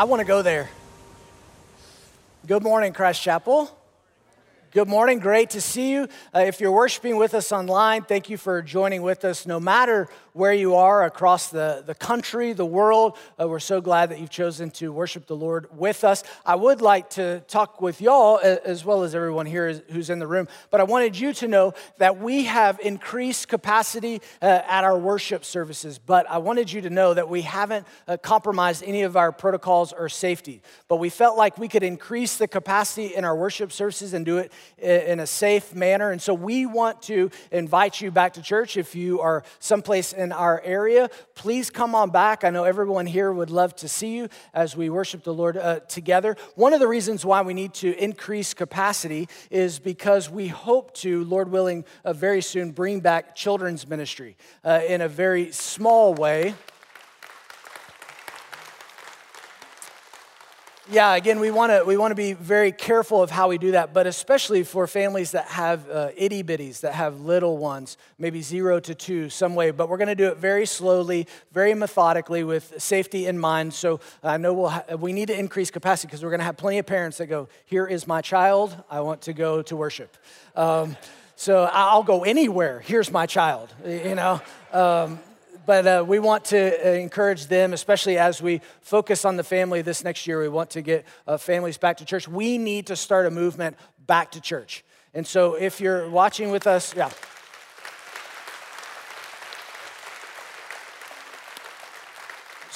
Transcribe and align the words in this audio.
I 0.00 0.04
want 0.04 0.20
to 0.20 0.24
go 0.24 0.40
there. 0.40 0.70
Good 2.46 2.62
morning, 2.62 2.94
Christ 2.94 3.20
Chapel. 3.20 3.70
Good 4.72 4.86
morning. 4.86 5.18
Great 5.18 5.50
to 5.50 5.60
see 5.60 5.90
you. 5.90 6.06
Uh, 6.32 6.44
if 6.46 6.60
you're 6.60 6.70
worshiping 6.70 7.16
with 7.16 7.34
us 7.34 7.50
online, 7.50 8.04
thank 8.04 8.30
you 8.30 8.36
for 8.36 8.62
joining 8.62 9.02
with 9.02 9.24
us. 9.24 9.44
No 9.44 9.58
matter 9.58 10.08
where 10.32 10.52
you 10.52 10.76
are 10.76 11.04
across 11.04 11.48
the, 11.48 11.82
the 11.84 11.94
country, 11.94 12.52
the 12.52 12.64
world, 12.64 13.18
uh, 13.40 13.48
we're 13.48 13.58
so 13.58 13.80
glad 13.80 14.10
that 14.10 14.20
you've 14.20 14.30
chosen 14.30 14.70
to 14.70 14.92
worship 14.92 15.26
the 15.26 15.34
Lord 15.34 15.66
with 15.76 16.04
us. 16.04 16.22
I 16.46 16.54
would 16.54 16.80
like 16.80 17.10
to 17.10 17.40
talk 17.48 17.80
with 17.80 18.00
y'all, 18.00 18.38
as 18.38 18.84
well 18.84 19.02
as 19.02 19.12
everyone 19.12 19.44
here 19.44 19.82
who's 19.90 20.08
in 20.08 20.20
the 20.20 20.26
room, 20.28 20.46
but 20.70 20.80
I 20.80 20.84
wanted 20.84 21.18
you 21.18 21.32
to 21.32 21.48
know 21.48 21.74
that 21.98 22.20
we 22.20 22.44
have 22.44 22.78
increased 22.78 23.48
capacity 23.48 24.22
uh, 24.40 24.62
at 24.68 24.84
our 24.84 24.96
worship 24.96 25.44
services, 25.44 25.98
but 25.98 26.30
I 26.30 26.38
wanted 26.38 26.70
you 26.70 26.82
to 26.82 26.90
know 26.90 27.12
that 27.12 27.28
we 27.28 27.42
haven't 27.42 27.88
uh, 28.06 28.18
compromised 28.18 28.84
any 28.84 29.02
of 29.02 29.16
our 29.16 29.32
protocols 29.32 29.92
or 29.92 30.08
safety. 30.08 30.62
But 30.86 30.98
we 30.98 31.08
felt 31.08 31.36
like 31.36 31.58
we 31.58 31.66
could 31.66 31.82
increase 31.82 32.36
the 32.36 32.46
capacity 32.46 33.16
in 33.16 33.24
our 33.24 33.34
worship 33.34 33.72
services 33.72 34.14
and 34.14 34.24
do 34.24 34.38
it 34.38 34.52
in 34.78 35.20
a 35.20 35.26
safe 35.26 35.74
manner. 35.74 36.10
And 36.10 36.20
so 36.20 36.34
we 36.34 36.66
want 36.66 37.02
to 37.02 37.30
invite 37.50 38.00
you 38.00 38.10
back 38.10 38.34
to 38.34 38.42
church. 38.42 38.76
If 38.76 38.94
you 38.94 39.20
are 39.20 39.42
someplace 39.58 40.12
in 40.12 40.32
our 40.32 40.60
area, 40.64 41.10
please 41.34 41.70
come 41.70 41.94
on 41.94 42.10
back. 42.10 42.44
I 42.44 42.50
know 42.50 42.64
everyone 42.64 43.06
here 43.06 43.32
would 43.32 43.50
love 43.50 43.74
to 43.76 43.88
see 43.88 44.16
you 44.16 44.28
as 44.54 44.76
we 44.76 44.90
worship 44.90 45.24
the 45.24 45.34
Lord 45.34 45.56
uh, 45.56 45.80
together. 45.80 46.36
One 46.54 46.72
of 46.72 46.80
the 46.80 46.88
reasons 46.88 47.24
why 47.24 47.42
we 47.42 47.54
need 47.54 47.74
to 47.74 47.96
increase 48.02 48.54
capacity 48.54 49.28
is 49.50 49.78
because 49.78 50.30
we 50.30 50.48
hope 50.48 50.94
to, 50.94 51.24
Lord 51.24 51.50
willing, 51.50 51.84
uh, 52.04 52.12
very 52.12 52.42
soon 52.42 52.72
bring 52.72 53.00
back 53.00 53.34
children's 53.34 53.88
ministry 53.88 54.36
uh, 54.64 54.80
in 54.86 55.00
a 55.00 55.08
very 55.08 55.52
small 55.52 56.14
way. 56.14 56.54
Yeah, 60.90 61.14
again, 61.14 61.38
we 61.38 61.50
want 61.50 61.70
to 61.70 61.84
we 61.84 61.96
want 61.96 62.10
to 62.10 62.16
be 62.16 62.32
very 62.32 62.72
careful 62.72 63.22
of 63.22 63.30
how 63.30 63.48
we 63.48 63.58
do 63.58 63.72
that, 63.72 63.94
but 63.94 64.06
especially 64.06 64.64
for 64.64 64.86
families 64.86 65.30
that 65.32 65.46
have 65.46 65.88
uh, 65.88 66.10
itty 66.16 66.42
bitties, 66.42 66.80
that 66.80 66.94
have 66.94 67.20
little 67.20 67.58
ones, 67.58 67.96
maybe 68.18 68.42
zero 68.42 68.80
to 68.80 68.94
two, 68.94 69.30
some 69.30 69.54
way. 69.54 69.70
But 69.70 69.88
we're 69.88 69.98
going 69.98 70.08
to 70.08 70.14
do 70.14 70.28
it 70.28 70.38
very 70.38 70.66
slowly, 70.66 71.26
very 71.52 71.74
methodically, 71.74 72.42
with 72.44 72.74
safety 72.82 73.26
in 73.26 73.38
mind. 73.38 73.72
So 73.72 74.00
I 74.22 74.36
know 74.36 74.52
we'll 74.52 74.68
ha- 74.70 74.96
we 74.98 75.12
need 75.12 75.28
to 75.28 75.38
increase 75.38 75.70
capacity 75.70 76.08
because 76.08 76.24
we're 76.24 76.30
going 76.30 76.40
to 76.40 76.46
have 76.46 76.56
plenty 76.56 76.78
of 76.78 76.86
parents 76.86 77.18
that 77.18 77.26
go, 77.26 77.48
"Here 77.66 77.86
is 77.86 78.06
my 78.06 78.20
child. 78.20 78.76
I 78.90 79.00
want 79.00 79.22
to 79.22 79.32
go 79.32 79.62
to 79.62 79.76
worship." 79.76 80.16
Um, 80.56 80.96
so 81.36 81.70
I'll 81.72 82.02
go 82.02 82.24
anywhere. 82.24 82.80
Here's 82.80 83.10
my 83.10 83.26
child. 83.26 83.72
You 83.86 84.16
know. 84.16 84.40
Um, 84.72 85.20
but 85.66 85.86
uh, 85.86 86.04
we 86.06 86.18
want 86.18 86.44
to 86.46 86.58
uh, 86.58 86.92
encourage 86.92 87.46
them, 87.46 87.72
especially 87.72 88.18
as 88.18 88.42
we 88.42 88.60
focus 88.80 89.24
on 89.24 89.36
the 89.36 89.44
family 89.44 89.82
this 89.82 90.04
next 90.04 90.26
year. 90.26 90.40
We 90.40 90.48
want 90.48 90.70
to 90.70 90.82
get 90.82 91.04
uh, 91.26 91.36
families 91.36 91.78
back 91.78 91.98
to 91.98 92.04
church. 92.04 92.28
We 92.28 92.58
need 92.58 92.86
to 92.86 92.96
start 92.96 93.26
a 93.26 93.30
movement 93.30 93.76
back 94.06 94.32
to 94.32 94.40
church. 94.40 94.84
And 95.14 95.26
so 95.26 95.54
if 95.54 95.80
you're 95.80 96.08
watching 96.08 96.50
with 96.50 96.66
us, 96.66 96.94
yeah. 96.94 97.10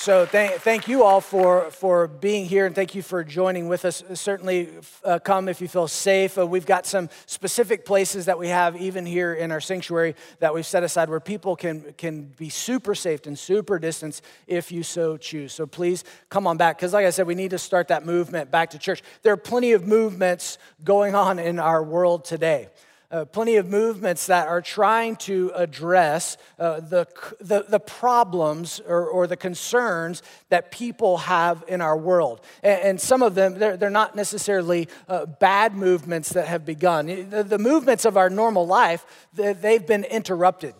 So 0.05 0.27
thank, 0.27 0.61
thank 0.61 0.87
you 0.87 1.03
all 1.03 1.23
for, 1.23 1.71
for 1.71 2.09
being 2.09 2.45
here 2.45 2.67
and 2.67 2.75
thank 2.75 2.95
you 2.95 3.01
for 3.01 3.25
joining 3.25 3.69
with 3.69 3.87
us. 3.87 4.05
Certainly 4.13 4.69
uh, 5.03 5.19
come 5.19 5.49
if 5.49 5.63
you 5.63 5.67
feel 5.67 5.89
safe. 5.89 6.37
Uh, 6.37 6.47
we've 6.47 6.67
got 6.67 6.85
some 6.85 7.09
specific 7.25 7.87
places 7.87 8.27
that 8.27 8.39
we 8.39 8.49
have 8.49 8.77
even 8.77 9.07
here 9.07 9.33
in 9.33 9.51
our 9.51 9.63
sanctuary 9.63 10.15
that 10.41 10.53
we've 10.53 10.67
set 10.67 10.83
aside 10.83 11.09
where 11.09 11.21
people 11.21 11.57
can, 11.57 11.95
can 11.97 12.25
be 12.37 12.51
super 12.51 12.95
safe 12.95 13.25
and 13.25 13.39
super 13.39 13.79
distance 13.79 14.21
if 14.47 14.71
you 14.71 14.83
so 14.83 15.17
choose. 15.17 15.55
So 15.55 15.67
please 15.67 16.05
come 16.29 16.47
on 16.47 16.59
back 16.59 16.77
because 16.77 16.93
like 16.93 17.07
I 17.07 17.11
said, 17.11 17.27
we 17.27 17.35
need 17.35 17.53
to 17.53 17.59
start 17.59 17.89
that 17.89 18.05
movement 18.05 18.51
back 18.51 18.73
to 18.73 18.79
church. 18.79 19.03
There 19.23 19.33
are 19.33 19.39
plenty 19.39 19.73
of 19.73 19.87
movements 19.87 20.59
going 20.85 21.15
on 21.15 21.39
in 21.39 21.59
our 21.59 21.83
world 21.83 22.27
today 22.27 22.69
uh, 23.15 23.25
plenty 23.27 23.55
of 23.57 23.69
movements 23.69 24.27
that 24.27 24.48
are 24.48 24.61
trying 24.61 25.14
to 25.14 25.52
address 25.55 26.36
uh, 26.58 26.80
the, 26.80 27.07
the, 27.41 27.64
the, 27.69 27.79
problems 27.79 28.80
or, 28.80 29.07
or, 29.07 29.29
the 29.29 29.36
concerns 29.36 30.20
that 30.48 30.73
people 30.73 31.19
have 31.19 31.63
in 31.69 31.80
our 31.80 31.97
world. 31.97 32.41
And, 32.64 32.80
and 32.83 33.01
some 33.01 33.23
of 33.23 33.36
them, 33.36 33.61
they're, 33.61 33.77
they're 33.77 33.89
not 33.89 34.17
necessarily 34.17 34.89
uh, 35.08 35.27
bad 35.27 35.77
movements 35.77 36.30
that 36.30 36.48
have 36.48 36.67
begun. 36.67 37.07
The, 37.30 37.45
the 37.45 37.58
movements 37.58 38.05
of 38.05 38.17
our 38.17 38.29
normal 38.29 38.67
life, 38.67 39.07
they've 39.33 39.86
been 39.86 40.02
interrupted 40.02 40.75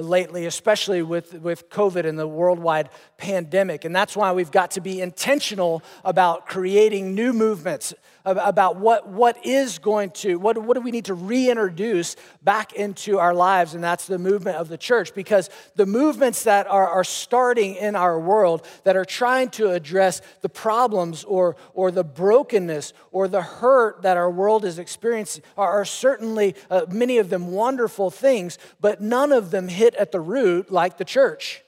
lately, 0.00 0.46
especially 0.46 1.02
with, 1.02 1.34
with 1.34 1.68
COVID 1.68 2.06
and 2.06 2.18
the 2.18 2.26
worldwide 2.26 2.90
pandemic. 3.16 3.84
And 3.84 3.94
that's 3.94 4.16
why 4.16 4.32
we've 4.32 4.50
got 4.50 4.72
to 4.72 4.80
be 4.80 5.00
intentional 5.00 5.82
about 6.04 6.46
creating 6.46 7.14
new 7.14 7.32
movements, 7.32 7.94
about 8.24 8.76
what, 8.76 9.08
what 9.08 9.44
is 9.46 9.78
going 9.78 10.10
to, 10.10 10.38
what, 10.38 10.58
what 10.58 10.74
do 10.74 10.80
we 10.80 10.90
need 10.90 11.06
to 11.06 11.14
reintroduce 11.14 12.16
back 12.42 12.72
into 12.72 13.18
our 13.18 13.34
lives, 13.34 13.74
and 13.74 13.82
that's 13.82 14.06
the 14.06 14.18
movement 14.18 14.56
of 14.56 14.68
the 14.68 14.78
church. 14.78 15.14
Because 15.14 15.48
the 15.76 15.86
movements 15.86 16.44
that 16.44 16.66
are, 16.66 16.88
are 16.88 17.04
starting 17.04 17.76
in 17.76 17.96
our 17.96 18.20
world 18.20 18.66
that 18.84 18.96
are 18.96 19.04
trying 19.04 19.50
to 19.50 19.70
address 19.70 20.20
the 20.42 20.48
problems 20.48 21.24
or, 21.24 21.56
or 21.74 21.90
the 21.90 22.04
brokenness 22.04 22.92
or 23.10 23.28
the 23.28 23.42
hurt 23.42 24.02
that 24.02 24.16
our 24.16 24.30
world 24.30 24.64
is 24.64 24.78
experiencing 24.78 25.42
are, 25.56 25.70
are 25.70 25.84
certainly, 25.84 26.54
uh, 26.70 26.86
many 26.90 27.18
of 27.18 27.30
them, 27.30 27.52
wonderful 27.52 28.10
things, 28.10 28.58
but 28.80 29.00
none 29.00 29.32
of 29.32 29.50
them 29.50 29.68
hit 29.68 29.89
at 29.94 30.12
the 30.12 30.20
root 30.20 30.70
like 30.70 30.98
the 30.98 31.04
church. 31.04 31.62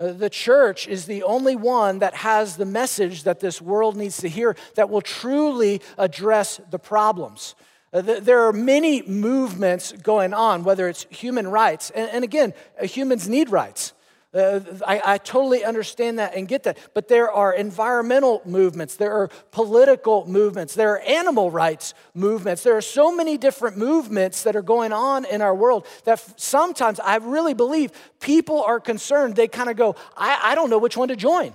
Uh, 0.00 0.12
the 0.12 0.30
church 0.30 0.88
is 0.88 1.06
the 1.06 1.22
only 1.22 1.54
one 1.54 2.00
that 2.00 2.14
has 2.14 2.56
the 2.56 2.64
message 2.64 3.22
that 3.22 3.40
this 3.40 3.62
world 3.62 3.96
needs 3.96 4.16
to 4.18 4.28
hear 4.28 4.56
that 4.74 4.90
will 4.90 5.00
truly 5.00 5.80
address 5.96 6.60
the 6.70 6.78
problems. 6.78 7.54
Uh, 7.92 8.00
there 8.00 8.40
are 8.46 8.52
many 8.52 9.02
movements 9.02 9.92
going 9.92 10.32
on, 10.32 10.64
whether 10.64 10.88
it's 10.88 11.06
human 11.10 11.46
rights, 11.46 11.90
and 11.90 12.24
again, 12.24 12.54
uh, 12.80 12.86
humans 12.86 13.28
need 13.28 13.50
rights. 13.50 13.92
Uh, 14.34 14.60
I, 14.86 15.02
I, 15.04 15.18
totally 15.18 15.62
understand 15.62 16.18
that 16.18 16.34
and 16.34 16.48
get 16.48 16.62
that. 16.62 16.78
But 16.94 17.06
there 17.08 17.30
are 17.30 17.52
environmental 17.52 18.40
movements, 18.46 18.96
there 18.96 19.12
are 19.12 19.28
political 19.50 20.26
movements, 20.26 20.74
there 20.74 20.94
are 20.94 21.00
animal 21.00 21.50
rights 21.50 21.92
movements. 22.14 22.62
There 22.62 22.74
are 22.74 22.80
so 22.80 23.14
many 23.14 23.36
different 23.36 23.76
movements 23.76 24.42
that 24.44 24.56
are 24.56 24.62
going 24.62 24.90
on 24.90 25.26
in 25.26 25.42
our 25.42 25.54
world 25.54 25.86
that 26.04 26.40
sometimes 26.40 26.98
I 26.98 27.16
really 27.16 27.52
believe 27.52 27.92
people 28.20 28.62
are 28.62 28.80
concerned. 28.80 29.36
They 29.36 29.48
kind 29.48 29.68
of 29.68 29.76
go, 29.76 29.96
I, 30.16 30.38
I 30.42 30.54
don't 30.54 30.70
know 30.70 30.78
which 30.78 30.96
one 30.96 31.08
to 31.08 31.16
join. 31.16 31.52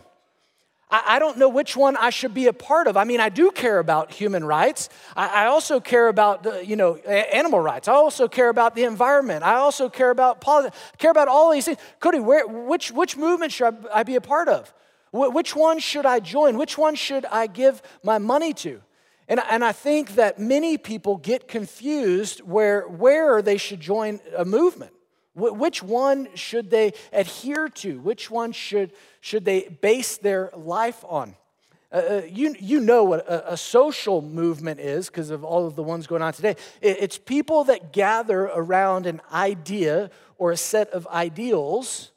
I, 0.89 1.19
don't 1.19 1.37
know 1.37 1.49
which 1.49 1.75
one 1.75 1.97
I 1.97 2.11
should 2.11 2.33
be 2.33 2.47
a 2.47 2.53
part 2.53 2.87
of. 2.87 2.95
I 2.95 3.03
mean, 3.03 3.19
I 3.19 3.27
do 3.27 3.51
care 3.51 3.79
about 3.79 4.11
human 4.11 4.45
rights. 4.45 4.87
I, 5.17 5.47
also 5.47 5.81
care 5.81 6.07
about, 6.07 6.65
you 6.65 6.77
know, 6.77 6.95
animal 6.95 7.59
rights. 7.59 7.89
I 7.89 7.93
also 7.93 8.29
care 8.29 8.47
about 8.47 8.73
the 8.73 8.85
environment. 8.85 9.43
I 9.43 9.55
also 9.55 9.89
care 9.89 10.11
about 10.11 10.39
politics. 10.39 10.77
Care 10.97 11.11
about 11.11 11.27
all 11.27 11.51
these 11.51 11.65
things. 11.65 11.77
Cody, 11.99 12.19
where, 12.19 12.47
which, 12.47 12.91
which 12.91 13.17
movement 13.17 13.51
should 13.51 13.75
I, 13.93 14.03
be 14.03 14.15
a 14.15 14.21
part 14.21 14.47
of? 14.47 14.73
Which 15.11 15.57
one 15.57 15.79
should 15.79 16.05
I 16.05 16.21
join? 16.21 16.57
Which 16.57 16.77
one 16.77 16.95
should 16.95 17.25
I 17.25 17.47
give 17.47 17.81
my 18.01 18.17
money 18.17 18.53
to? 18.53 18.81
And, 19.27 19.41
and 19.49 19.65
I 19.65 19.73
think 19.73 20.15
that 20.15 20.39
many 20.39 20.77
people 20.77 21.17
get 21.17 21.49
confused 21.49 22.39
where, 22.39 22.87
where 22.87 23.41
they 23.41 23.57
should 23.57 23.81
join 23.81 24.21
a 24.37 24.45
movement. 24.45 24.91
Which 25.37 25.83
one 25.83 26.29
should 26.33 26.71
they 26.71 26.93
adhere 27.13 27.69
to? 27.69 27.99
Which 27.99 28.31
one 28.31 28.51
should, 28.51 28.91
should 29.21 29.45
they 29.45 29.67
base 29.81 30.17
their 30.17 30.49
life 30.55 31.05
on? 31.07 31.35
Uh, 31.91 31.95
uh 31.95 32.21
you, 32.27 32.55
you 32.59 32.79
know 32.79 33.03
what 33.03 33.27
a, 33.27 33.53
a 33.53 33.57
social 33.57 34.23
movement 34.23 34.79
is 34.79 35.07
because 35.07 35.29
of 35.29 35.43
all 35.43 35.67
of 35.67 35.75
the 35.75 35.83
ones 35.83 36.07
going 36.07 36.23
on 36.23 36.33
today. 36.33 36.55
it's 36.81 37.19
people 37.19 37.65
that 37.65 37.93
gather 37.93 38.45
around 38.45 39.05
an 39.05 39.21
idea 39.31 40.09
or 40.39 40.51
a 40.51 40.57
set 40.57 40.89
of 40.89 41.05
ideals 41.07 42.11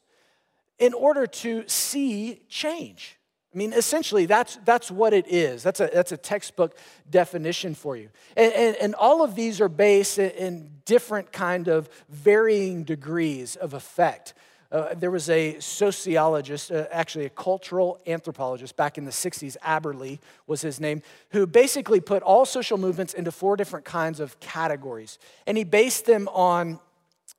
in 0.78 0.94
order 0.94 1.26
to 1.26 1.62
see 1.66 2.40
change. 2.48 3.19
I 3.52 3.58
mean, 3.58 3.72
essentially, 3.72 4.26
that's, 4.26 4.58
that's 4.64 4.92
what 4.92 5.12
it 5.12 5.26
is. 5.26 5.64
That's 5.64 5.80
a, 5.80 5.90
that's 5.92 6.12
a 6.12 6.16
textbook 6.16 6.76
definition 7.10 7.74
for 7.74 7.96
you. 7.96 8.10
And, 8.36 8.52
and, 8.52 8.76
and 8.76 8.94
all 8.94 9.24
of 9.24 9.34
these 9.34 9.60
are 9.60 9.68
based 9.68 10.18
in 10.20 10.70
different 10.84 11.32
kind 11.32 11.66
of 11.66 11.88
varying 12.08 12.84
degrees 12.84 13.56
of 13.56 13.74
effect. 13.74 14.34
Uh, 14.70 14.94
there 14.94 15.10
was 15.10 15.28
a 15.28 15.58
sociologist, 15.58 16.70
uh, 16.70 16.86
actually 16.92 17.24
a 17.24 17.30
cultural 17.30 18.00
anthropologist 18.06 18.76
back 18.76 18.98
in 18.98 19.04
the 19.04 19.10
60s, 19.10 19.56
Aberle 19.64 20.20
was 20.46 20.60
his 20.60 20.78
name, 20.78 21.02
who 21.30 21.44
basically 21.44 22.00
put 22.00 22.22
all 22.22 22.44
social 22.44 22.78
movements 22.78 23.14
into 23.14 23.32
four 23.32 23.56
different 23.56 23.84
kinds 23.84 24.20
of 24.20 24.38
categories. 24.38 25.18
And 25.48 25.58
he 25.58 25.64
based 25.64 26.06
them 26.06 26.28
on 26.28 26.78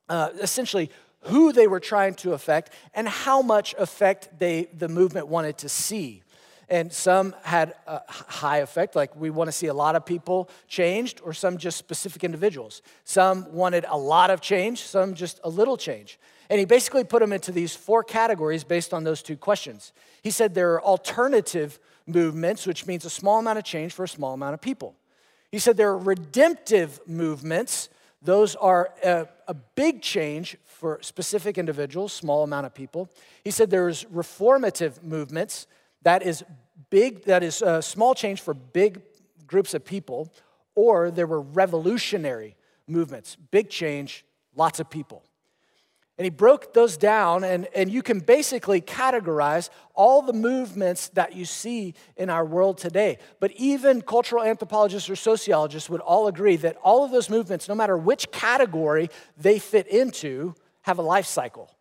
uh, 0.09 0.31
essentially 0.41 0.91
who 1.23 1.53
they 1.53 1.67
were 1.67 1.79
trying 1.79 2.15
to 2.15 2.33
affect, 2.33 2.71
and 2.93 3.07
how 3.07 3.41
much 3.41 3.75
effect 3.77 4.39
they, 4.39 4.67
the 4.77 4.87
movement 4.87 5.27
wanted 5.27 5.57
to 5.59 5.69
see. 5.69 6.23
And 6.69 6.91
some 6.91 7.35
had 7.43 7.75
a 7.85 8.01
high 8.09 8.59
effect, 8.59 8.95
like 8.95 9.13
we 9.15 9.29
want 9.29 9.49
to 9.49 9.51
see 9.51 9.67
a 9.67 9.73
lot 9.73 9.95
of 9.95 10.05
people 10.05 10.49
changed, 10.67 11.21
or 11.23 11.33
some 11.33 11.57
just 11.57 11.77
specific 11.77 12.23
individuals. 12.23 12.81
Some 13.03 13.51
wanted 13.51 13.85
a 13.89 13.97
lot 13.97 14.29
of 14.31 14.39
change, 14.39 14.81
some 14.83 15.13
just 15.13 15.39
a 15.43 15.49
little 15.49 15.75
change. 15.75 16.17
And 16.49 16.59
he 16.59 16.65
basically 16.65 17.03
put 17.03 17.19
them 17.19 17.33
into 17.33 17.51
these 17.51 17.75
four 17.75 18.03
categories 18.03 18.63
based 18.63 18.93
on 18.93 19.03
those 19.03 19.21
two 19.21 19.37
questions. 19.37 19.93
He 20.21 20.31
said 20.31 20.53
there 20.53 20.73
are 20.73 20.81
alternative 20.81 21.79
movements, 22.07 22.65
which 22.65 22.85
means 22.85 23.05
a 23.05 23.09
small 23.09 23.39
amount 23.39 23.57
of 23.57 23.63
change 23.63 23.93
for 23.93 24.03
a 24.03 24.07
small 24.07 24.33
amount 24.33 24.53
of 24.53 24.61
people. 24.61 24.95
He 25.51 25.59
said 25.59 25.75
there 25.75 25.89
are 25.89 25.97
redemptive 25.97 26.99
movements. 27.05 27.89
Those 28.21 28.55
are 28.55 28.93
a, 29.03 29.27
a, 29.47 29.53
big 29.53 30.01
change 30.01 30.55
for 30.65 30.99
specific 31.01 31.57
individuals, 31.57 32.13
small 32.13 32.43
amount 32.43 32.67
of 32.67 32.73
people. 32.73 33.09
He 33.43 33.49
said 33.49 33.71
there's 33.71 34.03
reformative 34.05 35.01
movements. 35.01 35.65
That 36.03 36.21
is 36.21 36.43
big, 36.91 37.25
that 37.25 37.41
is 37.41 37.63
a 37.63 37.81
small 37.81 38.13
change 38.13 38.41
for 38.41 38.53
big 38.53 39.01
groups 39.47 39.73
of 39.73 39.83
people. 39.83 40.31
Or 40.75 41.09
there 41.09 41.25
were 41.25 41.41
revolutionary 41.41 42.55
movements, 42.87 43.35
big 43.49 43.69
change, 43.69 44.23
lots 44.55 44.79
of 44.79 44.89
people. 44.89 45.23
And 46.17 46.25
he 46.25 46.29
broke 46.29 46.73
those 46.73 46.97
down, 46.97 47.43
and, 47.43 47.67
and 47.73 47.89
you 47.89 48.03
can 48.03 48.19
basically 48.19 48.79
categorize 48.81 49.69
all 49.95 50.21
the 50.21 50.33
movements 50.33 51.09
that 51.09 51.35
you 51.35 51.45
see 51.45 51.95
in 52.15 52.29
our 52.29 52.45
world 52.45 52.77
today. 52.77 53.17
But 53.39 53.51
even 53.53 54.01
cultural 54.01 54.43
anthropologists 54.43 55.09
or 55.09 55.15
sociologists 55.15 55.89
would 55.89 56.01
all 56.01 56.27
agree 56.27 56.57
that 56.57 56.77
all 56.83 57.03
of 57.03 57.11
those 57.11 57.29
movements, 57.29 57.67
no 57.67 57.75
matter 57.75 57.97
which 57.97 58.29
category 58.31 59.09
they 59.37 59.57
fit 59.57 59.87
into, 59.87 60.53
have 60.81 60.99
a 60.99 61.01
life 61.01 61.25
cycle. 61.25 61.71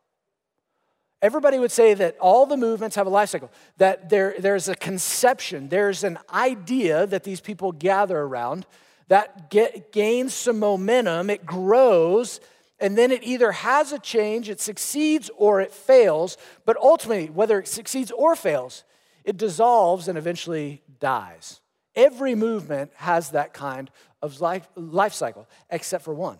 Everybody 1.22 1.58
would 1.58 1.72
say 1.72 1.92
that 1.92 2.16
all 2.18 2.46
the 2.46 2.56
movements 2.56 2.96
have 2.96 3.06
a 3.06 3.10
life 3.10 3.28
cycle, 3.28 3.50
that 3.76 4.08
there, 4.08 4.34
there's 4.38 4.68
a 4.68 4.74
conception, 4.74 5.68
there's 5.68 6.02
an 6.02 6.18
idea 6.32 7.06
that 7.06 7.24
these 7.24 7.42
people 7.42 7.72
gather 7.72 8.18
around 8.18 8.64
that 9.08 9.50
get, 9.50 9.92
gains 9.92 10.32
some 10.32 10.60
momentum, 10.60 11.28
it 11.28 11.44
grows, 11.44 12.40
and 12.80 12.96
then 12.96 13.10
it 13.10 13.22
either 13.22 13.52
has 13.52 13.92
a 13.92 13.98
change, 13.98 14.48
it 14.48 14.60
succeeds, 14.60 15.30
or 15.36 15.60
it 15.60 15.72
fails. 15.72 16.38
But 16.64 16.78
ultimately, 16.78 17.28
whether 17.28 17.58
it 17.58 17.68
succeeds 17.68 18.10
or 18.10 18.34
fails, 18.34 18.84
it 19.24 19.36
dissolves 19.36 20.08
and 20.08 20.16
eventually 20.16 20.82
dies. 20.98 21.60
Every 21.94 22.34
movement 22.34 22.92
has 22.96 23.30
that 23.30 23.52
kind 23.52 23.90
of 24.22 24.40
life, 24.40 24.66
life 24.76 25.12
cycle, 25.12 25.46
except 25.68 26.04
for 26.04 26.14
one. 26.14 26.38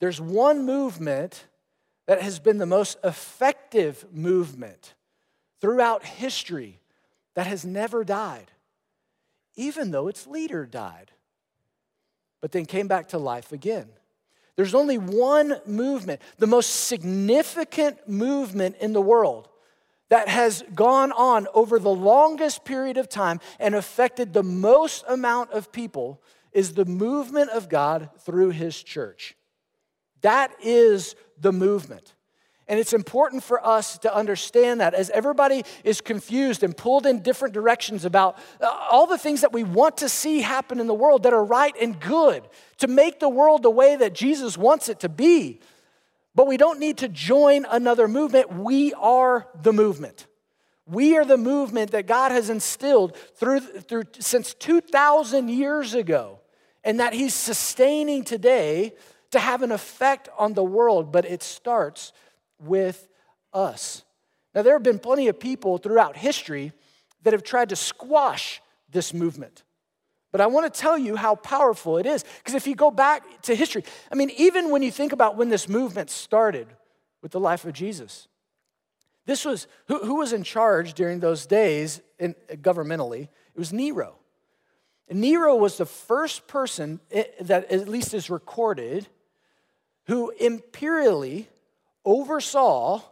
There's 0.00 0.20
one 0.20 0.64
movement 0.64 1.46
that 2.06 2.22
has 2.22 2.40
been 2.40 2.58
the 2.58 2.66
most 2.66 2.98
effective 3.04 4.04
movement 4.10 4.94
throughout 5.60 6.04
history 6.04 6.80
that 7.34 7.46
has 7.46 7.64
never 7.64 8.02
died, 8.02 8.50
even 9.54 9.92
though 9.92 10.08
its 10.08 10.26
leader 10.26 10.66
died, 10.66 11.12
but 12.40 12.50
then 12.50 12.66
came 12.66 12.88
back 12.88 13.08
to 13.08 13.18
life 13.18 13.52
again. 13.52 13.90
There's 14.60 14.74
only 14.74 14.98
one 14.98 15.58
movement, 15.64 16.20
the 16.36 16.46
most 16.46 16.84
significant 16.84 18.06
movement 18.06 18.76
in 18.78 18.92
the 18.92 19.00
world 19.00 19.48
that 20.10 20.28
has 20.28 20.62
gone 20.74 21.12
on 21.12 21.48
over 21.54 21.78
the 21.78 21.88
longest 21.88 22.66
period 22.66 22.98
of 22.98 23.08
time 23.08 23.40
and 23.58 23.74
affected 23.74 24.34
the 24.34 24.42
most 24.42 25.02
amount 25.08 25.52
of 25.52 25.72
people 25.72 26.20
is 26.52 26.74
the 26.74 26.84
movement 26.84 27.48
of 27.48 27.70
God 27.70 28.10
through 28.18 28.50
His 28.50 28.82
church. 28.82 29.34
That 30.20 30.52
is 30.62 31.14
the 31.40 31.52
movement. 31.52 32.12
And 32.68 32.78
it's 32.78 32.92
important 32.92 33.42
for 33.42 33.66
us 33.66 33.98
to 33.98 34.14
understand 34.14 34.80
that 34.80 34.94
as 34.94 35.10
everybody 35.10 35.64
is 35.82 36.00
confused 36.00 36.62
and 36.62 36.76
pulled 36.76 37.04
in 37.04 37.20
different 37.20 37.52
directions 37.52 38.04
about 38.04 38.38
uh, 38.60 38.66
all 38.92 39.06
the 39.06 39.18
things 39.18 39.40
that 39.40 39.52
we 39.52 39.64
want 39.64 39.96
to 39.96 40.08
see 40.08 40.40
happen 40.40 40.78
in 40.78 40.86
the 40.86 40.94
world 40.94 41.24
that 41.24 41.32
are 41.32 41.42
right 41.42 41.74
and 41.80 41.98
good 41.98 42.44
to 42.80 42.88
make 42.88 43.20
the 43.20 43.28
world 43.28 43.62
the 43.62 43.70
way 43.70 43.96
that 43.96 44.14
Jesus 44.14 44.58
wants 44.58 44.88
it 44.88 45.00
to 45.00 45.08
be. 45.08 45.60
But 46.34 46.46
we 46.46 46.56
don't 46.56 46.80
need 46.80 46.98
to 46.98 47.08
join 47.08 47.66
another 47.70 48.08
movement. 48.08 48.52
We 48.52 48.92
are 48.94 49.48
the 49.62 49.72
movement. 49.72 50.26
We 50.86 51.16
are 51.16 51.24
the 51.24 51.36
movement 51.36 51.92
that 51.92 52.06
God 52.06 52.32
has 52.32 52.50
instilled 52.50 53.16
through, 53.36 53.60
through 53.60 54.04
since 54.18 54.54
2,000 54.54 55.48
years 55.48 55.94
ago, 55.94 56.40
and 56.82 56.98
that 57.00 57.12
He's 57.12 57.34
sustaining 57.34 58.24
today 58.24 58.94
to 59.30 59.38
have 59.38 59.62
an 59.62 59.72
effect 59.72 60.28
on 60.38 60.54
the 60.54 60.64
world. 60.64 61.12
But 61.12 61.24
it 61.24 61.42
starts 61.42 62.12
with 62.58 63.08
us. 63.52 64.02
Now, 64.54 64.62
there 64.62 64.72
have 64.72 64.82
been 64.82 64.98
plenty 64.98 65.28
of 65.28 65.38
people 65.38 65.78
throughout 65.78 66.16
history 66.16 66.72
that 67.22 67.32
have 67.32 67.44
tried 67.44 67.68
to 67.68 67.76
squash 67.76 68.62
this 68.90 69.12
movement. 69.14 69.62
But 70.32 70.40
I 70.40 70.46
want 70.46 70.72
to 70.72 70.80
tell 70.80 70.96
you 70.96 71.16
how 71.16 71.34
powerful 71.34 71.98
it 71.98 72.06
is. 72.06 72.24
Because 72.38 72.54
if 72.54 72.66
you 72.66 72.76
go 72.76 72.90
back 72.90 73.42
to 73.42 73.54
history, 73.54 73.84
I 74.10 74.14
mean, 74.14 74.30
even 74.36 74.70
when 74.70 74.82
you 74.82 74.90
think 74.90 75.12
about 75.12 75.36
when 75.36 75.48
this 75.48 75.68
movement 75.68 76.10
started 76.10 76.68
with 77.20 77.32
the 77.32 77.40
life 77.40 77.64
of 77.64 77.72
Jesus, 77.72 78.28
this 79.26 79.44
was 79.44 79.66
who, 79.88 80.04
who 80.04 80.16
was 80.16 80.32
in 80.32 80.42
charge 80.42 80.94
during 80.94 81.20
those 81.20 81.46
days 81.46 82.00
in, 82.18 82.34
governmentally? 82.50 83.22
It 83.22 83.58
was 83.58 83.72
Nero. 83.72 84.16
And 85.08 85.20
Nero 85.20 85.56
was 85.56 85.76
the 85.76 85.86
first 85.86 86.46
person 86.46 87.00
eh, 87.10 87.24
that 87.40 87.70
at 87.70 87.88
least 87.88 88.14
is 88.14 88.30
recorded 88.30 89.08
who 90.04 90.30
imperially 90.30 91.48
oversaw 92.04 93.02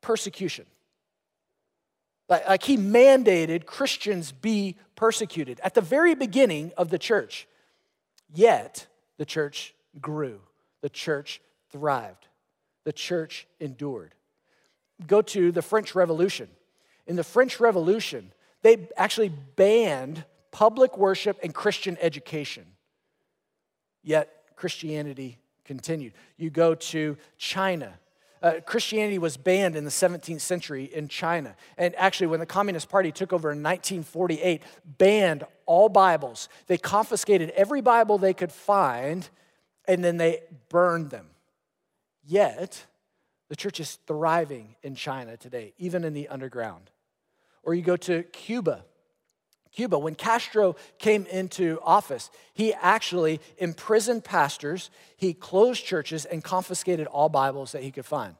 persecution. 0.00 0.66
Like, 2.32 2.48
like 2.48 2.62
he 2.62 2.78
mandated 2.78 3.66
Christians 3.66 4.32
be 4.32 4.78
persecuted 4.96 5.60
at 5.62 5.74
the 5.74 5.82
very 5.82 6.14
beginning 6.14 6.72
of 6.78 6.88
the 6.88 6.98
church. 6.98 7.46
Yet 8.32 8.86
the 9.18 9.26
church 9.26 9.74
grew, 10.00 10.40
the 10.80 10.88
church 10.88 11.42
thrived, 11.70 12.28
the 12.84 12.92
church 12.94 13.46
endured. 13.60 14.14
Go 15.06 15.20
to 15.20 15.52
the 15.52 15.60
French 15.60 15.94
Revolution. 15.94 16.48
In 17.06 17.16
the 17.16 17.24
French 17.24 17.60
Revolution, 17.60 18.32
they 18.62 18.88
actually 18.96 19.28
banned 19.28 20.24
public 20.52 20.96
worship 20.96 21.38
and 21.42 21.52
Christian 21.52 21.98
education. 22.00 22.64
Yet 24.02 24.32
Christianity 24.56 25.36
continued. 25.66 26.14
You 26.38 26.48
go 26.48 26.76
to 26.76 27.18
China. 27.36 27.92
Uh, 28.42 28.54
Christianity 28.66 29.18
was 29.18 29.36
banned 29.36 29.76
in 29.76 29.84
the 29.84 29.90
17th 29.90 30.40
century 30.40 30.84
in 30.84 31.06
China. 31.06 31.54
And 31.78 31.94
actually, 31.96 32.26
when 32.26 32.40
the 32.40 32.46
Communist 32.46 32.88
Party 32.88 33.12
took 33.12 33.32
over 33.32 33.52
in 33.52 33.62
1948, 33.62 34.62
banned 34.98 35.44
all 35.64 35.88
Bibles. 35.88 36.48
They 36.66 36.76
confiscated 36.76 37.50
every 37.50 37.80
Bible 37.80 38.18
they 38.18 38.34
could 38.34 38.50
find, 38.50 39.28
and 39.86 40.02
then 40.02 40.16
they 40.16 40.42
burned 40.68 41.10
them. 41.10 41.26
Yet, 42.24 42.84
the 43.48 43.56
church 43.56 43.78
is 43.78 43.98
thriving 44.06 44.74
in 44.82 44.96
China 44.96 45.36
today, 45.36 45.74
even 45.78 46.02
in 46.02 46.12
the 46.12 46.28
underground. 46.28 46.90
Or 47.62 47.74
you 47.74 47.82
go 47.82 47.96
to 47.96 48.24
Cuba. 48.24 48.84
Cuba. 49.72 49.98
When 49.98 50.14
Castro 50.14 50.76
came 50.98 51.26
into 51.26 51.78
office, 51.82 52.30
he 52.52 52.74
actually 52.74 53.40
imprisoned 53.58 54.24
pastors, 54.24 54.90
he 55.16 55.34
closed 55.34 55.84
churches, 55.84 56.24
and 56.24 56.44
confiscated 56.44 57.06
all 57.06 57.28
Bibles 57.28 57.72
that 57.72 57.82
he 57.82 57.90
could 57.90 58.06
find. 58.06 58.36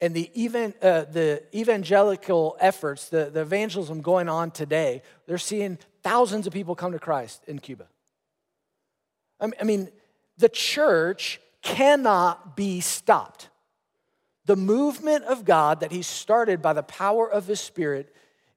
And 0.00 0.14
the, 0.14 0.30
even, 0.34 0.74
uh, 0.82 1.04
the 1.04 1.42
evangelical 1.54 2.56
efforts, 2.60 3.08
the, 3.08 3.30
the 3.32 3.42
evangelism 3.42 4.02
going 4.02 4.28
on 4.28 4.50
today, 4.50 5.02
they're 5.26 5.38
seeing 5.38 5.78
thousands 6.02 6.46
of 6.46 6.52
people 6.52 6.74
come 6.74 6.92
to 6.92 6.98
Christ 6.98 7.42
in 7.46 7.58
Cuba. 7.58 7.86
I 9.40 9.64
mean, 9.64 9.90
the 10.38 10.48
church 10.48 11.40
cannot 11.62 12.56
be 12.56 12.80
stopped. 12.80 13.48
The 14.46 14.56
movement 14.56 15.24
of 15.24 15.44
God 15.44 15.80
that 15.80 15.92
He 15.92 16.02
started 16.02 16.62
by 16.62 16.72
the 16.72 16.82
power 16.82 17.30
of 17.30 17.46
His 17.46 17.60
Spirit 17.60 18.14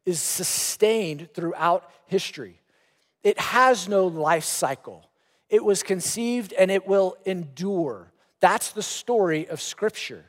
is 0.10 0.20
sustained 0.20 1.30
throughout 1.36 1.90
history. 2.08 2.60
It 3.24 3.40
has 3.40 3.88
no 3.88 4.08
life 4.08 4.44
cycle. 4.44 5.08
It 5.50 5.64
was 5.64 5.84
conceived 5.84 6.52
and 6.54 6.72
it 6.72 6.88
will 6.88 7.16
endure. 7.26 8.12
That's 8.40 8.72
the 8.72 8.82
story 8.82 9.48
of 9.48 9.62
Scripture. 9.62 10.26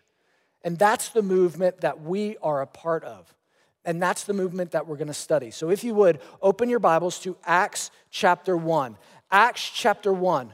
And 0.62 0.78
that's 0.78 1.08
the 1.08 1.22
movement 1.22 1.80
that 1.80 2.02
we 2.02 2.36
are 2.42 2.60
a 2.60 2.66
part 2.66 3.04
of. 3.04 3.34
And 3.86 4.02
that's 4.02 4.24
the 4.24 4.34
movement 4.34 4.72
that 4.72 4.86
we're 4.86 4.96
going 4.96 5.08
to 5.08 5.14
study. 5.14 5.50
So 5.50 5.70
if 5.70 5.82
you 5.82 5.94
would, 5.94 6.20
open 6.42 6.68
your 6.68 6.78
Bibles 6.78 7.18
to 7.20 7.38
Acts 7.46 7.90
chapter 8.10 8.58
1. 8.58 8.98
Acts 9.30 9.70
chapter 9.70 10.12
1. 10.12 10.52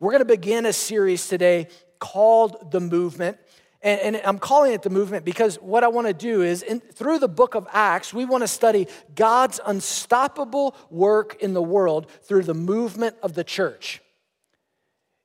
We're 0.00 0.12
going 0.12 0.20
to 0.20 0.24
begin 0.24 0.64
a 0.64 0.72
series 0.72 1.28
today 1.28 1.68
called 1.98 2.70
The 2.70 2.80
Movement. 2.80 3.36
And, 3.82 4.00
and, 4.00 4.22
I'm 4.24 4.38
calling 4.38 4.72
it 4.72 4.82
the 4.82 4.90
movement 4.90 5.24
because 5.24 5.56
what 5.56 5.84
I 5.84 5.88
want 5.88 6.06
to 6.06 6.14
do 6.14 6.42
is, 6.42 6.62
in, 6.62 6.80
through 6.80 7.18
the 7.18 7.28
book 7.28 7.54
of 7.54 7.68
Acts, 7.72 8.12
we 8.12 8.24
want 8.24 8.42
to 8.42 8.48
study 8.48 8.88
God's 9.14 9.60
unstoppable 9.64 10.74
work 10.90 11.36
in 11.40 11.52
the 11.54 11.62
world 11.62 12.10
through 12.22 12.44
the 12.44 12.54
movement 12.54 13.16
of 13.22 13.34
the 13.34 13.44
church. 13.44 14.00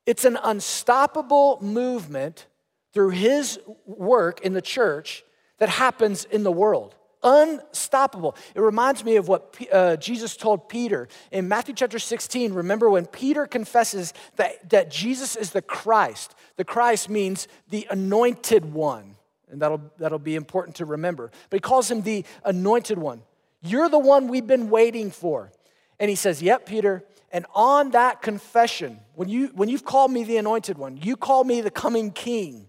It's 0.05 0.25
an 0.25 0.37
unstoppable 0.43 1.59
movement 1.61 2.47
through 2.93 3.11
his 3.11 3.59
work 3.85 4.41
in 4.41 4.53
the 4.53 4.61
church 4.61 5.23
that 5.59 5.69
happens 5.69 6.25
in 6.25 6.43
the 6.43 6.51
world 6.51 6.95
unstoppable. 7.23 8.35
It 8.55 8.61
reminds 8.61 9.03
me 9.03 9.15
of 9.15 9.27
what 9.27 9.55
uh, 9.71 9.95
Jesus 9.97 10.35
told 10.35 10.69
Peter 10.69 11.07
in 11.31 11.47
Matthew 11.47 11.73
chapter 11.73 11.99
16. 11.99 12.53
Remember 12.53 12.89
when 12.89 13.05
Peter 13.05 13.45
confesses 13.45 14.13
that, 14.37 14.69
that 14.69 14.89
Jesus 14.89 15.35
is 15.35 15.51
the 15.51 15.61
Christ? 15.61 16.35
The 16.55 16.65
Christ 16.65 17.09
means 17.09 17.47
the 17.69 17.87
anointed 17.89 18.65
one, 18.65 19.15
and 19.49 19.61
that'll, 19.61 19.81
that'll 19.97 20.19
be 20.19 20.35
important 20.35 20.77
to 20.77 20.85
remember. 20.85 21.31
But 21.49 21.57
he 21.57 21.61
calls 21.61 21.89
him 21.89 22.01
the 22.01 22.25
anointed 22.43 22.97
one. 22.97 23.21
You're 23.61 23.89
the 23.89 23.99
one 23.99 24.27
we've 24.27 24.47
been 24.47 24.69
waiting 24.69 25.11
for. 25.11 25.51
And 25.99 26.09
he 26.09 26.15
says, 26.15 26.41
Yep, 26.41 26.65
Peter. 26.65 27.03
And 27.33 27.45
on 27.55 27.91
that 27.91 28.21
confession, 28.21 28.99
when, 29.15 29.29
you, 29.29 29.47
when 29.53 29.69
you've 29.69 29.85
called 29.85 30.11
me 30.11 30.25
the 30.25 30.35
anointed 30.35 30.77
one, 30.77 30.97
you 30.97 31.15
call 31.15 31.45
me 31.45 31.61
the 31.61 31.71
coming 31.71 32.11
king, 32.11 32.67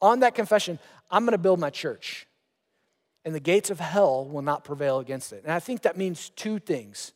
on 0.00 0.20
that 0.20 0.34
confession, 0.34 0.78
I'm 1.10 1.24
going 1.24 1.32
to 1.32 1.38
build 1.38 1.58
my 1.58 1.70
church. 1.70 2.27
And 3.24 3.34
the 3.34 3.40
gates 3.40 3.70
of 3.70 3.80
hell 3.80 4.24
will 4.24 4.42
not 4.42 4.64
prevail 4.64 5.00
against 5.00 5.32
it. 5.32 5.42
And 5.44 5.52
I 5.52 5.60
think 5.60 5.82
that 5.82 5.96
means 5.96 6.30
two 6.30 6.58
things. 6.58 7.12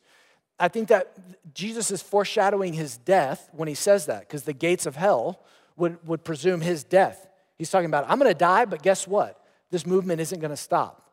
I 0.59 0.67
think 0.67 0.89
that 0.89 1.13
Jesus 1.53 1.89
is 1.89 2.01
foreshadowing 2.01 2.73
his 2.73 2.97
death 2.97 3.49
when 3.53 3.67
he 3.67 3.73
says 3.73 4.05
that, 4.05 4.21
because 4.21 4.43
the 4.43 4.53
gates 4.53 4.85
of 4.85 4.95
hell 4.95 5.41
would, 5.75 5.97
would 6.07 6.23
presume 6.23 6.61
his 6.61 6.83
death. 6.83 7.27
He's 7.57 7.69
talking 7.69 7.87
about, 7.87 8.05
I'm 8.07 8.19
to 8.29 8.37
die, 8.37 8.65
but 8.65 8.83
guess 8.83 9.07
what? 9.07 9.43
This 9.71 9.85
movement 9.85 10.21
isn't 10.21 10.39
to 10.51 10.57
stop. 10.57 11.09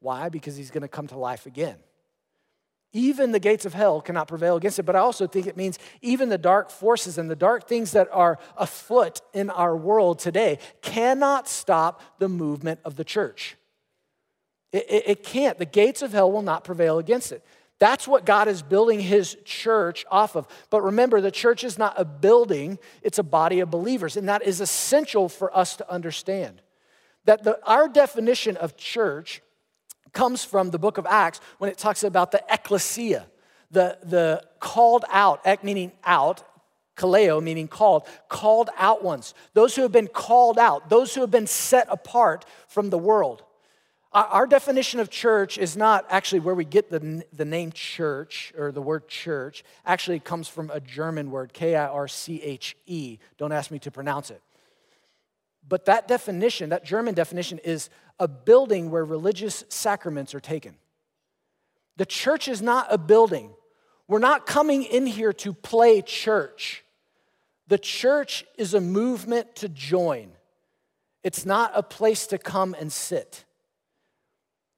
Why? 0.00 0.28
Because 0.28 0.56
he's 0.56 0.70
to 0.82 0.88
come 0.88 1.08
to 1.08 1.18
life 1.18 1.44
again. 1.44 1.76
Even 2.94 3.32
the 3.32 3.40
gates 3.40 3.66
of 3.66 3.74
hell 3.74 4.00
cannot 4.00 4.28
prevail 4.28 4.56
against 4.56 4.78
it. 4.78 4.84
But 4.84 4.96
I 4.96 5.00
also 5.00 5.26
think 5.26 5.46
it 5.46 5.56
means 5.56 5.78
even 6.00 6.30
the 6.30 6.38
dark 6.38 6.70
forces 6.70 7.18
and 7.18 7.28
the 7.28 7.36
dark 7.36 7.68
things 7.68 7.90
that 7.92 8.08
are 8.10 8.38
afoot 8.56 9.20
in 9.34 9.50
our 9.50 9.76
world 9.76 10.18
today 10.18 10.58
cannot 10.80 11.48
stop 11.48 12.00
the 12.18 12.30
movement 12.30 12.80
of 12.86 12.96
the 12.96 13.04
church. 13.04 13.56
It, 14.72 14.86
it, 14.88 15.04
it 15.06 15.22
can't. 15.22 15.58
The 15.58 15.64
gates 15.64 16.02
of 16.02 16.12
hell 16.12 16.30
will 16.30 16.42
not 16.42 16.64
prevail 16.64 16.98
against 16.98 17.32
it. 17.32 17.44
That's 17.78 18.08
what 18.08 18.24
God 18.24 18.48
is 18.48 18.60
building 18.60 19.00
his 19.00 19.36
church 19.44 20.04
off 20.10 20.34
of. 20.36 20.48
But 20.68 20.82
remember, 20.82 21.20
the 21.20 21.30
church 21.30 21.62
is 21.62 21.78
not 21.78 21.94
a 21.96 22.04
building, 22.04 22.78
it's 23.02 23.18
a 23.18 23.22
body 23.22 23.60
of 23.60 23.70
believers. 23.70 24.16
And 24.16 24.28
that 24.28 24.42
is 24.42 24.60
essential 24.60 25.28
for 25.28 25.56
us 25.56 25.76
to 25.76 25.90
understand. 25.90 26.60
That 27.24 27.44
the, 27.44 27.60
our 27.64 27.88
definition 27.88 28.56
of 28.56 28.76
church 28.76 29.42
comes 30.12 30.44
from 30.44 30.70
the 30.70 30.78
book 30.78 30.98
of 30.98 31.06
Acts 31.06 31.40
when 31.58 31.70
it 31.70 31.78
talks 31.78 32.02
about 32.02 32.32
the 32.32 32.42
ecclesia, 32.50 33.26
the, 33.70 33.98
the 34.02 34.42
called 34.58 35.04
out, 35.10 35.40
ek 35.46 35.62
meaning 35.62 35.92
out, 36.04 36.42
kaleo 36.96 37.40
meaning 37.40 37.68
called, 37.68 38.06
called 38.28 38.70
out 38.76 39.04
ones, 39.04 39.34
those 39.54 39.76
who 39.76 39.82
have 39.82 39.92
been 39.92 40.08
called 40.08 40.58
out, 40.58 40.90
those 40.90 41.14
who 41.14 41.20
have 41.20 41.30
been 41.30 41.46
set 41.46 41.86
apart 41.90 42.44
from 42.66 42.90
the 42.90 42.98
world. 42.98 43.44
Our, 44.10 44.46
definition 44.46 45.00
of 45.00 45.10
church 45.10 45.58
is 45.58 45.76
not 45.76 46.06
actually 46.08 46.40
where 46.40 46.54
we 46.54 46.64
get 46.64 46.90
the, 46.90 47.24
the 47.30 47.44
name 47.44 47.72
church 47.72 48.54
or 48.56 48.72
the 48.72 48.80
word 48.80 49.06
church. 49.06 49.64
Actually, 49.84 50.16
it 50.16 50.24
comes 50.24 50.48
from 50.48 50.70
a 50.70 50.80
German 50.80 51.30
word, 51.30 51.52
K 51.52 51.76
I 51.76 51.86
R 51.86 52.08
C 52.08 52.40
H 52.42 52.74
E. 52.86 53.18
Don't 53.36 53.52
ask 53.52 53.70
me 53.70 53.78
to 53.80 53.90
pronounce 53.90 54.30
it. 54.30 54.40
But 55.68 55.84
that 55.84 56.08
definition, 56.08 56.70
that 56.70 56.86
German 56.86 57.14
definition, 57.14 57.58
is 57.58 57.90
a 58.18 58.26
building 58.26 58.90
where 58.90 59.04
religious 59.04 59.64
sacraments 59.68 60.34
are 60.34 60.40
taken. 60.40 60.76
The 61.98 62.06
church 62.06 62.48
is 62.48 62.62
not 62.62 62.86
a 62.90 62.96
building. 62.96 63.50
We're 64.06 64.20
not 64.20 64.46
coming 64.46 64.84
in 64.84 65.04
here 65.04 65.34
to 65.34 65.52
play 65.52 66.00
church. 66.00 66.82
The 67.66 67.78
church 67.78 68.46
is 68.56 68.72
a 68.72 68.80
movement 68.80 69.54
to 69.56 69.68
join, 69.68 70.30
it's 71.22 71.44
not 71.44 71.72
a 71.74 71.82
place 71.82 72.26
to 72.28 72.38
come 72.38 72.74
and 72.80 72.90
sit. 72.90 73.44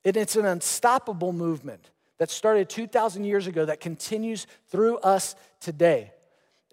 And 0.05 0.17
it's 0.17 0.37
an 0.37 0.47
unstoppable 0.47 1.33
movement 1.33 1.91
that 2.19 2.31
started 2.31 2.69
2,000 2.69 3.25
years 3.25 3.47
ago 3.47 3.65
that 3.65 3.81
continues 3.81 4.47
through 4.69 4.99
us 4.99 5.35
today. 5.61 6.13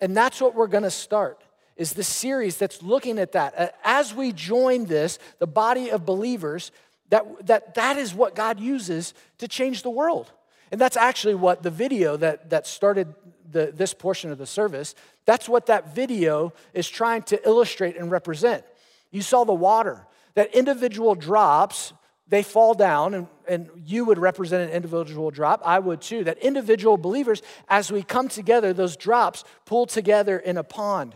And 0.01 0.15
that's 0.15 0.41
what 0.41 0.55
we're 0.55 0.67
gonna 0.67 0.91
start 0.91 1.43
is 1.77 1.93
the 1.93 2.03
series 2.03 2.57
that's 2.57 2.81
looking 2.81 3.19
at 3.19 3.33
that. 3.33 3.77
As 3.83 4.13
we 4.13 4.31
join 4.33 4.85
this, 4.85 5.19
the 5.39 5.47
body 5.47 5.89
of 5.89 6.05
believers, 6.05 6.71
that, 7.09 7.45
that 7.45 7.75
that 7.75 7.97
is 7.97 8.13
what 8.13 8.35
God 8.35 8.59
uses 8.59 9.13
to 9.37 9.47
change 9.47 9.83
the 9.83 9.89
world. 9.89 10.31
And 10.71 10.81
that's 10.81 10.97
actually 10.97 11.35
what 11.35 11.63
the 11.63 11.69
video 11.69 12.17
that, 12.17 12.49
that 12.49 12.67
started 12.67 13.13
the, 13.49 13.71
this 13.73 13.93
portion 13.93 14.31
of 14.31 14.37
the 14.37 14.45
service, 14.45 14.95
that's 15.25 15.47
what 15.47 15.67
that 15.67 15.95
video 15.95 16.51
is 16.73 16.89
trying 16.89 17.21
to 17.23 17.47
illustrate 17.47 17.95
and 17.95 18.11
represent. 18.11 18.65
You 19.11 19.21
saw 19.21 19.45
the 19.45 19.53
water, 19.53 20.05
that 20.33 20.53
individual 20.53 21.15
drops, 21.15 21.93
they 22.29 22.43
fall 22.43 22.73
down, 22.73 23.13
and, 23.13 23.27
and 23.47 23.69
you 23.85 24.05
would 24.05 24.17
represent 24.17 24.69
an 24.69 24.75
individual 24.75 25.31
drop. 25.31 25.61
I 25.65 25.79
would 25.79 26.01
too. 26.01 26.23
That 26.23 26.37
individual 26.39 26.97
believers, 26.97 27.41
as 27.69 27.91
we 27.91 28.03
come 28.03 28.27
together, 28.27 28.73
those 28.73 28.97
drops 28.97 29.43
pull 29.65 29.85
together 29.85 30.37
in 30.37 30.57
a 30.57 30.63
pond 30.63 31.15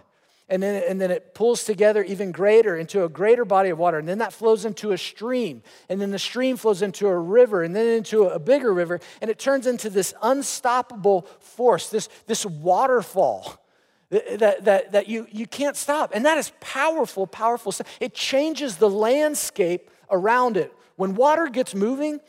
and 0.52 0.62
then, 0.62 0.84
and 0.86 1.00
then 1.00 1.12
it 1.12 1.34
pulls 1.34 1.64
together 1.64 2.04
even 2.04 2.34
greater 2.34 2.76
into 2.76 3.06
a 3.06 3.10
greater 3.10 3.46
body 3.46 3.70
of 3.70 3.80
water. 3.80 3.98
And 4.00 4.08
then 4.08 4.18
that 4.18 4.34
flows 4.34 4.66
into 4.66 4.92
a 4.92 4.98
stream. 4.98 5.64
And 5.88 6.00
then 6.02 6.12
the 6.12 6.20
stream 6.20 6.58
flows 6.58 6.82
into 6.82 7.08
a 7.08 7.18
river 7.18 7.64
and 7.64 7.74
then 7.74 7.88
into 7.88 8.26
a 8.26 8.38
bigger 8.38 8.74
river. 8.74 9.00
And 9.22 9.32
it 9.32 9.40
turns 9.40 9.66
into 9.66 9.90
this 9.90 10.14
unstoppable 10.22 11.26
force, 11.40 11.90
this, 11.90 12.10
this 12.28 12.46
waterfall 12.46 13.64
that, 14.10 14.66
that, 14.66 14.92
that 14.92 15.08
you, 15.08 15.26
you 15.32 15.48
can't 15.48 15.78
stop. 15.78 16.12
And 16.14 16.26
that 16.26 16.38
is 16.38 16.52
powerful, 16.60 17.28
powerful. 17.28 17.72
stuff. 17.72 17.88
It 18.02 18.14
changes 18.14 18.76
the 18.76 18.90
landscape 18.90 19.90
around 20.10 20.58
it. 20.58 20.74
When 21.02 21.16
water 21.16 21.48
gets 21.48 21.74
moving, 21.74 22.20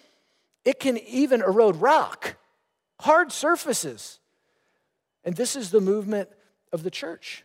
it 0.64 0.80
can 0.80 0.96
even 0.96 1.42
erode 1.42 1.76
rock, 1.76 2.36
hard 3.00 3.30
surfaces. 3.30 4.18
And 5.24 5.36
this 5.36 5.56
is 5.56 5.70
the 5.70 5.82
movement 5.82 6.30
of 6.72 6.82
the 6.82 6.90
church. 6.90 7.44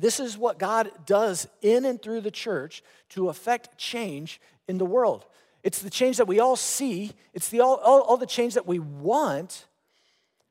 This 0.00 0.18
is 0.18 0.36
what 0.36 0.58
God 0.58 0.90
does 1.06 1.46
in 1.62 1.84
and 1.84 2.02
through 2.02 2.22
the 2.22 2.32
church 2.32 2.82
to 3.10 3.28
affect 3.28 3.78
change 3.78 4.40
in 4.66 4.78
the 4.78 4.84
world. 4.84 5.24
It's 5.62 5.80
the 5.80 5.90
change 5.90 6.16
that 6.16 6.26
we 6.26 6.40
all 6.40 6.56
see, 6.56 7.12
it's 7.32 7.48
the, 7.50 7.60
all, 7.60 7.76
all, 7.76 8.00
all 8.00 8.16
the 8.16 8.26
change 8.26 8.54
that 8.54 8.66
we 8.66 8.80
want, 8.80 9.68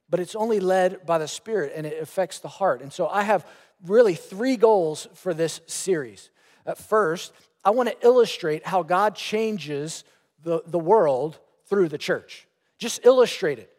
but 0.10 0.22
it's 0.22 0.36
only 0.36 0.62
led 0.62 1.06
by 1.06 1.18
the 1.18 1.28
Spirit 1.28 1.74
and 1.76 1.86
it 1.86 2.02
affects 2.02 2.40
the 2.40 2.48
heart. 2.48 2.82
And 2.82 2.94
so 2.94 3.10
I 3.10 3.24
have 3.24 3.46
really 3.86 4.16
three 4.16 4.56
goals 4.56 5.10
for 5.16 5.34
this 5.34 5.60
series. 5.68 6.30
At 6.66 6.78
first, 6.78 7.34
I 7.66 7.72
want 7.72 7.90
to 7.90 8.06
illustrate 8.06 8.66
how 8.66 8.84
God 8.84 9.16
changes 9.16 10.04
the, 10.44 10.62
the 10.68 10.80
world 10.80 11.40
through 11.66 11.90
the 11.90 11.98
church. 11.98 12.48
Just 12.78 13.06
illustrate 13.06 13.60
it. 13.60 13.72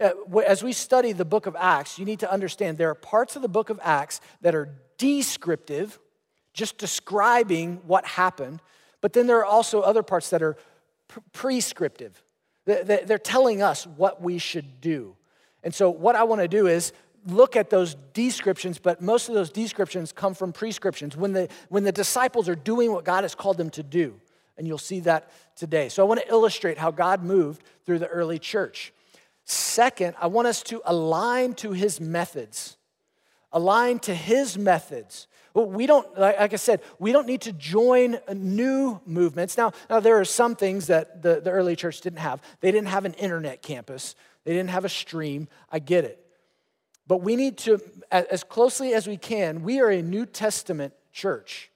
Uh, 0.00 0.38
as 0.40 0.64
we 0.64 0.72
study 0.72 1.12
the 1.12 1.24
book 1.24 1.46
of 1.46 1.54
Acts, 1.58 1.98
you 1.98 2.04
need 2.04 2.20
to 2.20 2.32
understand 2.32 2.78
there 2.78 2.90
are 2.90 2.94
parts 2.94 3.36
of 3.36 3.42
the 3.42 3.48
book 3.48 3.70
of 3.70 3.78
Acts 3.82 4.20
that 4.40 4.54
are 4.54 4.70
descriptive, 4.98 5.98
just 6.54 6.78
describing 6.78 7.80
what 7.86 8.06
happened, 8.06 8.60
but 9.00 9.12
then 9.12 9.26
there 9.26 9.38
are 9.38 9.44
also 9.44 9.80
other 9.80 10.02
parts 10.02 10.30
that 10.30 10.42
are 10.42 10.56
prescriptive. 11.32 12.22
They're 12.64 13.18
telling 13.18 13.62
us 13.62 13.86
what 13.86 14.20
we 14.20 14.38
should 14.38 14.80
do. 14.80 15.14
And 15.62 15.74
so, 15.74 15.90
what 15.90 16.16
I 16.16 16.24
want 16.24 16.40
to 16.42 16.48
do 16.48 16.66
is 16.66 16.92
look 17.26 17.56
at 17.56 17.70
those 17.70 17.94
descriptions, 18.12 18.78
but 18.78 19.00
most 19.02 19.28
of 19.28 19.34
those 19.34 19.50
descriptions 19.50 20.12
come 20.12 20.34
from 20.34 20.52
prescriptions 20.52 21.16
when 21.16 21.32
the, 21.32 21.48
when 21.68 21.84
the 21.84 21.92
disciples 21.92 22.48
are 22.48 22.54
doing 22.54 22.92
what 22.92 23.04
God 23.04 23.24
has 23.24 23.34
called 23.34 23.56
them 23.56 23.70
to 23.70 23.82
do. 23.82 24.20
And 24.58 24.66
you'll 24.66 24.78
see 24.78 25.00
that 25.00 25.30
today. 25.54 25.88
So, 25.90 26.02
I 26.02 26.08
want 26.08 26.20
to 26.20 26.28
illustrate 26.28 26.78
how 26.78 26.90
God 26.90 27.22
moved 27.22 27.62
through 27.84 27.98
the 27.98 28.06
early 28.06 28.38
church. 28.38 28.92
Second, 29.44 30.14
I 30.18 30.28
want 30.28 30.48
us 30.48 30.62
to 30.64 30.80
align 30.86 31.52
to 31.54 31.72
his 31.72 32.00
methods 32.00 32.76
align 33.56 33.98
to 34.00 34.14
his 34.14 34.58
methods. 34.58 35.26
We 35.54 35.86
don't, 35.86 36.06
like 36.18 36.52
I 36.52 36.56
said, 36.56 36.82
we 36.98 37.12
don't 37.12 37.26
need 37.26 37.40
to 37.42 37.52
join 37.52 38.18
new 38.34 39.00
movements. 39.06 39.56
Now, 39.56 39.72
now 39.88 40.00
there 40.00 40.20
are 40.20 40.26
some 40.26 40.54
things 40.54 40.88
that 40.88 41.22
the, 41.22 41.40
the 41.40 41.50
early 41.50 41.74
church 41.74 42.02
didn't 42.02 42.18
have. 42.18 42.42
They 42.60 42.70
didn't 42.70 42.88
have 42.88 43.06
an 43.06 43.14
internet 43.14 43.62
campus, 43.62 44.14
they 44.44 44.52
didn't 44.52 44.70
have 44.70 44.84
a 44.84 44.90
stream. 44.90 45.48
I 45.72 45.78
get 45.78 46.04
it. 46.04 46.22
But 47.06 47.18
we 47.18 47.36
need 47.36 47.56
to, 47.58 47.80
as 48.10 48.42
closely 48.42 48.94
as 48.94 49.06
we 49.06 49.16
can, 49.16 49.62
we 49.62 49.80
are 49.80 49.90
a 49.90 50.02
New 50.02 50.26
Testament 50.26 50.92
church. 51.12 51.70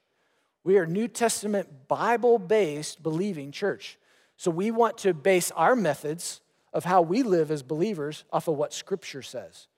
We 0.64 0.76
are 0.76 0.86
New 0.86 1.08
Testament 1.08 1.88
Bible 1.88 2.38
based 2.38 3.02
believing 3.02 3.52
church. 3.52 3.98
So 4.36 4.50
we 4.50 4.70
want 4.70 4.98
to 4.98 5.14
base 5.14 5.50
our 5.52 5.76
methods 5.76 6.40
of 6.72 6.84
how 6.84 7.02
we 7.02 7.22
live 7.22 7.50
as 7.50 7.62
believers 7.62 8.24
off 8.32 8.48
of 8.48 8.56
what 8.56 8.72
Scripture 8.72 9.22
says. 9.22 9.68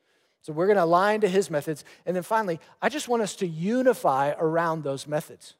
So 0.43 0.53
we're 0.53 0.67
going 0.67 0.77
to 0.77 0.85
align 0.85 1.21
to 1.21 1.29
his 1.29 1.51
methods. 1.51 1.85
And 2.05 2.17
then 2.17 2.23
finally, 2.23 2.59
I 2.81 2.89
just 2.89 3.09
want 3.09 3.23
us 3.23 3.37
to 3.37 3.47
unify 3.47 4.33
around 4.39 4.83
those 4.83 5.07
methods. 5.07 5.55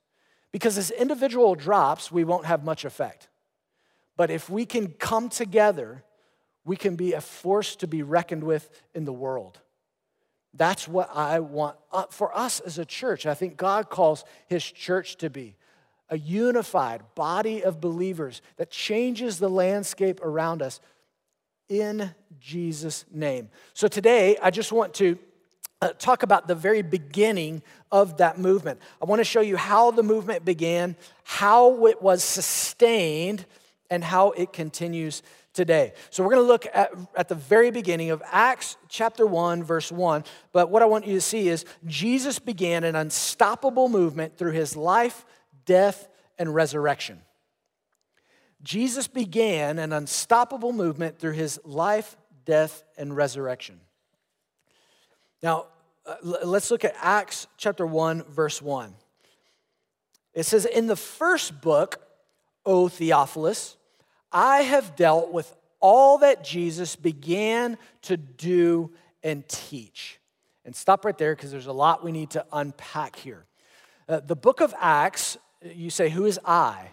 Because 0.51 0.77
as 0.77 0.91
individual 0.91 1.55
drops, 1.55 2.11
we 2.11 2.25
won't 2.25 2.47
have 2.47 2.65
much 2.65 2.85
effect. 2.85 3.29
But 4.17 4.31
if 4.31 4.51
we 4.51 4.67
can 4.67 4.89
come 4.89 5.29
together, 5.29 6.03
we 6.65 6.77
can 6.77 6.97
be 6.97 7.13
a 7.13 7.21
force 7.21 7.77
to 7.77 7.87
be 7.87 8.03
reckoned 8.03 8.45
with 8.45 8.71
in 8.95 9.05
the 9.05 9.13
world. 9.13 9.61
That's 10.55 10.87
what 10.87 11.11
I 11.15 11.41
want 11.41 11.77
for 12.11 12.37
us 12.37 12.61
as 12.61 12.79
a 12.79 12.85
church. 12.85 13.27
I 13.27 13.35
think 13.35 13.57
God 13.57 13.89
calls 13.89 14.25
his 14.47 14.65
church 14.65 15.17
to 15.17 15.31
be 15.31 15.57
a 16.11 16.19
unified 16.19 17.03
body 17.15 17.65
of 17.65 17.81
believers 17.81 18.43
that 18.59 18.71
changes 18.71 19.39
the 19.39 19.49
landscape 19.49 20.21
around 20.23 20.61
us 20.61 20.81
in 21.71 22.15
Jesus' 22.39 23.07
name. 23.11 23.49
So 23.73 23.89
today, 23.89 24.37
I 24.43 24.51
just 24.51 24.73
want 24.73 24.93
to 24.95 25.19
uh, 25.81 25.89
talk 25.99 26.23
about 26.23 26.47
the 26.47 26.55
very 26.55 26.83
beginning 26.83 27.63
of 27.91 28.19
that 28.19 28.39
movement. 28.39 28.81
I 29.01 29.07
want 29.07 29.21
to 29.21 29.25
show 29.25 29.41
you 29.41 29.57
how 29.57 29.91
the 29.91 30.03
movement 30.03 30.45
began, 30.45 30.97
how 31.25 31.87
it 31.87 32.03
was 32.03 32.23
sustained, 32.23 33.47
and 33.89 34.05
how 34.05 34.33
it 34.33 34.53
continues 34.53 35.23
today. 35.53 35.93
So 36.11 36.23
we're 36.23 36.31
going 36.31 36.45
to 36.45 36.49
look 36.49 36.67
at, 36.73 36.93
at 37.15 37.29
the 37.29 37.35
very 37.35 37.71
beginning 37.71 38.11
of 38.11 38.23
Acts 38.31 38.77
chapter 38.89 39.27
1, 39.27 39.63
verse 39.63 39.93
1. 39.93 40.25
But 40.53 40.71
what 40.71 40.83
I 40.83 40.87
want 40.87 41.07
you 41.07 41.15
to 41.15 41.21
see 41.21 41.49
is 41.49 41.65
Jesus 41.87 42.39
began 42.39 42.85
an 42.85 42.97
unstoppable 42.97 43.89
movement 43.89 44.37
through 44.37 44.53
his 44.53 44.77
life, 44.77 45.25
death, 45.65 46.09
and 46.39 46.55
resurrection. 46.55 47.23
Jesus 48.63 49.09
began 49.09 49.79
an 49.79 49.93
unstoppable 49.93 50.73
movement 50.73 51.19
through 51.19 51.33
his 51.33 51.59
life, 51.65 52.17
death, 52.45 52.85
and 52.97 53.15
resurrection. 53.15 53.81
Now, 55.43 55.67
uh, 56.07 56.15
let's 56.23 56.71
look 56.71 56.85
at 56.85 56.95
Acts 57.01 57.47
chapter 57.57 57.85
1, 57.85 58.25
verse 58.25 58.63
1. 58.63 58.95
It 60.35 60.45
says, 60.45 60.65
In 60.65 60.87
the 60.87 60.97
first 60.97 61.61
book, 61.61 62.01
O 62.65 62.89
Theophilus, 62.89 63.77
I 64.33 64.63
have 64.63 64.97
dealt 64.97 65.33
with 65.33 65.55
all 65.81 66.19
that 66.19 66.45
Jesus 66.45 66.97
began 66.97 67.77
to 68.03 68.17
do 68.17 68.91
and 69.23 69.47
teach. 69.49 70.19
And 70.65 70.75
stop 70.75 71.05
right 71.05 71.17
there 71.19 71.35
because 71.35 71.51
there's 71.51 71.67
a 71.67 71.73
lot 71.73 72.05
we 72.05 72.13
need 72.13 72.31
to 72.31 72.47
unpack 72.53 73.17
here. 73.17 73.45
Uh, 74.09 74.21
the 74.21 74.37
book 74.37 74.61
of 74.61 74.75
Acts, 74.81 75.37
you 75.63 75.91
say, 75.91 76.09
Who 76.09 76.25
is 76.25 76.39
I? 76.45 76.89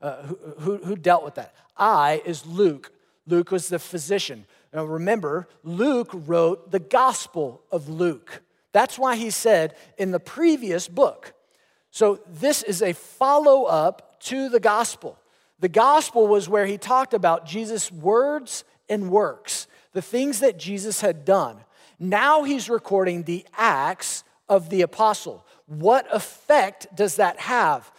Uh, 0.00 0.22
who, 0.22 0.36
who, 0.58 0.76
who 0.78 0.96
dealt 0.96 1.24
with 1.24 1.36
that? 1.36 1.54
I 1.76 2.22
is 2.24 2.46
Luke. 2.46 2.92
Luke 3.26 3.50
was 3.50 3.68
the 3.68 3.78
physician. 3.78 4.46
Now 4.72 4.84
remember, 4.84 5.48
Luke 5.64 6.10
wrote 6.12 6.70
the 6.70 6.78
Gospel 6.78 7.62
of 7.72 7.88
Luke. 7.88 8.42
That's 8.72 8.98
why 8.98 9.16
he 9.16 9.30
said 9.30 9.74
in 9.96 10.10
the 10.10 10.20
previous 10.20 10.88
book. 10.88 11.34
So 11.90 12.20
this 12.26 12.62
is 12.62 12.82
a 12.82 12.92
follow 12.92 13.64
up 13.64 14.20
to 14.24 14.48
the 14.48 14.60
Gospel. 14.60 15.18
The 15.60 15.68
gospel 15.68 16.26
was 16.26 16.48
where 16.48 16.66
he 16.66 16.78
talked 16.78 17.14
about 17.14 17.46
Jesus' 17.46 17.90
words 17.90 18.64
and 18.88 19.10
works, 19.10 19.66
the 19.92 20.02
things 20.02 20.40
that 20.40 20.58
Jesus 20.58 21.00
had 21.00 21.24
done. 21.24 21.58
Now 21.98 22.44
he's 22.44 22.70
recording 22.70 23.24
the 23.24 23.44
acts 23.56 24.24
of 24.48 24.70
the 24.70 24.82
apostle. 24.82 25.44
What 25.66 26.06
effect 26.14 26.86
does 26.94 27.16
that 27.16 27.38
have? 27.40 27.90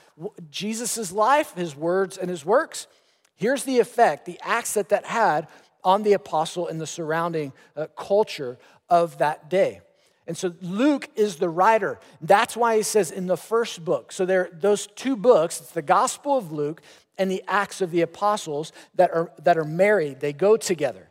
Jesus' 0.50 1.12
life, 1.12 1.54
his 1.54 1.76
words, 1.76 2.18
and 2.18 2.30
his 2.30 2.46
works. 2.46 2.88
Here's 3.36 3.64
the 3.64 3.80
effect, 3.80 4.26
the 4.26 4.40
acts 4.42 4.74
that 4.74 4.90
that 4.90 5.06
had 5.06 5.48
on 5.84 6.04
the 6.04 6.14
apostle 6.14 6.68
and 6.68 6.80
the 6.80 6.88
surrounding 6.88 7.54
uh, 7.76 7.88
culture 7.98 8.58
of 8.90 9.18
that 9.20 9.50
day. 9.50 9.82
And 10.28 10.38
so 10.38 10.54
Luke 10.62 11.10
is 11.16 11.38
the 11.38 11.50
writer. 11.50 12.00
That's 12.22 12.56
why 12.56 12.78
he 12.78 12.84
says 12.84 13.10
in 13.10 13.26
the 13.26 13.38
first 13.38 13.84
book. 13.84 14.12
So 14.12 14.26
there 14.26 14.50
those 14.54 14.88
two 14.88 15.16
books, 15.16 15.60
it's 15.60 15.72
the 15.72 15.82
Gospel 15.82 16.38
of 16.38 16.52
Luke 16.52 16.82
and 17.20 17.30
the 17.30 17.44
Acts 17.48 17.82
of 17.82 17.92
the 17.92 18.02
Apostles 18.02 18.72
that 18.96 19.12
are, 19.12 19.32
that 19.44 19.58
are 19.58 19.66
married, 19.66 20.22
they 20.22 20.34
go 20.34 20.58
together. 20.58 21.10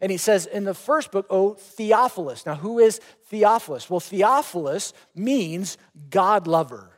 And 0.00 0.10
he 0.10 0.16
says 0.16 0.46
in 0.46 0.64
the 0.64 0.74
first 0.74 1.12
book, 1.12 1.26
oh, 1.28 1.54
Theophilus. 1.54 2.46
Now, 2.46 2.54
who 2.54 2.78
is 2.78 3.00
Theophilus? 3.26 3.90
Well, 3.90 4.00
Theophilus 4.00 4.94
means 5.14 5.76
God 6.08 6.46
lover. 6.46 6.90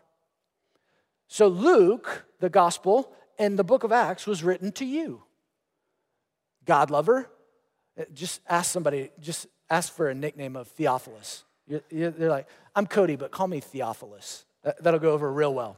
So, 1.27 1.49
Luke, 1.49 2.25
the 2.39 2.49
gospel, 2.49 3.13
and 3.39 3.59
the 3.59 3.65
book 3.65 3.83
of 3.83 3.91
Acts 3.91 4.27
was 4.27 4.45
written 4.45 4.71
to 4.73 4.85
you. 4.85 5.23
God 6.65 6.91
lover. 6.91 7.29
Uh, 7.99 8.05
just 8.15 8.41
ask 8.49 8.71
somebody, 8.71 9.11
just 9.21 9.49
ask 9.69 9.93
for 9.93 10.09
a 10.09 10.15
nickname 10.15 10.55
of 10.55 10.69
Theophilus. 10.69 11.45
You're, 11.67 12.11
they're 12.11 12.31
like, 12.31 12.47
I'm 12.77 12.87
Cody, 12.87 13.17
but 13.17 13.33
call 13.33 13.49
me 13.49 13.59
Theophilus. 13.61 14.45
That'll 14.81 15.01
go 15.01 15.11
over 15.11 15.31
real 15.33 15.53
well. 15.53 15.77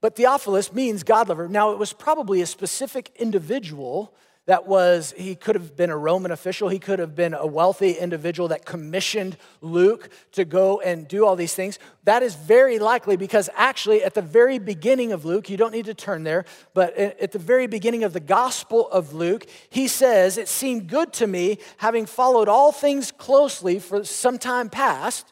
But 0.00 0.16
Theophilus 0.16 0.72
means 0.72 1.02
God 1.02 1.28
lover. 1.28 1.48
Now, 1.48 1.72
it 1.72 1.78
was 1.78 1.92
probably 1.92 2.40
a 2.40 2.46
specific 2.46 3.10
individual 3.16 4.14
that 4.48 4.66
was, 4.66 5.12
he 5.14 5.34
could 5.34 5.56
have 5.56 5.76
been 5.76 5.90
a 5.90 5.96
Roman 5.96 6.30
official, 6.30 6.70
he 6.70 6.78
could 6.78 7.00
have 7.00 7.14
been 7.14 7.34
a 7.34 7.46
wealthy 7.46 7.92
individual 7.92 8.48
that 8.48 8.64
commissioned 8.64 9.36
Luke 9.60 10.08
to 10.32 10.46
go 10.46 10.80
and 10.80 11.06
do 11.06 11.26
all 11.26 11.36
these 11.36 11.52
things. 11.52 11.78
That 12.04 12.22
is 12.22 12.34
very 12.34 12.78
likely 12.78 13.16
because 13.16 13.50
actually, 13.54 14.02
at 14.02 14.14
the 14.14 14.22
very 14.22 14.58
beginning 14.58 15.12
of 15.12 15.26
Luke, 15.26 15.50
you 15.50 15.58
don't 15.58 15.72
need 15.72 15.84
to 15.84 15.92
turn 15.92 16.22
there, 16.24 16.46
but 16.72 16.96
at 16.96 17.32
the 17.32 17.38
very 17.38 17.66
beginning 17.66 18.04
of 18.04 18.14
the 18.14 18.20
Gospel 18.20 18.88
of 18.88 19.12
Luke, 19.12 19.44
he 19.68 19.86
says, 19.86 20.38
It 20.38 20.48
seemed 20.48 20.88
good 20.88 21.12
to 21.14 21.26
me, 21.26 21.58
having 21.76 22.06
followed 22.06 22.48
all 22.48 22.72
things 22.72 23.12
closely 23.12 23.78
for 23.78 24.02
some 24.02 24.38
time 24.38 24.70
past 24.70 25.30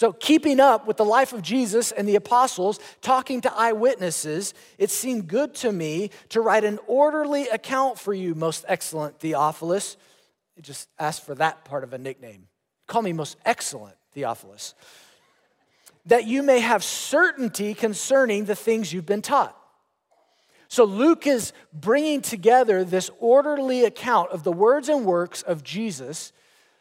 so, 0.00 0.14
keeping 0.14 0.60
up 0.60 0.86
with 0.86 0.96
the 0.96 1.04
life 1.04 1.34
of 1.34 1.42
Jesus 1.42 1.92
and 1.92 2.08
the 2.08 2.16
apostles, 2.16 2.80
talking 3.02 3.42
to 3.42 3.52
eyewitnesses, 3.54 4.54
it 4.78 4.90
seemed 4.90 5.28
good 5.28 5.54
to 5.56 5.70
me 5.70 6.08
to 6.30 6.40
write 6.40 6.64
an 6.64 6.78
orderly 6.86 7.48
account 7.48 7.98
for 7.98 8.14
you, 8.14 8.34
most 8.34 8.64
excellent 8.66 9.20
Theophilus. 9.20 9.98
Just 10.62 10.88
ask 10.98 11.22
for 11.22 11.34
that 11.34 11.66
part 11.66 11.84
of 11.84 11.92
a 11.92 11.98
nickname. 11.98 12.48
Call 12.86 13.02
me 13.02 13.12
most 13.12 13.36
excellent 13.44 13.94
Theophilus. 14.12 14.72
That 16.06 16.26
you 16.26 16.42
may 16.42 16.60
have 16.60 16.82
certainty 16.82 17.74
concerning 17.74 18.46
the 18.46 18.56
things 18.56 18.94
you've 18.94 19.04
been 19.04 19.20
taught. 19.20 19.54
So, 20.68 20.84
Luke 20.84 21.26
is 21.26 21.52
bringing 21.74 22.22
together 22.22 22.84
this 22.84 23.10
orderly 23.18 23.84
account 23.84 24.30
of 24.30 24.44
the 24.44 24.52
words 24.52 24.88
and 24.88 25.04
works 25.04 25.42
of 25.42 25.62
Jesus 25.62 26.32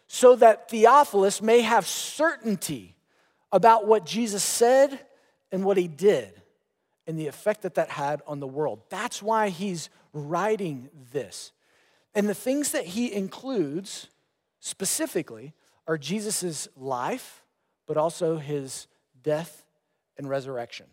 so 0.08 0.38
that 0.38 0.70
Theophilus 0.70 1.42
may 1.42 1.60
have 1.60 1.86
certainty 1.86 2.96
about 3.52 3.88
what 3.88 4.06
Jesus 4.06 4.44
said 4.44 5.00
and 5.52 5.64
what 5.64 5.78
he 5.78 5.88
did 5.88 6.42
and 7.08 7.18
the 7.18 7.28
effect 7.28 7.64
that 7.64 7.76
that 7.76 7.90
had 7.90 8.22
on 8.28 8.40
the 8.40 8.48
world. 8.48 8.82
That's 8.90 9.22
why 9.22 9.50
he's 9.50 9.90
writing 10.14 10.90
this. 11.12 11.52
And 12.14 12.28
the 12.28 12.36
things 12.36 12.72
that 12.72 12.86
he 12.86 13.12
includes 13.12 14.08
specifically 14.60 15.54
are 15.88 15.98
Jesus' 15.98 16.68
life, 16.76 17.44
but 17.88 17.98
also 17.98 18.38
his 18.38 18.88
death 19.24 19.66
and 20.18 20.30
resurrection. 20.30 20.86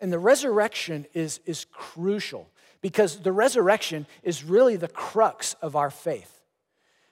And 0.00 0.12
the 0.12 0.18
resurrection 0.18 1.06
is, 1.14 1.40
is 1.46 1.64
crucial 1.72 2.48
because 2.80 3.20
the 3.20 3.32
resurrection 3.32 4.06
is 4.22 4.44
really 4.44 4.76
the 4.76 4.88
crux 4.88 5.54
of 5.54 5.74
our 5.74 5.90
faith 5.90 6.35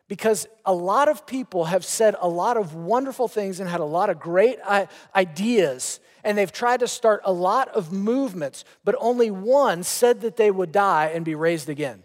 because 0.08 0.46
a 0.64 0.74
lot 0.74 1.08
of 1.08 1.26
people 1.26 1.64
have 1.64 1.84
said 1.84 2.14
a 2.20 2.28
lot 2.28 2.56
of 2.56 2.74
wonderful 2.74 3.28
things 3.28 3.60
and 3.60 3.68
had 3.68 3.80
a 3.80 3.84
lot 3.84 4.10
of 4.10 4.20
great 4.20 4.58
uh, 4.64 4.86
ideas, 5.14 6.00
and 6.22 6.36
they've 6.36 6.52
tried 6.52 6.80
to 6.80 6.88
start 6.88 7.22
a 7.24 7.32
lot 7.32 7.68
of 7.68 7.92
movements, 7.92 8.64
but 8.84 8.94
only 8.98 9.30
one 9.30 9.82
said 9.82 10.20
that 10.20 10.36
they 10.36 10.50
would 10.50 10.72
die 10.72 11.06
and 11.14 11.24
be 11.24 11.34
raised 11.34 11.68
again. 11.68 12.02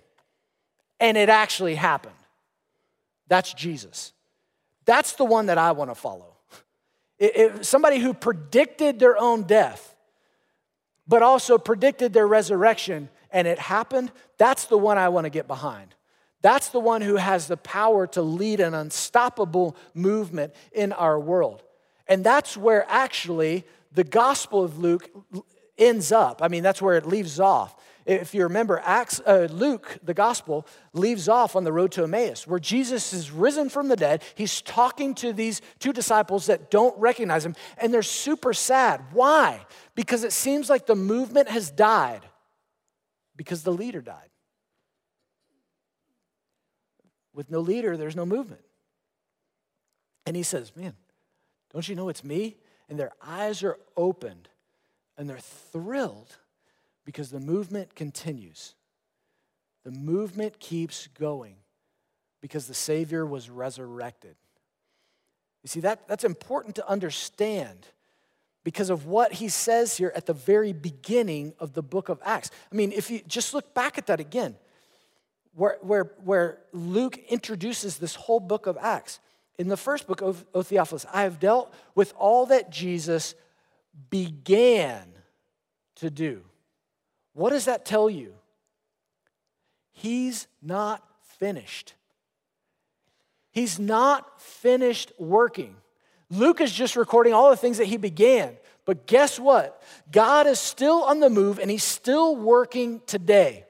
And 1.00 1.18
it 1.18 1.30
actually 1.30 1.76
happened. 1.76 2.16
That's 3.28 3.54
Jesus. 3.54 4.14
That's 4.86 5.14
the 5.14 5.26
one 5.26 5.48
that 5.48 5.58
I 5.58 5.72
want 5.74 5.92
to 5.92 5.96
follow. 5.96 6.38
If 7.20 7.66
somebody 7.66 8.00
who 8.00 8.14
predicted 8.14 8.98
their 8.98 9.18
own 9.18 9.44
death, 9.44 9.96
but 11.08 11.22
also 11.22 11.58
predicted 11.58 12.14
their 12.14 12.28
resurrection, 12.28 13.10
and 13.32 13.48
it 13.48 13.60
happened, 13.60 14.12
that's 14.38 14.66
the 14.66 14.78
one 14.78 14.98
I 14.98 15.10
want 15.10 15.26
to 15.26 15.30
get 15.30 15.48
behind. 15.48 15.96
That's 16.42 16.70
the 16.70 16.80
one 16.80 17.02
who 17.02 17.18
has 17.18 17.48
the 17.48 17.58
power 17.58 18.08
to 18.08 18.22
lead 18.22 18.60
an 18.60 18.74
unstoppable 18.74 19.76
movement 19.94 20.54
in 20.72 20.94
our 20.94 21.20
world. 21.20 21.64
And 22.08 22.24
that's 22.24 22.56
where 22.56 22.86
actually 22.88 23.66
the 23.92 24.04
Gospel 24.04 24.64
of 24.64 24.80
Luke 24.80 25.10
ends 25.78 26.12
up. 26.12 26.42
I 26.42 26.48
mean, 26.48 26.64
that's 26.64 26.82
where 26.82 26.98
it 26.98 27.06
leaves 27.06 27.40
off. 27.40 27.76
If 28.06 28.34
you 28.34 28.44
remember, 28.44 28.82
Acts, 28.84 29.20
uh, 29.20 29.48
Luke, 29.52 30.00
the 30.02 30.16
Gospel, 30.16 30.66
leaves 30.94 31.30
off 31.30 31.56
on 31.56 31.64
the 31.64 31.72
road 31.72 31.92
to 31.92 32.04
Emmaus, 32.04 32.48
where 32.48 32.60
Jesus 32.60 33.14
is 33.14 33.30
risen 33.30 33.70
from 33.70 33.88
the 33.88 33.96
dead. 33.96 34.24
He's 34.34 34.62
talking 34.62 35.14
to 35.16 35.32
these 35.32 35.62
two 35.78 35.94
disciples 35.94 36.48
that 36.48 36.72
don't 36.72 36.98
recognize 36.98 37.46
him, 37.46 37.56
and 37.78 37.94
they're 37.94 38.02
super 38.02 38.54
sad. 38.54 39.02
Why? 39.12 39.64
Because 39.94 40.24
it 40.24 40.34
seems 40.34 40.72
like 40.72 40.88
the 40.88 40.96
movement 40.96 41.50
has 41.50 41.70
died 41.70 42.22
because 43.36 43.62
the 43.62 43.72
leader 43.72 44.02
died. 44.02 44.29
With 47.34 47.50
no 47.52 47.60
leader, 47.60 47.96
there's 47.98 48.16
no 48.16 48.26
movement. 48.26 48.62
And 50.26 50.36
he 50.36 50.44
says, 50.44 50.72
Man, 50.76 50.94
don't 51.74 51.88
you 51.88 51.96
know 51.96 52.10
it's 52.10 52.24
me? 52.24 52.58
And 52.90 53.00
their 53.00 53.12
eyes 53.22 53.64
are 53.64 53.78
opened 53.96 54.50
and 55.18 55.30
they're 55.30 55.38
thrilled 55.38 56.38
because 57.06 57.30
the 57.30 57.40
movement 57.40 57.96
continues. 57.96 58.76
The 59.84 59.92
movement 59.92 60.60
keeps 60.60 61.08
going 61.08 61.56
because 62.42 62.68
the 62.68 62.74
Savior 62.74 63.26
was 63.26 63.50
resurrected. 63.50 64.36
You 65.64 65.68
see, 65.68 65.80
that, 65.82 66.08
that's 66.08 66.24
important 66.24 66.76
to 66.76 66.88
understand 66.88 67.88
because 68.64 68.90
of 68.90 69.06
what 69.06 69.34
he 69.34 69.50
says 69.50 69.98
here 69.98 70.12
at 70.16 70.26
the 70.26 70.34
very 70.34 70.74
beginning 70.74 71.54
of 71.60 71.74
the 71.74 71.82
book 71.82 72.10
of 72.10 72.20
Acts. 72.24 72.52
I 72.72 72.76
mean, 72.76 72.92
if 72.92 73.10
you 73.10 73.22
just 73.28 73.54
look 73.54 73.74
back 73.74 73.98
at 73.98 74.08
that 74.08 74.20
again, 74.20 74.56
where, 75.54 75.78
where, 75.82 76.12
where 76.24 76.60
Luke 76.72 77.18
introduces 77.30 77.98
this 77.98 78.16
whole 78.16 78.40
book 78.40 78.68
of 78.68 78.78
Acts. 78.78 79.20
In 79.58 79.68
the 79.68 79.78
first 79.78 80.08
book 80.08 80.22
of, 80.22 80.46
of 80.54 80.68
Theophilus, 80.68 81.06
I 81.14 81.24
have 81.24 81.40
dealt 81.40 81.74
with 81.96 82.14
all 82.18 82.46
that 82.48 82.70
Jesus 82.70 83.36
began 84.10 85.04
to 85.96 86.10
do. 86.10 86.44
What 87.34 87.50
does 87.50 87.66
that 87.66 87.86
tell 87.86 88.10
you? 88.10 88.34
He's 89.92 90.48
not 90.62 91.04
finished. 91.40 91.94
He's 93.52 93.80
not 93.80 94.42
finished 94.42 95.12
working. 95.18 95.76
Luke 96.30 96.62
is 96.62 96.72
just 96.72 96.96
recording 96.96 97.34
all 97.34 97.50
the 97.50 97.58
things 97.58 97.80
that 97.80 97.88
he 97.88 97.98
began. 97.98 98.56
But 98.86 99.08
guess 99.08 99.40
what? 99.40 99.82
God 100.12 100.48
is 100.48 100.60
still 100.60 101.04
on 101.04 101.20
the 101.20 101.30
move 101.30 101.60
and 101.60 101.70
he's 101.70 101.84
still 101.84 102.36
working 102.36 103.02
today. 103.06 103.66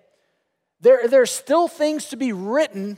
There, 0.82 1.08
there's 1.08 1.32
still 1.32 1.68
things 1.68 2.06
to 2.06 2.18
be 2.18 2.32
written 2.32 2.98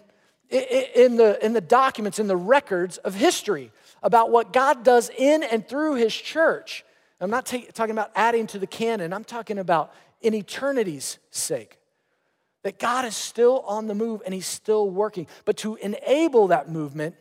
in 0.50 1.16
the, 1.16 1.44
in 1.44 1.54
the 1.54 1.62
documents, 1.62 2.20
in 2.20 2.28
the 2.28 2.38
records 2.38 2.98
of 3.00 3.16
history 3.16 3.72
about 4.04 4.30
what 4.30 4.54
God 4.54 4.84
does 4.84 5.10
in 5.10 5.44
and 5.44 5.68
through 5.68 5.96
his 5.96 6.14
church. 6.14 6.84
I'm 7.20 7.30
not 7.30 7.46
talking 7.46 7.92
about 7.92 8.12
adding 8.16 8.48
to 8.48 8.60
the 8.60 8.68
canon, 8.68 9.14
I'm 9.14 9.24
talking 9.24 9.58
about 9.58 9.94
in 10.22 10.34
eternity's 10.34 11.20
sake. 11.30 11.78
That 12.64 12.78
God 12.78 13.06
is 13.06 13.16
still 13.16 13.62
on 13.62 13.88
the 13.88 13.96
move 13.96 14.22
and 14.24 14.34
he's 14.34 14.46
still 14.46 14.90
working. 14.90 15.26
But 15.46 15.58
to 15.58 15.76
enable 15.78 16.48
that 16.48 16.70
movement, 16.70 17.16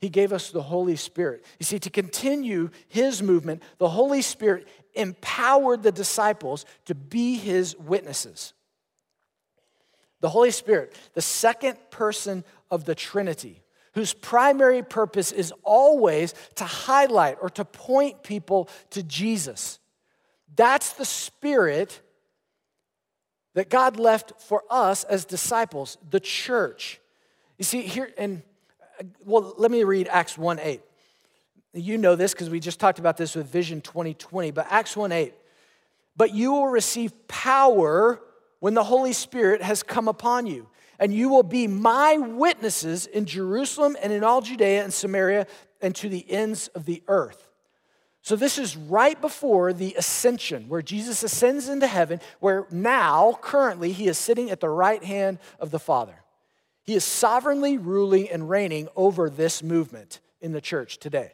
he 0.00 0.08
gave 0.08 0.32
us 0.32 0.50
the 0.50 0.62
Holy 0.62 0.96
Spirit. 0.96 1.44
You 1.58 1.64
see, 1.64 1.78
to 1.80 1.90
continue 1.90 2.70
his 2.88 3.22
movement, 3.22 3.62
the 3.76 3.88
Holy 3.88 4.22
Spirit 4.22 4.66
empowered 4.94 5.82
the 5.82 5.92
disciples 5.92 6.64
to 6.86 6.94
be 6.94 7.36
his 7.36 7.76
witnesses. 7.76 8.54
The 10.20 10.28
Holy 10.28 10.50
Spirit, 10.50 10.96
the 11.14 11.22
second 11.22 11.78
person 11.90 12.44
of 12.70 12.84
the 12.84 12.94
Trinity, 12.94 13.62
whose 13.94 14.12
primary 14.12 14.82
purpose 14.82 15.32
is 15.32 15.52
always 15.62 16.34
to 16.56 16.64
highlight 16.64 17.38
or 17.40 17.50
to 17.50 17.64
point 17.64 18.22
people 18.22 18.68
to 18.90 19.02
Jesus. 19.02 19.78
That's 20.54 20.92
the 20.92 21.04
Spirit 21.04 22.00
that 23.54 23.68
God 23.68 23.98
left 23.98 24.40
for 24.40 24.62
us 24.70 25.04
as 25.04 25.24
disciples, 25.24 25.98
the 26.08 26.20
church. 26.20 27.00
You 27.58 27.64
see, 27.64 27.82
here, 27.82 28.10
and 28.16 28.42
well, 29.24 29.54
let 29.56 29.70
me 29.70 29.84
read 29.84 30.08
Acts 30.08 30.36
1 30.38 30.58
8. 30.60 30.80
You 31.72 31.98
know 31.98 32.16
this 32.16 32.32
because 32.32 32.50
we 32.50 32.60
just 32.60 32.80
talked 32.80 32.98
about 32.98 33.16
this 33.16 33.34
with 33.34 33.46
Vision 33.46 33.80
2020, 33.80 34.50
but 34.50 34.66
Acts 34.70 34.96
1 34.96 35.12
8. 35.12 35.34
But 36.16 36.34
you 36.34 36.52
will 36.52 36.68
receive 36.68 37.28
power 37.28 38.20
when 38.60 38.74
the 38.74 38.84
Holy 38.84 39.12
Spirit 39.12 39.62
has 39.62 39.82
come 39.82 40.06
upon 40.06 40.46
you. 40.46 40.68
And 40.98 41.12
you 41.12 41.30
will 41.30 41.42
be 41.42 41.66
my 41.66 42.18
witnesses 42.18 43.06
in 43.06 43.24
Jerusalem 43.24 43.96
and 44.02 44.12
in 44.12 44.22
all 44.22 44.42
Judea 44.42 44.84
and 44.84 44.92
Samaria 44.92 45.46
and 45.80 45.94
to 45.96 46.08
the 46.08 46.30
ends 46.30 46.68
of 46.68 46.84
the 46.84 47.02
earth. 47.08 47.48
So, 48.22 48.36
this 48.36 48.58
is 48.58 48.76
right 48.76 49.18
before 49.18 49.72
the 49.72 49.94
ascension, 49.94 50.68
where 50.68 50.82
Jesus 50.82 51.22
ascends 51.22 51.70
into 51.70 51.86
heaven, 51.86 52.20
where 52.38 52.66
now, 52.70 53.38
currently, 53.40 53.92
he 53.92 54.08
is 54.08 54.18
sitting 54.18 54.50
at 54.50 54.60
the 54.60 54.68
right 54.68 55.02
hand 55.02 55.38
of 55.58 55.70
the 55.70 55.78
Father. 55.78 56.22
He 56.82 56.94
is 56.94 57.02
sovereignly 57.02 57.78
ruling 57.78 58.28
and 58.28 58.50
reigning 58.50 58.88
over 58.94 59.30
this 59.30 59.62
movement 59.62 60.20
in 60.42 60.52
the 60.52 60.60
church 60.60 60.98
today. 60.98 61.32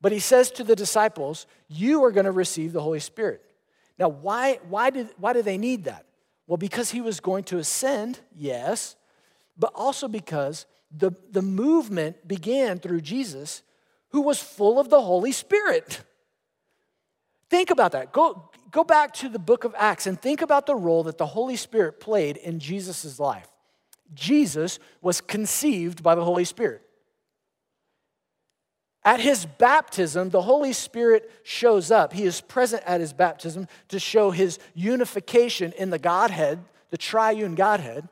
But 0.00 0.12
he 0.12 0.20
says 0.20 0.52
to 0.52 0.64
the 0.64 0.76
disciples, 0.76 1.46
You 1.68 2.04
are 2.04 2.12
going 2.12 2.26
to 2.26 2.32
receive 2.32 2.72
the 2.72 2.82
Holy 2.82 3.00
Spirit. 3.00 3.42
Now, 3.98 4.08
why, 4.08 4.60
why, 4.68 4.90
did, 4.90 5.08
why 5.18 5.32
do 5.32 5.42
they 5.42 5.58
need 5.58 5.84
that? 5.84 6.06
Well, 6.50 6.56
because 6.56 6.90
he 6.90 7.00
was 7.00 7.20
going 7.20 7.44
to 7.44 7.58
ascend, 7.58 8.18
yes, 8.34 8.96
but 9.56 9.70
also 9.72 10.08
because 10.08 10.66
the, 10.90 11.12
the 11.30 11.42
movement 11.42 12.26
began 12.26 12.80
through 12.80 13.02
Jesus, 13.02 13.62
who 14.08 14.22
was 14.22 14.42
full 14.42 14.80
of 14.80 14.90
the 14.90 15.00
Holy 15.00 15.30
Spirit. 15.30 16.02
Think 17.50 17.70
about 17.70 17.92
that. 17.92 18.12
Go, 18.12 18.50
go 18.72 18.82
back 18.82 19.14
to 19.14 19.28
the 19.28 19.38
book 19.38 19.62
of 19.62 19.76
Acts 19.78 20.08
and 20.08 20.20
think 20.20 20.42
about 20.42 20.66
the 20.66 20.74
role 20.74 21.04
that 21.04 21.18
the 21.18 21.26
Holy 21.26 21.54
Spirit 21.54 22.00
played 22.00 22.36
in 22.36 22.58
Jesus' 22.58 23.20
life. 23.20 23.46
Jesus 24.12 24.80
was 25.00 25.20
conceived 25.20 26.02
by 26.02 26.16
the 26.16 26.24
Holy 26.24 26.44
Spirit. 26.44 26.82
At 29.02 29.20
his 29.20 29.46
baptism, 29.46 30.28
the 30.28 30.42
Holy 30.42 30.72
Spirit 30.72 31.30
shows 31.42 31.90
up. 31.90 32.12
He 32.12 32.24
is 32.24 32.40
present 32.40 32.82
at 32.84 33.00
his 33.00 33.12
baptism 33.12 33.66
to 33.88 33.98
show 33.98 34.30
his 34.30 34.58
unification 34.74 35.72
in 35.72 35.90
the 35.90 35.98
Godhead, 35.98 36.62
the 36.90 36.98
triune 36.98 37.54
Godhead. 37.54 38.08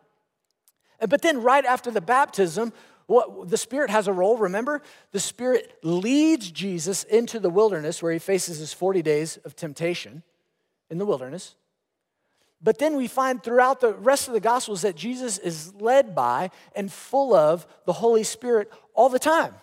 But 1.07 1.23
then, 1.23 1.43
right 1.43 1.65
after 1.65 1.91
the 1.91 2.01
baptism, 2.01 2.73
what, 3.07 3.49
the 3.49 3.57
Spirit 3.59 3.91
has 3.91 4.09
a 4.09 4.13
role, 4.13 4.37
remember? 4.37 4.83
The 5.13 5.21
Spirit 5.21 5.79
leads 5.83 6.51
Jesus 6.51 7.05
into 7.05 7.39
the 7.39 7.51
wilderness 7.51 8.03
where 8.03 8.13
he 8.13 8.19
faces 8.19 8.59
his 8.59 8.73
40 8.73 9.03
days 9.03 9.37
of 9.45 9.55
temptation 9.55 10.23
in 10.91 10.99
the 10.99 11.07
wilderness. 11.07 11.55
But 12.63 12.79
then 12.79 12.97
we 12.97 13.07
find 13.07 13.43
throughout 13.43 13.81
the 13.81 13.95
rest 13.95 14.27
of 14.27 14.35
the 14.35 14.41
Gospels 14.41 14.83
that 14.83 14.97
Jesus 14.97 15.39
is 15.39 15.75
led 15.75 16.15
by 16.15 16.51
and 16.75 16.91
full 16.91 17.35
of 17.35 17.67
the 17.85 17.93
Holy 17.93 18.25
Spirit 18.25 18.71
all 18.95 19.09
the 19.09 19.19
time. 19.19 19.55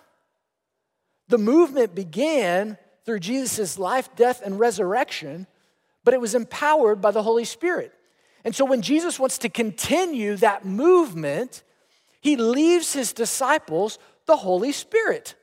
The 1.27 1.38
movement 1.38 1.95
began 1.95 2.77
through 3.05 3.19
Jesus' 3.19 3.79
life, 3.79 4.09
death, 4.15 4.41
and 4.43 4.59
resurrection, 4.59 5.47
but 6.03 6.13
it 6.13 6.21
was 6.21 6.35
empowered 6.35 7.01
by 7.01 7.11
the 7.11 7.23
Holy 7.23 7.45
Spirit. 7.45 7.93
And 8.43 8.55
so 8.55 8.65
when 8.65 8.81
Jesus 8.81 9.19
wants 9.19 9.39
to 9.39 9.49
continue 9.49 10.35
that 10.38 10.65
movement, 10.65 11.63
he 12.21 12.35
leaves 12.38 12.93
his 12.93 13.13
disciples 13.13 13.97
the 14.25 14.38
Holy 14.38 14.71
Spirit. 14.71 15.35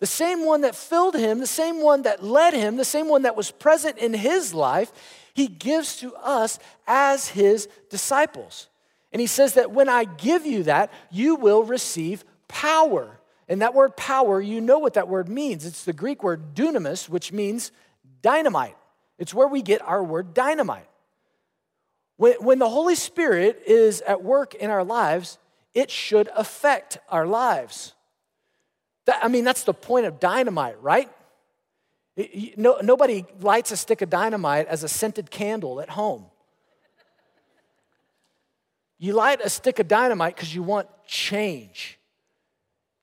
The 0.00 0.06
same 0.06 0.44
one 0.44 0.60
that 0.60 0.76
filled 0.76 1.16
him, 1.16 1.40
the 1.40 1.46
same 1.46 1.82
one 1.82 2.02
that 2.02 2.22
led 2.22 2.54
him, 2.54 2.76
the 2.76 2.84
same 2.84 3.08
one 3.08 3.22
that 3.22 3.36
was 3.36 3.50
present 3.50 3.98
in 3.98 4.14
his 4.14 4.54
life, 4.54 4.92
he 5.34 5.48
gives 5.48 5.96
to 5.96 6.14
us 6.16 6.58
as 6.86 7.28
his 7.28 7.68
disciples. 7.90 8.68
And 9.12 9.20
he 9.20 9.26
says 9.26 9.54
that 9.54 9.72
when 9.72 9.88
I 9.88 10.04
give 10.04 10.46
you 10.46 10.64
that, 10.64 10.92
you 11.10 11.34
will 11.34 11.64
receive 11.64 12.24
power. 12.46 13.17
And 13.48 13.62
that 13.62 13.74
word 13.74 13.96
power, 13.96 14.40
you 14.40 14.60
know 14.60 14.78
what 14.78 14.94
that 14.94 15.08
word 15.08 15.28
means. 15.28 15.64
It's 15.64 15.84
the 15.84 15.94
Greek 15.94 16.22
word 16.22 16.54
dunamis, 16.54 17.08
which 17.08 17.32
means 17.32 17.72
dynamite. 18.20 18.76
It's 19.18 19.32
where 19.32 19.48
we 19.48 19.62
get 19.62 19.80
our 19.82 20.04
word 20.04 20.34
dynamite. 20.34 20.88
When, 22.16 22.34
when 22.34 22.58
the 22.58 22.68
Holy 22.68 22.94
Spirit 22.94 23.62
is 23.66 24.02
at 24.02 24.22
work 24.22 24.54
in 24.54 24.70
our 24.70 24.84
lives, 24.84 25.38
it 25.72 25.90
should 25.90 26.28
affect 26.36 26.98
our 27.08 27.26
lives. 27.26 27.94
That, 29.06 29.24
I 29.24 29.28
mean, 29.28 29.44
that's 29.44 29.64
the 29.64 29.74
point 29.74 30.06
of 30.06 30.20
dynamite, 30.20 30.82
right? 30.82 31.10
No, 32.56 32.78
nobody 32.82 33.24
lights 33.40 33.70
a 33.70 33.76
stick 33.76 34.02
of 34.02 34.10
dynamite 34.10 34.66
as 34.66 34.82
a 34.82 34.88
scented 34.88 35.30
candle 35.30 35.80
at 35.80 35.88
home. 35.88 36.26
You 38.98 39.12
light 39.12 39.40
a 39.42 39.48
stick 39.48 39.78
of 39.78 39.86
dynamite 39.86 40.34
because 40.34 40.52
you 40.52 40.62
want 40.62 40.88
change. 41.06 41.97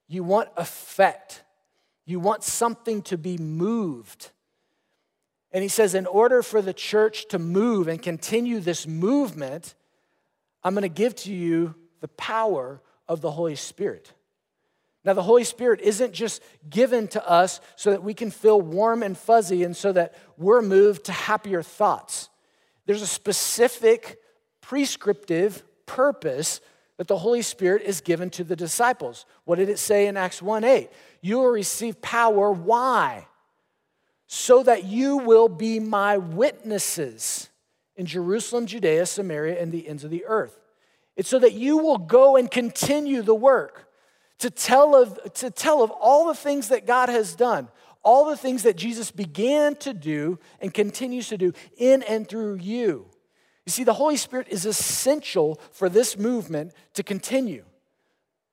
You 0.08 0.24
want 0.24 0.50
effect. 0.58 1.44
You 2.06 2.20
want 2.20 2.44
something 2.44 3.02
to 3.04 3.18
be 3.18 3.38
moved. 3.38 4.32
And 5.52 5.64
he 5.64 5.70
says, 5.70 5.96
in 5.96 6.06
order 6.06 6.44
for 6.44 6.62
the 6.62 6.74
church 6.74 7.28
to 7.30 7.40
move 7.40 7.88
and 7.88 8.02
continue 8.02 8.60
this 8.60 8.86
movement, 8.86 9.74
I'm 10.64 10.74
going 10.74 10.84
to 10.84 10.90
give 10.90 11.16
to 11.18 11.34
you 11.34 11.76
the 12.02 12.08
power 12.10 12.82
of 13.08 13.22
the 13.22 13.32
Holy 13.32 13.56
Spirit. 13.56 14.12
Now, 15.04 15.14
the 15.14 15.24
Holy 15.24 15.44
Spirit 15.44 15.82
isn't 15.82 16.14
just 16.14 16.42
given 16.68 17.08
to 17.10 17.30
us 17.30 17.62
so 17.76 17.92
that 17.92 18.04
we 18.04 18.16
can 18.16 18.32
feel 18.32 18.60
warm 18.60 19.04
and 19.04 19.16
fuzzy 19.16 19.64
and 19.64 19.78
so 19.78 19.92
that 19.92 20.16
we're 20.36 20.64
moved 20.64 21.06
to 21.06 21.12
happier 21.12 21.62
thoughts. 21.62 22.30
There's 22.88 23.04
a 23.04 23.08
specific 23.08 24.18
prescriptive 24.62 25.64
purpose 25.86 26.60
that 26.98 27.08
the 27.08 27.18
Holy 27.18 27.42
Spirit 27.42 27.82
is 27.82 28.02
given 28.02 28.30
to 28.32 28.44
the 28.44 28.56
disciples. 28.56 29.26
What 29.44 29.58
did 29.58 29.70
it 29.70 29.80
say 29.80 30.08
in 30.08 30.18
Acts 30.18 30.42
1 30.42 30.64
8? 30.64 30.90
You 31.22 31.40
will 31.40 31.52
receive 31.52 32.02
power. 32.02 32.52
Why? 32.52 33.28
So 34.28 34.64
that 34.64 34.86
you 34.86 35.18
will 35.18 35.50
be 35.50 35.80
my 35.80 36.18
witnesses 36.18 37.50
in 37.96 38.06
Jerusalem, 38.06 38.66
Judea, 38.66 39.06
Samaria, 39.06 39.62
and 39.62 39.72
the 39.72 39.88
ends 39.88 40.04
of 40.04 40.10
the 40.10 40.26
earth. 40.26 40.60
It's 41.16 41.30
so 41.30 41.40
that 41.40 41.54
you 41.54 41.78
will 41.78 41.98
go 41.98 42.36
and 42.36 42.50
continue 42.50 43.22
the 43.22 43.36
work 43.36 43.90
to 44.40 44.50
tell 44.50 44.96
of, 44.96 45.34
to 45.36 45.50
tell 45.50 45.82
of 45.82 45.92
all 45.92 46.28
the 46.28 46.36
things 46.36 46.70
that 46.70 46.86
God 46.86 47.10
has 47.10 47.36
done, 47.36 47.70
all 48.04 48.26
the 48.26 48.38
things 48.38 48.64
that 48.64 48.76
Jesus 48.76 49.12
began 49.12 49.76
to 49.78 49.94
do 49.94 50.40
and 50.60 50.74
continues 50.74 51.30
to 51.30 51.38
do 51.38 51.54
in 51.78 52.04
and 52.04 52.28
through 52.28 52.56
you. 52.56 53.06
You 53.66 53.72
see, 53.72 53.84
the 53.84 53.94
Holy 53.94 54.18
Spirit 54.18 54.48
is 54.50 54.66
essential 54.66 55.60
for 55.72 55.90
this 55.90 56.18
movement 56.18 56.74
to 56.94 57.04
continue. 57.04 57.64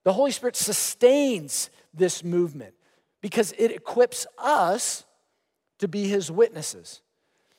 The 0.04 0.12
Holy 0.12 0.30
Spirit 0.30 0.56
sustains 0.56 1.70
this 1.92 2.24
movement 2.24 2.74
because 3.20 3.52
it 3.58 3.70
equips 3.70 4.26
us 4.38 5.04
to 5.78 5.88
be 5.88 6.08
His 6.08 6.30
witnesses. 6.30 7.02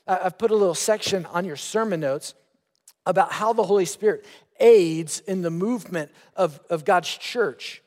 I've 0.07 0.37
put 0.37 0.51
a 0.51 0.55
little 0.55 0.75
section 0.75 1.25
on 1.27 1.45
your 1.45 1.55
sermon 1.55 1.99
notes 1.99 2.33
about 3.05 3.31
how 3.31 3.53
the 3.53 3.63
Holy 3.63 3.85
Spirit 3.85 4.25
aids 4.59 5.19
in 5.21 5.41
the 5.41 5.51
movement 5.51 6.11
of, 6.35 6.59
of 6.69 6.85
God's 6.85 7.09
church. 7.09 7.81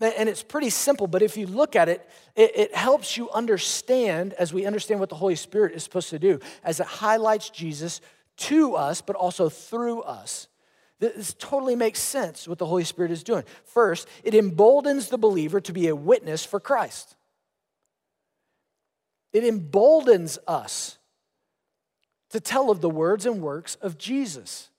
And 0.00 0.28
it's 0.28 0.42
pretty 0.42 0.70
simple, 0.70 1.06
but 1.06 1.22
if 1.22 1.36
you 1.36 1.46
look 1.46 1.76
at 1.76 1.88
it, 1.88 2.08
it, 2.34 2.52
it, 2.56 2.74
helps 2.74 3.16
you 3.16 3.30
understand, 3.30 4.32
as 4.32 4.52
we 4.52 4.66
understand 4.66 4.98
what 4.98 5.08
the 5.08 5.14
Holy 5.14 5.36
Spirit 5.36 5.74
is 5.74 5.84
supposed 5.84 6.10
to 6.10 6.18
do, 6.18 6.40
as 6.64 6.80
it 6.80 6.86
highlights 6.86 7.50
Jesus 7.50 8.00
to 8.38 8.74
us, 8.74 9.00
but 9.00 9.16
also 9.16 9.48
through 9.48 10.02
us. 10.02 10.48
This 10.98 11.34
totally 11.36 11.74
makes 11.74 11.98
sense 11.98 12.46
what 12.46 12.58
the 12.58 12.66
Holy 12.66 12.84
Spirit 12.84 13.10
is 13.10 13.24
doing. 13.24 13.42
First, 13.64 14.08
it 14.22 14.34
emboldens 14.34 15.08
the 15.08 15.18
believer 15.18 15.60
to 15.60 15.72
be 15.72 15.88
a 15.88 15.96
witness 15.96 16.44
for 16.44 16.60
Christ. 16.60 17.16
It 19.32 19.44
emboldens 19.44 20.38
us 20.46 20.98
to 22.30 22.38
tell 22.40 22.70
of 22.70 22.80
the 22.80 22.88
words 22.88 23.26
and 23.26 23.42
works 23.42 23.74
of 23.76 23.98
Jesus. 23.98 24.70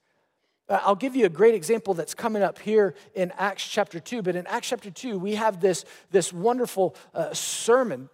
Uh, 0.69 0.79
I'll 0.83 0.95
give 0.95 1.15
you 1.15 1.25
a 1.25 1.29
great 1.29 1.55
example 1.55 1.93
that's 1.93 2.13
coming 2.13 2.41
up 2.41 2.57
here 2.57 2.95
in 3.13 3.31
Acts 3.37 3.67
chapter 3.67 3.99
2. 3.99 4.21
But 4.21 4.35
in 4.35 4.47
Acts 4.47 4.69
chapter 4.69 4.91
2, 4.91 5.19
we 5.19 5.35
have 5.35 5.59
this, 5.59 5.83
this 6.09 6.31
wonderful 6.31 6.95
uh, 7.13 7.33
sermon, 7.33 8.09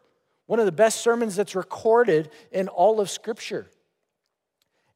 one 0.47 0.59
of 0.59 0.65
the 0.65 0.71
best 0.71 1.01
sermons 1.01 1.35
that's 1.35 1.55
recorded 1.55 2.31
in 2.51 2.67
all 2.67 2.99
of 2.99 3.09
Scripture. 3.09 3.69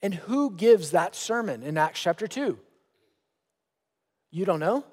And 0.03 0.13
who 0.13 0.51
gives 0.51 0.91
that 0.91 1.15
sermon 1.15 1.63
in 1.63 1.77
Acts 1.77 2.01
chapter 2.01 2.27
2? 2.27 2.59
You 4.31 4.45
don't 4.45 4.59
know? 4.59 4.83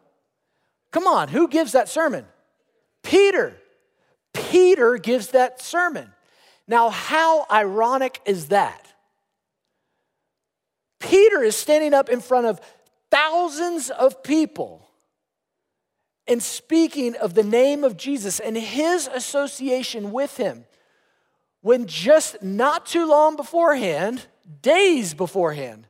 Come 0.92 1.06
on, 1.06 1.28
who 1.28 1.48
gives 1.48 1.72
that 1.72 1.88
sermon? 1.88 2.24
Peter. 3.02 3.56
Peter 4.32 4.96
gives 4.96 5.28
that 5.28 5.60
sermon. 5.60 6.12
Now, 6.68 6.90
how 6.90 7.46
ironic 7.50 8.20
is 8.24 8.48
that? 8.48 8.86
Peter 11.00 11.42
is 11.42 11.56
standing 11.56 11.92
up 11.92 12.08
in 12.08 12.20
front 12.20 12.46
of 12.46 12.60
thousands 13.10 13.90
of 13.90 14.22
people 14.22 14.86
and 16.28 16.40
speaking 16.40 17.16
of 17.16 17.34
the 17.34 17.42
name 17.42 17.82
of 17.82 17.96
Jesus 17.96 18.38
and 18.38 18.56
his 18.56 19.08
association 19.08 20.12
with 20.12 20.36
him 20.36 20.64
when 21.62 21.86
just 21.86 22.42
not 22.42 22.86
too 22.86 23.06
long 23.06 23.36
beforehand, 23.36 24.26
days 24.62 25.14
beforehand, 25.14 25.86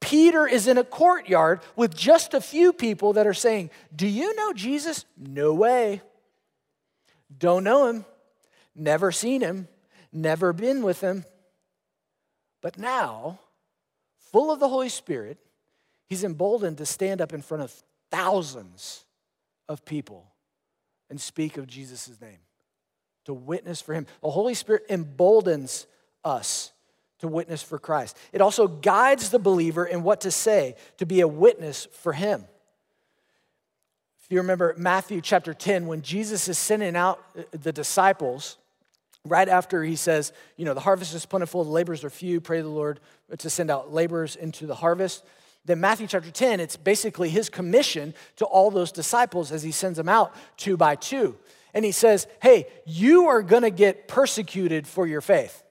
Peter 0.00 0.46
is 0.46 0.66
in 0.66 0.78
a 0.78 0.84
courtyard 0.84 1.60
with 1.76 1.94
just 1.96 2.34
a 2.34 2.40
few 2.40 2.72
people 2.72 3.12
that 3.14 3.26
are 3.26 3.34
saying, 3.34 3.70
Do 3.94 4.06
you 4.06 4.34
know 4.34 4.52
Jesus? 4.52 5.04
No 5.16 5.54
way. 5.54 6.02
Don't 7.38 7.64
know 7.64 7.86
him. 7.86 8.04
Never 8.74 9.12
seen 9.12 9.40
him. 9.40 9.68
Never 10.12 10.52
been 10.52 10.82
with 10.82 11.00
him. 11.00 11.24
But 12.60 12.78
now, 12.78 13.38
full 14.32 14.50
of 14.50 14.60
the 14.60 14.68
Holy 14.68 14.88
Spirit, 14.88 15.38
he's 16.08 16.24
emboldened 16.24 16.78
to 16.78 16.86
stand 16.86 17.20
up 17.20 17.32
in 17.32 17.40
front 17.40 17.62
of 17.62 17.74
thousands 18.10 19.04
of 19.68 19.84
people 19.84 20.32
and 21.10 21.20
speak 21.20 21.56
of 21.56 21.66
Jesus' 21.66 22.20
name, 22.20 22.38
to 23.24 23.34
witness 23.34 23.80
for 23.80 23.94
him. 23.94 24.06
The 24.20 24.30
Holy 24.30 24.54
Spirit 24.54 24.84
emboldens 24.88 25.86
us 26.24 26.71
to 27.22 27.28
witness 27.28 27.62
for 27.62 27.78
Christ. 27.78 28.16
It 28.32 28.40
also 28.40 28.66
guides 28.66 29.30
the 29.30 29.38
believer 29.38 29.86
in 29.86 30.02
what 30.02 30.22
to 30.22 30.32
say 30.32 30.74
to 30.98 31.06
be 31.06 31.20
a 31.20 31.28
witness 31.28 31.86
for 31.92 32.12
him. 32.12 32.44
If 34.24 34.26
you 34.28 34.38
remember 34.38 34.74
Matthew 34.76 35.20
chapter 35.20 35.54
10, 35.54 35.86
when 35.86 36.02
Jesus 36.02 36.48
is 36.48 36.58
sending 36.58 36.96
out 36.96 37.20
the 37.52 37.72
disciples, 37.72 38.58
right 39.24 39.48
after 39.48 39.84
he 39.84 39.94
says, 39.94 40.32
You 40.56 40.64
know, 40.64 40.74
the 40.74 40.80
harvest 40.80 41.14
is 41.14 41.24
plentiful, 41.24 41.62
the 41.62 41.70
laborers 41.70 42.02
are 42.02 42.10
few, 42.10 42.40
pray 42.40 42.60
the 42.60 42.66
Lord 42.66 42.98
to 43.38 43.48
send 43.48 43.70
out 43.70 43.92
laborers 43.92 44.34
into 44.34 44.66
the 44.66 44.74
harvest. 44.74 45.24
Then, 45.64 45.78
Matthew 45.78 46.08
chapter 46.08 46.32
10, 46.32 46.58
it's 46.58 46.76
basically 46.76 47.28
his 47.28 47.48
commission 47.48 48.14
to 48.34 48.44
all 48.46 48.72
those 48.72 48.90
disciples 48.90 49.52
as 49.52 49.62
he 49.62 49.70
sends 49.70 49.96
them 49.96 50.08
out 50.08 50.34
two 50.56 50.76
by 50.76 50.96
two. 50.96 51.36
And 51.72 51.84
he 51.84 51.92
says, 51.92 52.26
Hey, 52.42 52.66
you 52.84 53.28
are 53.28 53.42
gonna 53.42 53.70
get 53.70 54.08
persecuted 54.08 54.88
for 54.88 55.06
your 55.06 55.20
faith. 55.20 55.61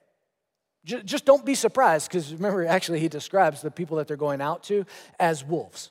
Just 0.84 1.24
don't 1.24 1.44
be 1.44 1.54
surprised, 1.54 2.08
because 2.10 2.32
remember, 2.32 2.66
actually, 2.66 3.00
he 3.00 3.08
describes 3.08 3.62
the 3.62 3.70
people 3.70 3.96
that 3.98 4.08
they're 4.08 4.16
going 4.16 4.40
out 4.40 4.64
to 4.64 4.84
as 5.18 5.44
wolves. 5.44 5.90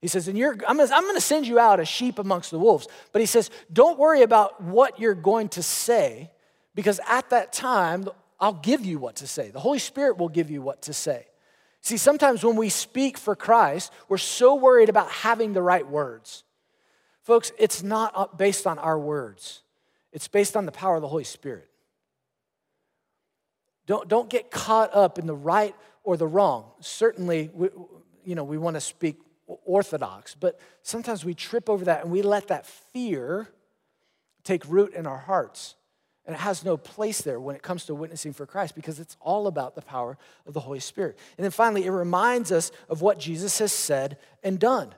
He 0.00 0.08
says, 0.08 0.28
and 0.28 0.36
you're, 0.38 0.52
I'm 0.68 0.76
gonna, 0.76 0.94
I'm 0.94 1.06
gonna 1.06 1.20
send 1.20 1.46
you 1.46 1.58
out 1.58 1.80
as 1.80 1.88
sheep 1.88 2.18
amongst 2.18 2.50
the 2.50 2.58
wolves. 2.58 2.86
But 3.12 3.20
he 3.20 3.26
says, 3.26 3.50
don't 3.72 3.98
worry 3.98 4.22
about 4.22 4.62
what 4.62 5.00
you're 5.00 5.14
going 5.14 5.48
to 5.50 5.62
say 5.62 6.30
because 6.74 7.00
at 7.08 7.30
that 7.30 7.52
time, 7.52 8.08
I'll 8.38 8.52
give 8.52 8.84
you 8.84 8.98
what 8.98 9.16
to 9.16 9.26
say. 9.26 9.50
The 9.50 9.60
Holy 9.60 9.78
Spirit 9.78 10.18
will 10.18 10.28
give 10.28 10.50
you 10.50 10.60
what 10.60 10.82
to 10.82 10.92
say. 10.92 11.26
See, 11.80 11.96
sometimes 11.96 12.44
when 12.44 12.56
we 12.56 12.68
speak 12.68 13.16
for 13.16 13.34
Christ, 13.34 13.92
we're 14.08 14.18
so 14.18 14.54
worried 14.54 14.88
about 14.88 15.10
having 15.10 15.54
the 15.54 15.62
right 15.62 15.88
words. 15.88 16.44
Folks, 17.22 17.50
it's 17.58 17.82
not 17.82 18.12
uh, 18.14 18.26
based 18.36 18.66
on 18.66 18.78
our 18.78 18.98
words, 18.98 19.62
it's 20.12 20.28
based 20.28 20.56
on 20.56 20.66
the 20.66 20.72
power 20.72 20.96
of 20.96 21.02
the 21.02 21.08
Holy 21.08 21.24
Spirit. 21.24 21.68
Don't, 23.86 24.08
don't 24.08 24.28
get 24.28 24.50
caught 24.50 24.94
up 24.94 25.18
in 25.18 25.26
the 25.26 25.34
right 25.34 25.74
or 26.02 26.16
the 26.16 26.26
wrong. 26.26 26.70
Certainly, 26.80 27.50
we, 27.54 27.68
you 28.24 28.34
know, 28.34 28.44
we 28.44 28.58
want 28.58 28.74
to 28.74 28.80
speak 28.80 29.16
orthodox, 29.46 30.34
but 30.34 30.58
sometimes 30.82 31.24
we 31.24 31.34
trip 31.34 31.70
over 31.70 31.84
that 31.84 32.02
and 32.02 32.10
we 32.10 32.22
let 32.22 32.48
that 32.48 32.66
fear 32.66 33.48
take 34.42 34.64
root 34.68 34.94
in 34.94 35.06
our 35.06 35.18
hearts. 35.18 35.76
And 36.24 36.34
it 36.34 36.40
has 36.40 36.64
no 36.64 36.76
place 36.76 37.22
there 37.22 37.38
when 37.38 37.54
it 37.54 37.62
comes 37.62 37.84
to 37.84 37.94
witnessing 37.94 38.32
for 38.32 38.46
Christ 38.46 38.74
because 38.74 38.98
it's 38.98 39.16
all 39.20 39.46
about 39.46 39.76
the 39.76 39.82
power 39.82 40.18
of 40.44 40.54
the 40.54 40.60
Holy 40.60 40.80
Spirit. 40.80 41.16
And 41.38 41.44
then 41.44 41.52
finally, 41.52 41.86
it 41.86 41.90
reminds 41.90 42.50
us 42.50 42.72
of 42.88 43.00
what 43.00 43.20
Jesus 43.20 43.60
has 43.60 43.70
said 43.70 44.18
and 44.42 44.58
done. 44.58 44.92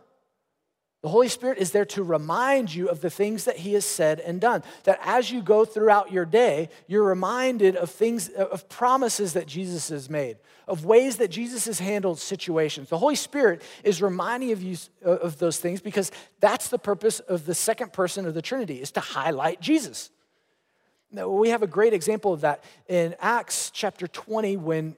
The 1.00 1.08
Holy 1.08 1.28
Spirit 1.28 1.58
is 1.58 1.70
there 1.70 1.84
to 1.87 2.02
remind 2.02 2.74
you 2.74 2.88
of 2.88 3.00
the 3.00 3.11
things 3.11 3.44
that 3.44 3.58
He 3.58 3.74
has 3.74 3.84
said 3.84 4.18
and 4.18 4.40
done. 4.40 4.64
That 4.82 4.98
as 5.02 5.30
you 5.30 5.42
go 5.42 5.64
throughout 5.64 6.11
your 6.11 6.24
day, 6.24 6.70
you're 6.88 7.04
reminded 7.04 7.76
of 7.76 7.90
things, 7.90 8.28
of 8.30 8.68
promises 8.68 9.34
that 9.34 9.46
Jesus 9.46 9.90
has 9.90 10.11
made, 10.11 10.38
of 10.66 10.84
ways 10.84 11.18
that 11.18 11.28
Jesus 11.28 11.66
has 11.66 11.78
handled 11.78 12.18
situations. 12.18 12.88
The 12.88 12.98
Holy 12.98 13.14
Spirit 13.14 13.62
is 13.84 14.02
reminding 14.02 14.50
of 14.50 14.61
you 14.61 14.76
uh, 15.06 15.11
of 15.11 15.38
those 15.38 15.58
things 15.58 15.80
because 15.80 16.11
that's 16.40 16.68
the 16.68 16.80
purpose 16.80 17.20
of 17.20 17.46
the 17.46 17.54
second 17.54 17.92
person 17.92 18.26
of 18.26 18.34
the 18.34 18.42
Trinity, 18.42 18.82
is 18.82 18.90
to 18.92 19.00
highlight 19.00 19.61
Jesus. 19.61 20.11
Now, 21.12 21.28
we 21.28 21.50
have 21.50 21.62
a 21.62 21.68
great 21.68 21.94
example 21.94 22.32
of 22.32 22.40
that 22.40 22.64
in 22.88 23.14
Acts 23.20 23.70
chapter 23.70 24.08
20 24.08 24.56
when 24.56 24.96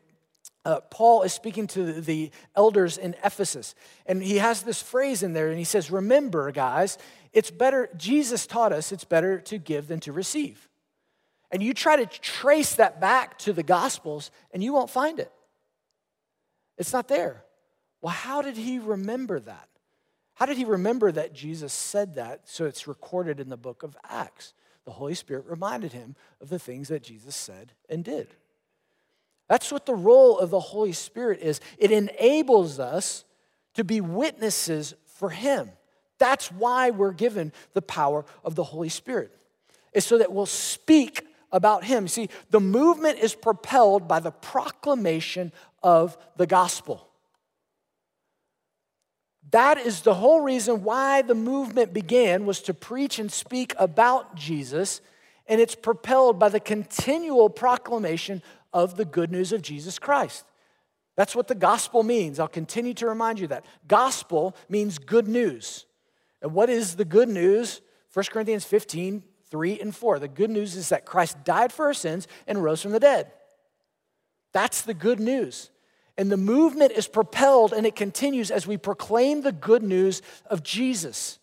uh, 0.64 0.81
Paul 0.90 1.23
is 1.23 1.33
speaking 1.33 1.66
to 1.68 2.01
the 2.01 2.31
elders 2.55 2.99
in 2.99 3.14
Ephesus. 3.25 3.75
And 4.07 4.23
he 4.23 4.38
has 4.38 4.62
this 4.62 4.83
phrase 4.83 5.23
in 5.23 5.33
there, 5.33 5.49
and 5.49 5.59
he 5.59 5.64
says, 5.64 5.90
Remember, 5.90 6.51
guys, 6.53 6.99
it's 7.33 7.51
better, 7.51 7.88
Jesus 7.96 8.46
taught 8.46 8.73
us 8.73 8.92
it's 8.92 9.05
better 9.05 9.40
to 9.42 9.59
give 9.59 9.88
than 9.88 10.01
to 10.01 10.12
receive. 10.12 10.68
And 11.51 11.62
you 11.62 11.75
try 11.75 11.96
to 11.96 12.07
trace 12.07 12.75
that 12.77 13.01
back 13.01 13.38
to 13.40 13.53
the 13.53 13.62
Gospels, 13.62 14.31
and 14.53 14.62
you 14.62 14.73
won't 14.73 14.90
find 14.90 15.18
it. 15.18 15.33
It's 16.79 16.92
not 16.92 17.09
there. 17.09 17.44
Well, 18.01 18.12
how 18.12 18.42
did 18.42 18.57
he 18.57 18.79
remember 18.79 19.40
that? 19.40 19.68
How 20.35 20.46
did 20.46 20.57
he 20.57 20.64
remember 20.64 21.12
that 21.12 21.35
Jesus 21.35 21.73
said 21.73 22.14
that 22.14 22.49
so 22.49 22.64
it's 22.64 22.87
recorded 22.87 23.40
in 23.40 23.51
the 23.51 23.59
book 23.59 23.83
of 23.83 23.96
Acts? 24.09 24.55
the 24.85 24.92
Holy 24.92 25.14
Spirit 25.14 25.46
reminded 25.46 25.92
him 25.92 26.16
of 26.40 26.49
the 26.49 26.59
things 26.59 26.88
that 26.88 27.03
Jesus 27.03 27.37
said 27.37 27.73
and 27.88 28.05
did. 28.05 28.35
That's 29.50 29.72
what 29.72 29.84
the 29.84 29.96
role 29.96 30.38
of 30.38 30.50
the 30.50 30.60
Holy 30.60 30.92
Spirit 30.92 31.40
is. 31.42 31.60
It 31.76 31.90
enables 31.90 32.78
us 32.78 33.24
to 33.74 33.82
be 33.82 34.00
witnesses 34.00 34.94
for 35.06 35.30
Him. 35.30 35.72
That's 36.20 36.52
why 36.52 36.90
we're 36.90 37.10
given 37.10 37.52
the 37.72 37.82
power 37.82 38.24
of 38.44 38.54
the 38.54 38.62
Holy 38.62 38.88
Spirit, 38.88 39.32
is 39.92 40.04
so 40.04 40.18
that 40.18 40.30
we'll 40.30 40.46
speak 40.46 41.26
about 41.50 41.82
Him. 41.82 42.06
See, 42.06 42.28
the 42.50 42.60
movement 42.60 43.18
is 43.18 43.34
propelled 43.34 44.06
by 44.06 44.20
the 44.20 44.30
proclamation 44.30 45.50
of 45.82 46.16
the 46.36 46.46
gospel. 46.46 47.08
That 49.50 49.78
is 49.78 50.02
the 50.02 50.14
whole 50.14 50.42
reason 50.42 50.84
why 50.84 51.22
the 51.22 51.34
movement 51.34 51.92
began 51.92 52.46
was 52.46 52.60
to 52.62 52.72
preach 52.72 53.18
and 53.18 53.32
speak 53.32 53.74
about 53.80 54.36
Jesus, 54.36 55.00
and 55.48 55.60
it's 55.60 55.74
propelled 55.74 56.38
by 56.38 56.50
the 56.50 56.60
continual 56.60 57.50
proclamation 57.50 58.44
of 58.72 58.96
the 58.96 59.04
good 59.04 59.30
news 59.30 59.52
of 59.52 59.62
Jesus 59.62 59.98
Christ. 59.98 60.44
That's 61.16 61.35
what 61.35 61.48
the 61.48 61.54
gospel 61.54 62.02
means. 62.02 62.38
I'll 62.38 62.48
continue 62.48 62.94
to 62.94 63.06
remind 63.06 63.38
you 63.38 63.46
that. 63.48 63.64
Gospel 63.87 64.56
means 64.68 64.98
good 64.98 65.28
news. 65.28 65.87
And 66.40 66.54
what 66.54 66.70
is 66.70 66.96
the 66.96 67.04
good 67.04 67.28
news? 67.28 67.80
1 68.14 68.24
Corinthians 68.30 68.64
15, 68.64 69.22
3 69.50 69.80
and 69.80 69.94
4. 69.94 70.18
The 70.18 70.28
good 70.28 70.50
news 70.50 70.76
is 70.76 70.88
that 70.88 71.04
Christ 71.04 71.44
died 71.44 71.72
for 71.72 71.87
our 71.87 71.94
sins 71.94 72.26
and 72.46 72.62
rose 72.62 72.83
from 72.83 72.92
the 72.92 73.00
dead. 73.00 73.30
That's 74.52 74.83
the 74.83 74.94
good 74.94 75.20
news. 75.20 75.70
And 76.16 76.30
the 76.30 76.37
movement 76.37 76.92
is 76.92 77.09
propelled 77.09 77.72
and 77.72 77.87
it 77.87 77.96
continues 77.96 78.50
as 78.50 78.66
we 78.66 78.76
proclaim 78.76 79.42
the 79.42 79.52
good 79.52 79.83
news 79.83 80.22
of 80.46 80.62
Jesus. 80.62 81.38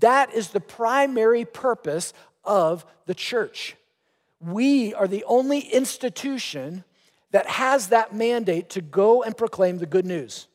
That 0.00 0.32
is 0.34 0.48
the 0.48 0.60
primary 0.60 1.44
purpose 1.44 2.12
of 2.44 2.84
the 3.06 3.14
church. 3.14 3.76
We 4.44 4.92
are 4.94 5.08
the 5.08 5.24
only 5.24 5.60
institution 5.60 6.84
that 7.30 7.46
has 7.46 7.88
that 7.88 8.14
mandate 8.14 8.70
to 8.70 8.80
go 8.80 9.22
and 9.22 9.36
proclaim 9.36 9.78
the 9.78 9.86
good 9.86 10.06
news. 10.06 10.46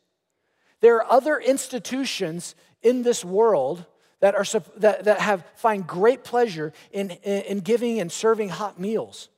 There 0.82 0.96
are 0.98 1.12
other 1.12 1.38
institutions 1.38 2.56
in 2.82 3.04
this 3.04 3.26
world 3.26 3.86
that, 4.22 4.36
are, 4.36 4.46
that, 4.78 5.06
that 5.06 5.20
have, 5.20 5.44
find 5.56 5.86
great 5.86 6.24
pleasure 6.24 6.74
in, 6.92 7.12
in, 7.12 7.42
in 7.44 7.60
giving 7.60 8.00
and 8.00 8.12
serving 8.12 8.50
hot 8.50 8.80
meals 8.80 9.30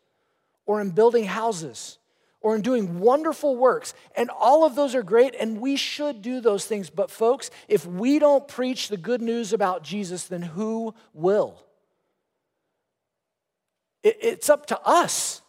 or 0.65 0.81
in 0.81 0.91
building 0.91 1.25
houses 1.25 1.97
or 2.41 2.55
in 2.55 2.61
doing 2.61 2.99
wonderful 2.99 3.55
works. 3.55 3.93
And 4.15 4.29
all 4.29 4.65
of 4.65 4.75
those 4.75 4.95
are 4.95 5.03
great, 5.03 5.35
and 5.39 5.61
we 5.61 5.75
should 5.75 6.21
do 6.21 6.41
those 6.41 6.65
things. 6.65 6.89
But, 6.89 7.11
folks, 7.11 7.51
if 7.67 7.85
we 7.85 8.19
don't 8.19 8.47
preach 8.47 8.87
the 8.87 8.97
good 8.97 9.21
news 9.21 9.53
about 9.53 9.83
Jesus, 9.83 10.25
then 10.25 10.41
who 10.41 10.93
will? 11.13 11.63
It's 14.03 14.49
up 14.49 14.65
to 14.67 14.81
us. 14.81 15.41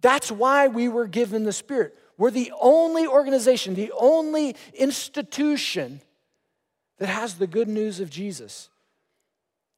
That's 0.00 0.30
why 0.30 0.68
we 0.68 0.88
were 0.88 1.06
given 1.06 1.44
the 1.44 1.52
Spirit. 1.52 1.96
We're 2.16 2.30
the 2.30 2.52
only 2.60 3.06
organization, 3.06 3.74
the 3.74 3.92
only 3.98 4.56
institution 4.74 6.00
that 6.98 7.08
has 7.08 7.34
the 7.34 7.46
good 7.46 7.68
news 7.68 8.00
of 8.00 8.10
Jesus. 8.10 8.68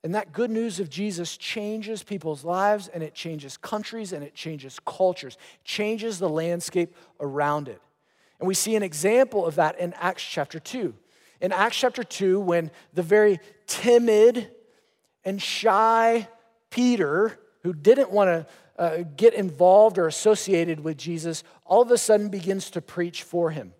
And 0.03 0.15
that 0.15 0.33
good 0.33 0.51
news 0.51 0.81
of 0.81 0.89
Jesus 0.89 1.37
changes 1.37 2.03
people's 2.03 2.43
lives 2.43 2.89
and 2.89 3.03
it 3.03 3.15
changes 3.15 3.59
countries 3.59 4.13
and 4.15 4.25
it 4.25 4.35
changes 4.35 4.79
cultures, 4.87 5.37
changes 5.63 6.19
the 6.19 6.29
landscape 6.29 6.95
around 7.21 7.69
it. 7.69 7.81
And 8.39 8.49
we 8.49 8.55
see 8.55 8.75
an 8.77 8.83
example 8.83 9.45
of 9.45 9.57
that 9.57 9.79
in 9.79 9.93
Acts 9.95 10.23
chapter 10.23 10.59
2. 10.59 10.95
In 11.43 11.53
Acts 11.53 11.77
chapter 11.77 12.03
2, 12.03 12.41
when 12.41 12.71
the 12.95 13.03
very 13.03 13.39
timid 13.67 14.51
and 15.23 15.41
shy 15.41 16.27
Peter, 16.71 17.39
who 17.63 17.73
didn't 17.73 18.11
want 18.11 18.29
to 18.29 18.47
uh, 18.83 19.05
get 19.17 19.35
involved 19.35 19.99
or 19.99 20.07
associated 20.07 20.81
with 20.81 20.97
Jesus, 20.97 21.45
all 21.65 21.83
of 21.83 21.91
a 21.91 21.99
sudden 21.99 22.29
begins 22.29 22.71
to 22.71 22.81
preach 22.81 23.23
for 23.23 23.51
him. 23.51 23.75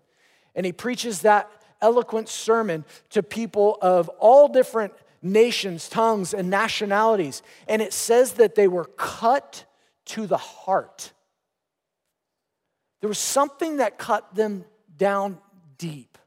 And 0.53 0.65
he 0.65 0.71
preaches 0.71 1.21
that 1.21 1.49
eloquent 1.81 2.29
sermon 2.29 2.85
to 3.09 3.23
people 3.23 3.77
of 3.81 4.09
all 4.19 4.47
different 4.47 4.93
nations, 5.21 5.89
tongues, 5.89 6.33
and 6.33 6.49
nationalities. 6.49 7.41
And 7.67 7.81
it 7.81 7.93
says 7.93 8.33
that 8.33 8.55
they 8.55 8.67
were 8.67 8.85
cut 8.85 9.65
to 10.05 10.27
the 10.27 10.37
heart. 10.37 11.13
There 13.01 13.07
was 13.07 13.19
something 13.19 13.77
that 13.77 13.97
cut 13.97 14.35
them 14.35 14.65
down 14.95 15.39
deep. 15.77 16.17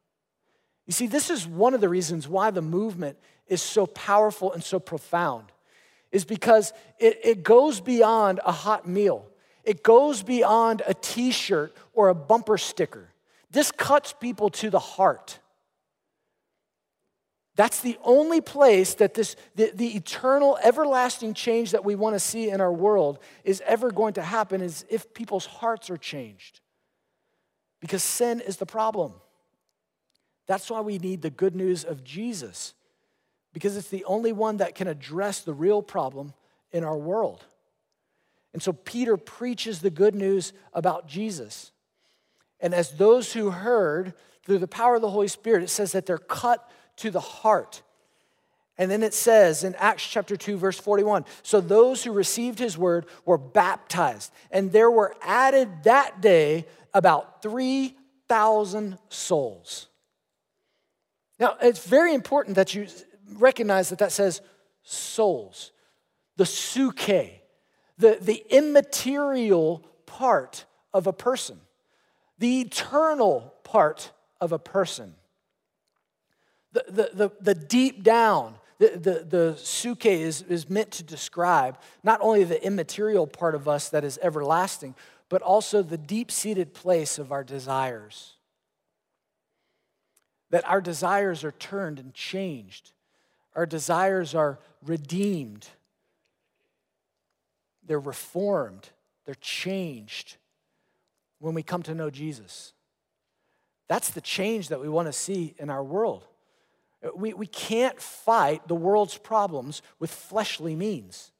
You 0.86 0.92
see, 0.92 1.06
this 1.06 1.30
is 1.30 1.46
one 1.46 1.74
of 1.74 1.80
the 1.80 1.88
reasons 1.88 2.28
why 2.28 2.50
the 2.50 2.62
movement 2.62 3.18
is 3.46 3.62
so 3.62 3.86
powerful 3.86 4.52
and 4.52 4.62
so 4.62 4.78
profound, 4.78 5.52
is 6.14 6.24
because 6.24 6.72
it, 7.00 7.18
it 7.24 7.42
goes 7.42 7.80
beyond 7.80 8.38
a 8.46 8.52
hot 8.52 8.86
meal. 8.88 9.26
It 9.64 9.82
goes 9.82 10.22
beyond 10.22 10.80
a 10.86 10.94
t 10.94 11.32
shirt 11.32 11.76
or 11.92 12.08
a 12.08 12.14
bumper 12.14 12.56
sticker. 12.56 13.08
This 13.50 13.72
cuts 13.72 14.12
people 14.12 14.48
to 14.50 14.70
the 14.70 14.78
heart. 14.78 15.40
That's 17.56 17.80
the 17.80 17.98
only 18.04 18.40
place 18.40 18.94
that 18.94 19.14
this, 19.14 19.34
the, 19.56 19.72
the 19.74 19.96
eternal, 19.96 20.56
everlasting 20.62 21.34
change 21.34 21.72
that 21.72 21.84
we 21.84 21.96
want 21.96 22.14
to 22.14 22.20
see 22.20 22.48
in 22.48 22.60
our 22.60 22.72
world 22.72 23.18
is 23.42 23.60
ever 23.66 23.90
going 23.90 24.14
to 24.14 24.22
happen 24.22 24.60
is 24.60 24.84
if 24.88 25.14
people's 25.14 25.46
hearts 25.46 25.90
are 25.90 25.96
changed. 25.96 26.60
Because 27.80 28.04
sin 28.04 28.40
is 28.40 28.56
the 28.56 28.66
problem. 28.66 29.14
That's 30.46 30.70
why 30.70 30.80
we 30.80 30.98
need 30.98 31.22
the 31.22 31.30
good 31.30 31.56
news 31.56 31.84
of 31.84 32.04
Jesus, 32.04 32.74
because 33.54 33.78
it's 33.78 33.88
the 33.88 34.04
only 34.04 34.32
one 34.32 34.58
that 34.58 34.74
can 34.74 34.88
address 34.88 35.40
the 35.40 35.54
real 35.54 35.80
problem 35.80 36.34
in 36.72 36.84
our 36.84 36.98
world. 36.98 37.42
And 38.52 38.62
so 38.62 38.72
Peter 38.72 39.16
preaches 39.16 39.80
the 39.80 39.90
good 39.90 40.14
news 40.14 40.52
about 40.74 41.08
Jesus. 41.08 41.72
And 42.60 42.74
as 42.74 42.90
those 42.90 43.32
who 43.32 43.50
heard, 43.50 44.12
through 44.44 44.58
the 44.58 44.68
power 44.68 44.96
of 44.96 45.00
the 45.00 45.10
Holy 45.10 45.28
Spirit, 45.28 45.62
it 45.62 45.70
says 45.70 45.92
that 45.92 46.04
they're 46.04 46.18
cut 46.18 46.68
to 46.96 47.10
the 47.10 47.20
heart. 47.20 47.82
And 48.76 48.90
then 48.90 49.02
it 49.02 49.14
says 49.14 49.64
in 49.64 49.74
Acts 49.76 50.06
chapter 50.06 50.36
2, 50.36 50.56
verse 50.56 50.78
41 50.78 51.24
So 51.42 51.60
those 51.60 52.04
who 52.04 52.12
received 52.12 52.58
his 52.58 52.76
word 52.76 53.06
were 53.24 53.38
baptized, 53.38 54.32
and 54.50 54.72
there 54.72 54.90
were 54.90 55.14
added 55.22 55.68
that 55.84 56.20
day 56.20 56.66
about 56.92 57.42
3,000 57.42 58.98
souls. 59.08 59.88
Now, 61.38 61.56
it's 61.60 61.84
very 61.86 62.14
important 62.14 62.56
that 62.56 62.74
you 62.74 62.86
recognize 63.32 63.88
that 63.90 63.98
that 63.98 64.12
says 64.12 64.40
souls, 64.82 65.72
the 66.36 66.44
psuche, 66.44 67.30
the, 67.98 68.18
the 68.20 68.44
immaterial 68.50 69.86
part 70.06 70.64
of 70.92 71.06
a 71.06 71.12
person, 71.12 71.58
the 72.38 72.60
eternal 72.60 73.54
part 73.62 74.12
of 74.40 74.52
a 74.52 74.58
person. 74.58 75.14
The, 76.72 76.84
the, 76.88 77.10
the, 77.14 77.30
the 77.40 77.54
deep 77.54 78.02
down, 78.02 78.56
the, 78.78 78.88
the, 78.88 79.26
the 79.28 79.54
psuche 79.56 80.06
is, 80.06 80.42
is 80.42 80.68
meant 80.68 80.90
to 80.92 81.02
describe 81.04 81.78
not 82.02 82.20
only 82.20 82.42
the 82.44 82.64
immaterial 82.64 83.26
part 83.26 83.54
of 83.54 83.68
us 83.68 83.88
that 83.90 84.04
is 84.04 84.18
everlasting, 84.22 84.96
but 85.28 85.40
also 85.40 85.82
the 85.82 85.96
deep 85.96 86.30
seated 86.30 86.74
place 86.74 87.18
of 87.18 87.32
our 87.32 87.44
desires. 87.44 88.34
That 90.50 90.68
our 90.68 90.80
desires 90.80 91.44
are 91.44 91.52
turned 91.52 91.98
and 91.98 92.12
changed, 92.12 92.92
our 93.54 93.66
desires 93.66 94.34
are 94.34 94.58
redeemed, 94.84 95.68
they're 97.86 98.00
reformed, 98.00 98.90
they're 99.24 99.34
changed 99.36 100.36
when 101.38 101.54
we 101.54 101.62
come 101.62 101.82
to 101.82 101.94
know 101.94 102.10
Jesus. 102.10 102.72
That's 103.88 104.10
the 104.10 104.20
change 104.20 104.68
that 104.68 104.80
we 104.80 104.88
want 104.88 105.06
to 105.08 105.12
see 105.12 105.54
in 105.58 105.70
our 105.70 105.84
world. 105.84 106.24
We, 107.14 107.34
we 107.34 107.46
can't 107.46 108.00
fight 108.00 108.66
the 108.66 108.74
world's 108.74 109.18
problems 109.18 109.82
with 109.98 110.10
fleshly 110.10 110.74
means. 110.74 111.32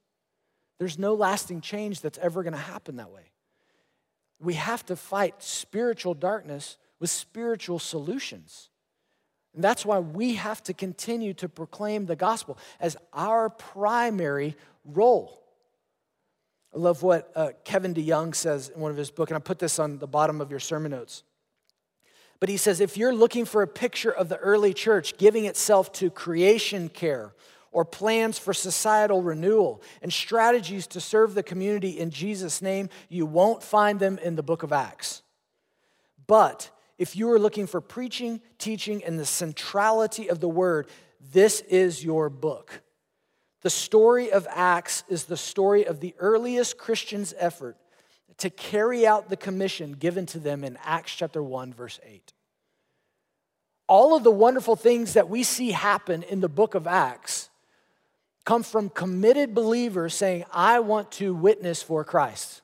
There's 0.79 0.99
no 0.99 1.15
lasting 1.15 1.63
change 1.63 2.01
that's 2.01 2.19
ever 2.19 2.43
going 2.43 2.53
to 2.53 2.59
happen 2.59 2.97
that 2.97 3.11
way. 3.11 3.31
We 4.39 4.55
have 4.55 4.85
to 4.87 4.97
fight 4.97 5.43
spiritual 5.43 6.13
darkness 6.13 6.77
with 7.01 7.09
spiritual 7.09 7.79
solutions. 7.79 8.69
And 9.55 9.63
that's 9.63 9.87
why 9.87 10.01
we 10.01 10.35
have 10.35 10.63
to 10.65 10.75
continue 10.75 11.33
to 11.35 11.49
proclaim 11.49 12.07
the 12.07 12.17
gospel 12.17 12.59
as 12.81 12.97
our 13.13 13.49
primary 13.51 14.57
role. 14.85 15.41
I 16.75 16.79
love 16.79 17.03
what 17.03 17.31
uh, 17.37 17.51
Kevin 17.63 17.95
DeYoung 17.95 18.35
says 18.35 18.71
in 18.75 18.81
one 18.81 18.91
of 18.91 18.97
his 18.97 19.11
books, 19.11 19.31
and 19.31 19.37
I 19.37 19.41
put 19.41 19.61
this 19.61 19.79
on 19.79 19.99
the 19.99 20.09
bottom 20.09 20.41
of 20.41 20.51
your 20.51 20.59
sermon 20.59 20.91
notes. 20.91 21.23
But 22.41 22.49
he 22.49 22.57
says 22.57 22.81
if 22.81 22.97
you're 22.97 23.15
looking 23.15 23.45
for 23.45 23.63
a 23.63 23.69
picture 23.69 24.11
of 24.11 24.29
the 24.29 24.37
early 24.39 24.75
church 24.75 25.17
giving 25.17 25.45
itself 25.45 25.93
to 25.95 26.11
creation 26.11 26.89
care 26.89 27.33
or 27.71 27.85
plans 27.85 28.39
for 28.39 28.53
societal 28.53 29.23
renewal 29.23 29.83
and 30.03 30.13
strategies 30.13 30.87
to 30.89 31.01
serve 31.01 31.35
the 31.35 31.43
community 31.43 31.99
in 31.99 32.11
Jesus' 32.11 32.61
name, 32.61 32.89
you 33.09 33.25
won't 33.25 33.63
find 33.63 34.01
them 34.01 34.19
in 34.19 34.35
the 34.35 34.43
book 34.43 34.63
of 34.63 34.73
Acts. 34.73 35.23
But 36.27 36.71
if 36.99 37.17
you 37.17 37.31
are 37.31 37.39
looking 37.39 37.67
for 37.67 37.81
preaching, 37.81 38.41
teaching, 38.59 39.03
and 39.05 39.19
the 39.19 39.27
centrality 39.27 40.29
of 40.29 40.41
the 40.41 40.49
word, 40.49 40.89
this 41.33 41.61
is 41.63 42.05
your 42.05 42.31
book. 42.31 42.83
The 43.63 43.71
story 43.71 44.31
of 44.31 44.47
Acts 44.51 45.05
is 45.09 45.25
the 45.25 45.37
story 45.37 45.85
of 45.85 46.01
the 46.01 46.15
earliest 46.19 46.79
Christians' 46.79 47.35
effort 47.39 47.77
to 48.39 48.51
carry 48.51 49.07
out 49.07 49.29
the 49.29 49.37
commission 49.37 49.93
given 49.93 50.27
to 50.27 50.39
them 50.39 50.65
in 50.65 50.79
Acts 50.85 51.15
chapter 51.15 51.43
1, 51.43 51.73
verse 51.73 51.99
8. 52.05 52.33
All 53.87 54.17
of 54.17 54.23
the 54.25 54.31
wonderful 54.31 54.77
things 54.77 55.15
that 55.15 55.29
we 55.29 55.43
see 55.43 55.71
happen 55.71 56.23
in 56.25 56.41
the 56.41 56.49
book 56.49 56.75
of 56.75 56.87
Acts 56.87 57.51
come 58.45 58.63
from 58.63 58.89
committed 58.89 59.55
believers 59.55 60.15
saying, 60.15 60.45
I 60.53 60.81
want 60.81 61.11
to 61.13 61.35
witness 61.35 61.83
for 61.83 62.05
Christ. 62.05 62.63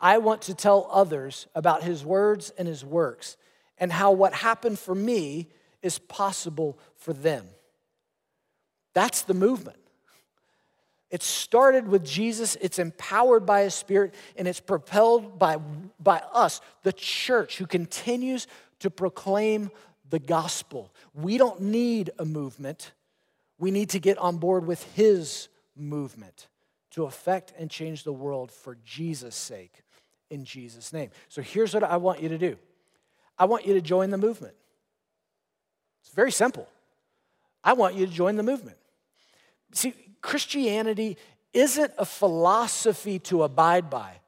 I 0.00 0.18
want 0.18 0.42
to 0.42 0.54
tell 0.54 0.88
others 0.90 1.46
about 1.54 1.82
his 1.82 2.04
words 2.04 2.50
and 2.58 2.66
his 2.66 2.84
works 2.84 3.36
and 3.78 3.92
how 3.92 4.12
what 4.12 4.34
happened 4.34 4.78
for 4.78 4.94
me 4.94 5.48
is 5.82 5.98
possible 5.98 6.78
for 6.96 7.12
them. 7.12 7.46
That's 8.94 9.22
the 9.22 9.34
movement. 9.34 9.78
It 11.10 11.22
started 11.22 11.86
with 11.86 12.04
Jesus, 12.04 12.56
it's 12.60 12.78
empowered 12.78 13.46
by 13.46 13.62
His 13.62 13.74
Spirit, 13.74 14.14
and 14.36 14.48
it's 14.48 14.58
propelled 14.60 15.38
by, 15.38 15.58
by 16.00 16.22
us, 16.32 16.60
the 16.82 16.92
church, 16.92 17.58
who 17.58 17.66
continues 17.66 18.48
to 18.80 18.90
proclaim 18.90 19.70
the 20.10 20.18
gospel. 20.18 20.92
We 21.12 21.38
don't 21.38 21.60
need 21.60 22.10
a 22.18 22.24
movement, 22.24 22.92
we 23.58 23.70
need 23.70 23.90
to 23.90 24.00
get 24.00 24.18
on 24.18 24.38
board 24.38 24.66
with 24.66 24.82
His 24.94 25.48
movement 25.76 26.48
to 26.92 27.04
affect 27.04 27.52
and 27.58 27.70
change 27.70 28.04
the 28.04 28.12
world 28.12 28.50
for 28.50 28.76
Jesus' 28.84 29.36
sake, 29.36 29.82
in 30.30 30.44
Jesus' 30.44 30.92
name. 30.92 31.10
So 31.28 31.42
here's 31.42 31.74
what 31.74 31.84
I 31.84 31.96
want 31.96 32.22
you 32.22 32.28
to 32.28 32.38
do 32.38 32.56
I 33.38 33.46
want 33.46 33.66
you 33.66 33.74
to 33.74 33.80
join 33.80 34.10
the 34.10 34.18
movement. 34.18 34.54
It's 36.02 36.14
very 36.14 36.32
simple. 36.32 36.68
I 37.62 37.72
want 37.72 37.94
you 37.94 38.06
to 38.06 38.12
join 38.12 38.36
the 38.36 38.42
movement. 38.42 38.76
See, 39.72 39.94
Christianity 40.20 41.16
isn't 41.52 41.92
a 41.98 42.04
philosophy 42.04 43.18
to 43.20 43.42
abide 43.42 43.90
by, 43.90 44.20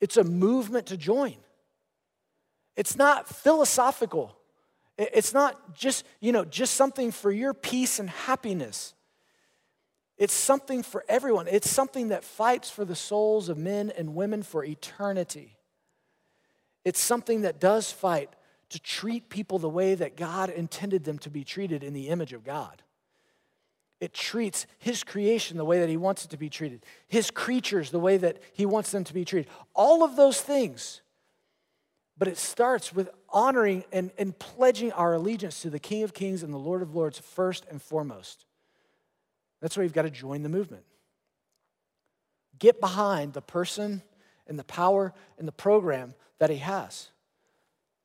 it's 0.00 0.16
a 0.16 0.24
movement 0.24 0.86
to 0.86 0.96
join. 0.96 1.36
It's 2.74 2.96
not 2.96 3.28
philosophical. 3.28 4.34
It's 4.96 5.34
not 5.34 5.74
just, 5.74 6.06
you 6.20 6.32
know, 6.32 6.44
just 6.44 6.74
something 6.74 7.10
for 7.10 7.30
your 7.30 7.54
peace 7.54 7.98
and 7.98 8.08
happiness. 8.08 8.94
It's 10.16 10.32
something 10.32 10.82
for 10.82 11.04
everyone. 11.08 11.48
It's 11.48 11.68
something 11.68 12.08
that 12.08 12.24
fights 12.24 12.70
for 12.70 12.84
the 12.84 12.94
souls 12.94 13.48
of 13.48 13.58
men 13.58 13.90
and 13.96 14.14
women 14.14 14.42
for 14.42 14.64
eternity. 14.64 15.56
It's 16.84 17.00
something 17.00 17.42
that 17.42 17.60
does 17.60 17.92
fight 17.92 18.30
to 18.70 18.80
treat 18.80 19.28
people 19.28 19.58
the 19.58 19.68
way 19.68 19.94
that 19.94 20.16
God 20.16 20.50
intended 20.50 21.04
them 21.04 21.18
to 21.20 21.30
be 21.30 21.44
treated 21.44 21.84
in 21.84 21.92
the 21.92 22.08
image 22.08 22.32
of 22.32 22.44
God. 22.44 22.82
It 24.00 24.12
treats 24.12 24.66
His 24.78 25.04
creation 25.04 25.56
the 25.56 25.64
way 25.64 25.78
that 25.80 25.88
He 25.88 25.96
wants 25.96 26.24
it 26.24 26.30
to 26.30 26.36
be 26.36 26.48
treated, 26.48 26.84
His 27.06 27.30
creatures 27.30 27.90
the 27.90 28.00
way 28.00 28.16
that 28.16 28.42
He 28.52 28.66
wants 28.66 28.90
them 28.90 29.04
to 29.04 29.14
be 29.14 29.24
treated. 29.24 29.50
All 29.74 30.02
of 30.02 30.16
those 30.16 30.40
things. 30.40 31.02
But 32.18 32.28
it 32.28 32.36
starts 32.36 32.92
with 32.94 33.10
honoring 33.30 33.84
and, 33.92 34.10
and 34.18 34.38
pledging 34.38 34.92
our 34.92 35.14
allegiance 35.14 35.62
to 35.62 35.70
the 35.70 35.78
King 35.78 36.02
of 36.02 36.14
Kings 36.14 36.42
and 36.42 36.52
the 36.52 36.58
Lord 36.58 36.82
of 36.82 36.94
Lords 36.94 37.18
first 37.18 37.64
and 37.70 37.80
foremost. 37.80 38.44
That's 39.60 39.76
why 39.76 39.84
you've 39.84 39.92
got 39.92 40.02
to 40.02 40.10
join 40.10 40.42
the 40.42 40.48
movement. 40.48 40.84
Get 42.58 42.80
behind 42.80 43.32
the 43.32 43.40
person 43.40 44.02
and 44.52 44.58
the 44.58 44.64
power 44.64 45.14
and 45.38 45.48
the 45.48 45.52
program 45.52 46.12
that 46.38 46.50
He 46.50 46.58
has. 46.58 47.08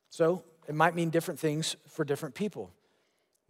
So 0.08 0.42
it 0.66 0.74
might 0.74 0.94
mean 0.94 1.10
different 1.10 1.38
things 1.38 1.76
for 1.88 2.06
different 2.06 2.34
people. 2.34 2.70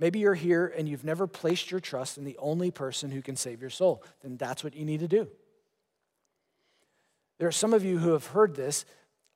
Maybe 0.01 0.19
you're 0.19 0.35
here 0.35 0.67
and 0.77 0.89
you've 0.89 1.05
never 1.05 1.29
placed 1.29 1.71
your 1.71 1.79
trust 1.79 2.19
in 2.19 2.25
the 2.25 2.37
only 2.39 2.73
person 2.73 3.13
who 3.13 3.23
can 3.23 3.37
save 3.37 3.61
your 3.61 3.71
soul. 3.71 4.03
Then 4.25 4.37
that's 4.37 4.65
what 4.65 4.75
you 4.75 4.85
need 4.85 4.99
to 4.99 5.07
do. 5.07 5.29
There 7.39 7.47
are 7.47 7.53
some 7.53 7.73
of 7.73 7.85
you 7.85 7.99
who 7.99 8.11
have 8.11 8.27
heard 8.27 8.57
this 8.57 8.85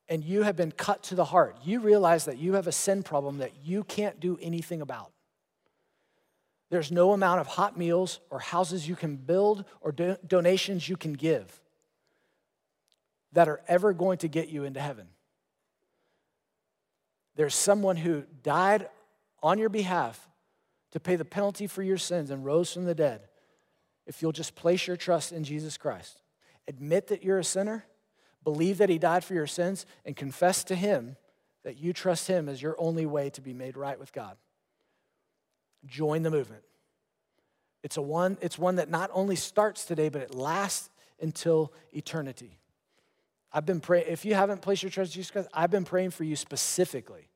and 0.08 0.24
you 0.24 0.42
have 0.42 0.56
been 0.56 0.72
cut 0.72 1.04
to 1.04 1.14
the 1.14 1.26
heart. 1.26 1.56
You 1.64 1.78
realize 1.78 2.24
that 2.24 2.38
you 2.38 2.54
have 2.54 2.66
a 2.66 2.72
sin 2.72 3.04
problem 3.04 3.38
that 3.38 3.52
you 3.62 3.84
can't 3.84 4.18
do 4.18 4.40
anything 4.42 4.82
about. 4.82 5.12
There's 6.68 6.90
no 6.90 7.12
amount 7.12 7.40
of 7.40 7.46
hot 7.46 7.78
meals 7.78 8.18
or 8.28 8.40
houses 8.40 8.88
you 8.88 8.96
can 8.96 9.14
build 9.14 9.64
or 9.80 9.92
do- 9.92 10.16
donations 10.26 10.88
you 10.88 10.96
can 10.96 11.12
give 11.12 11.61
that 13.32 13.48
are 13.48 13.60
ever 13.66 13.92
going 13.92 14.18
to 14.18 14.28
get 14.28 14.48
you 14.48 14.64
into 14.64 14.80
heaven. 14.80 15.08
There's 17.36 17.54
someone 17.54 17.96
who 17.96 18.24
died 18.42 18.88
on 19.42 19.58
your 19.58 19.70
behalf 19.70 20.28
to 20.92 21.00
pay 21.00 21.16
the 21.16 21.24
penalty 21.24 21.66
for 21.66 21.82
your 21.82 21.98
sins 21.98 22.30
and 22.30 22.44
rose 22.44 22.72
from 22.72 22.84
the 22.84 22.94
dead 22.94 23.22
if 24.06 24.20
you'll 24.20 24.32
just 24.32 24.54
place 24.54 24.86
your 24.86 24.96
trust 24.96 25.32
in 25.32 25.44
Jesus 25.44 25.76
Christ. 25.76 26.20
Admit 26.68 27.08
that 27.08 27.24
you're 27.24 27.38
a 27.38 27.44
sinner, 27.44 27.86
believe 28.44 28.78
that 28.78 28.88
He 28.88 28.98
died 28.98 29.24
for 29.24 29.34
your 29.34 29.46
sins, 29.46 29.86
and 30.04 30.14
confess 30.14 30.64
to 30.64 30.74
Him 30.74 31.16
that 31.64 31.78
you 31.78 31.92
trust 31.92 32.28
Him 32.28 32.48
as 32.48 32.60
your 32.60 32.76
only 32.78 33.06
way 33.06 33.30
to 33.30 33.40
be 33.40 33.54
made 33.54 33.76
right 33.76 33.98
with 33.98 34.12
God. 34.12 34.36
Join 35.86 36.22
the 36.22 36.30
movement. 36.30 36.62
It's, 37.82 37.96
a 37.96 38.02
one, 38.02 38.38
it's 38.40 38.58
one 38.58 38.76
that 38.76 38.90
not 38.90 39.10
only 39.12 39.36
starts 39.36 39.84
today, 39.84 40.08
but 40.08 40.22
it 40.22 40.34
lasts 40.34 40.90
until 41.20 41.72
eternity. 41.92 42.58
I've 43.52 43.66
been 43.66 43.80
praying, 43.80 44.06
if 44.08 44.24
you 44.24 44.34
haven't 44.34 44.62
placed 44.62 44.82
your 44.82 44.90
trust 44.90 45.12
in 45.12 45.14
Jesus 45.14 45.30
Christ, 45.30 45.48
I've 45.52 45.70
been 45.70 45.84
praying 45.84 46.10
for 46.10 46.24
you 46.24 46.36
specifically 46.36 47.28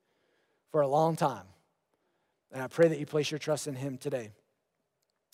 for 0.73 0.81
a 0.81 0.89
long 0.89 1.17
time. 1.17 1.45
And 2.53 2.63
I 2.63 2.69
pray 2.69 2.89
that 2.89 2.99
you 2.99 3.07
place 3.07 3.31
your 3.31 3.39
trust 3.39 3.67
in 3.67 3.75
Him 3.75 3.99
today. 3.99 4.31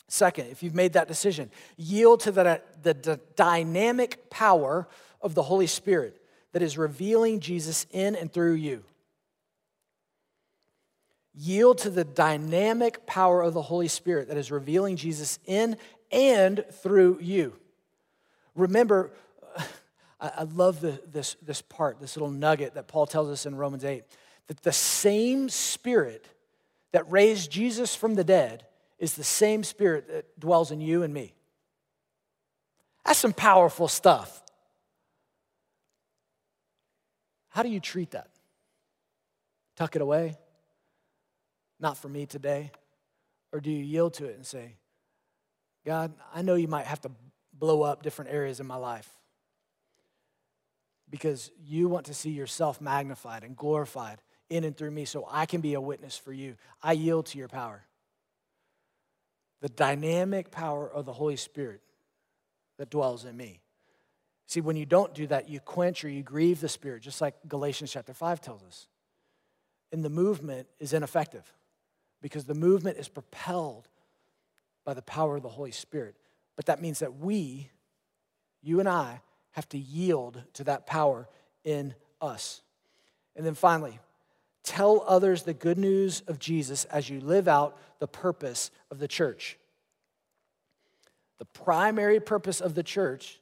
Second, 0.08 0.48
if 0.48 0.62
you've 0.62 0.74
made 0.74 0.94
that 0.94 1.08
decision, 1.08 1.50
yield 1.76 2.20
to 2.20 2.32
the, 2.32 2.60
the, 2.82 2.94
the 2.94 3.20
dynamic 3.36 4.28
power 4.28 4.88
of 5.20 5.34
the 5.34 5.42
Holy 5.42 5.66
Spirit 5.66 6.20
that 6.52 6.62
is 6.62 6.76
revealing 6.76 7.40
Jesus 7.40 7.86
in 7.92 8.16
and 8.16 8.32
through 8.32 8.54
you. 8.54 8.84
Yield 11.34 11.78
to 11.78 11.90
the 11.90 12.04
dynamic 12.04 13.06
power 13.06 13.40
of 13.40 13.54
the 13.54 13.62
Holy 13.62 13.88
Spirit 13.88 14.28
that 14.28 14.36
is 14.36 14.50
revealing 14.50 14.96
Jesus 14.96 15.38
in 15.46 15.76
and 16.10 16.64
through 16.82 17.18
you. 17.22 17.54
Remember, 18.54 19.12
I, 20.22 20.30
I 20.38 20.42
love 20.44 20.80
the, 20.80 21.02
this, 21.10 21.36
this 21.42 21.60
part, 21.60 22.00
this 22.00 22.16
little 22.16 22.30
nugget 22.30 22.74
that 22.74 22.88
Paul 22.88 23.06
tells 23.06 23.28
us 23.28 23.44
in 23.44 23.56
Romans 23.56 23.84
8 23.84 24.04
that 24.46 24.62
the 24.62 24.72
same 24.72 25.48
Spirit 25.48 26.26
that 26.92 27.10
raised 27.10 27.50
Jesus 27.50 27.94
from 27.94 28.14
the 28.14 28.24
dead 28.24 28.64
is 28.98 29.14
the 29.14 29.24
same 29.24 29.64
Spirit 29.64 30.08
that 30.08 30.40
dwells 30.40 30.70
in 30.70 30.80
you 30.80 31.02
and 31.02 31.12
me. 31.12 31.34
That's 33.04 33.18
some 33.18 33.32
powerful 33.32 33.88
stuff. 33.88 34.42
How 37.48 37.62
do 37.62 37.68
you 37.68 37.80
treat 37.80 38.12
that? 38.12 38.28
Tuck 39.76 39.96
it 39.96 40.02
away? 40.02 40.36
Not 41.80 41.98
for 41.98 42.08
me 42.08 42.26
today? 42.26 42.70
Or 43.52 43.60
do 43.60 43.70
you 43.70 43.82
yield 43.82 44.14
to 44.14 44.26
it 44.26 44.36
and 44.36 44.46
say, 44.46 44.76
God, 45.84 46.12
I 46.32 46.42
know 46.42 46.54
you 46.54 46.68
might 46.68 46.86
have 46.86 47.00
to 47.02 47.10
blow 47.52 47.82
up 47.82 48.02
different 48.02 48.30
areas 48.30 48.60
in 48.60 48.66
my 48.66 48.76
life 48.76 49.08
because 51.12 51.50
you 51.62 51.90
want 51.90 52.06
to 52.06 52.14
see 52.14 52.30
yourself 52.30 52.80
magnified 52.80 53.44
and 53.44 53.54
glorified 53.54 54.22
in 54.48 54.64
and 54.64 54.74
through 54.74 54.90
me 54.90 55.04
so 55.04 55.28
I 55.30 55.44
can 55.44 55.60
be 55.60 55.74
a 55.74 55.80
witness 55.80 56.16
for 56.16 56.32
you. 56.32 56.56
I 56.82 56.92
yield 56.92 57.26
to 57.26 57.38
your 57.38 57.48
power. 57.48 57.84
The 59.60 59.68
dynamic 59.68 60.50
power 60.50 60.90
of 60.90 61.04
the 61.04 61.12
Holy 61.12 61.36
Spirit 61.36 61.82
that 62.78 62.88
dwells 62.88 63.26
in 63.26 63.36
me. 63.36 63.60
See, 64.46 64.62
when 64.62 64.74
you 64.74 64.86
don't 64.86 65.14
do 65.14 65.26
that, 65.26 65.50
you 65.50 65.60
quench 65.60 66.02
or 66.02 66.08
you 66.08 66.22
grieve 66.22 66.62
the 66.62 66.68
Spirit, 66.68 67.02
just 67.02 67.20
like 67.20 67.34
Galatians 67.46 67.92
chapter 67.92 68.14
5 68.14 68.40
tells 68.40 68.62
us. 68.62 68.88
And 69.92 70.02
the 70.02 70.10
movement 70.10 70.66
is 70.80 70.94
ineffective 70.94 71.44
because 72.22 72.44
the 72.46 72.54
movement 72.54 72.96
is 72.96 73.08
propelled 73.08 73.86
by 74.86 74.94
the 74.94 75.02
power 75.02 75.36
of 75.36 75.42
the 75.42 75.50
Holy 75.50 75.72
Spirit. 75.72 76.16
But 76.56 76.66
that 76.66 76.80
means 76.80 77.00
that 77.00 77.18
we, 77.18 77.70
you 78.62 78.80
and 78.80 78.88
I, 78.88 79.20
have 79.52 79.68
to 79.70 79.78
yield 79.78 80.42
to 80.54 80.64
that 80.64 80.86
power 80.86 81.28
in 81.64 81.94
us. 82.20 82.62
And 83.36 83.46
then 83.46 83.54
finally, 83.54 83.98
tell 84.62 85.04
others 85.06 85.42
the 85.42 85.54
good 85.54 85.78
news 85.78 86.22
of 86.26 86.38
Jesus 86.38 86.84
as 86.86 87.08
you 87.08 87.20
live 87.20 87.48
out 87.48 87.78
the 87.98 88.08
purpose 88.08 88.70
of 88.90 88.98
the 88.98 89.08
church. 89.08 89.58
The 91.38 91.44
primary 91.46 92.20
purpose 92.20 92.60
of 92.60 92.74
the 92.74 92.82
church 92.82 93.40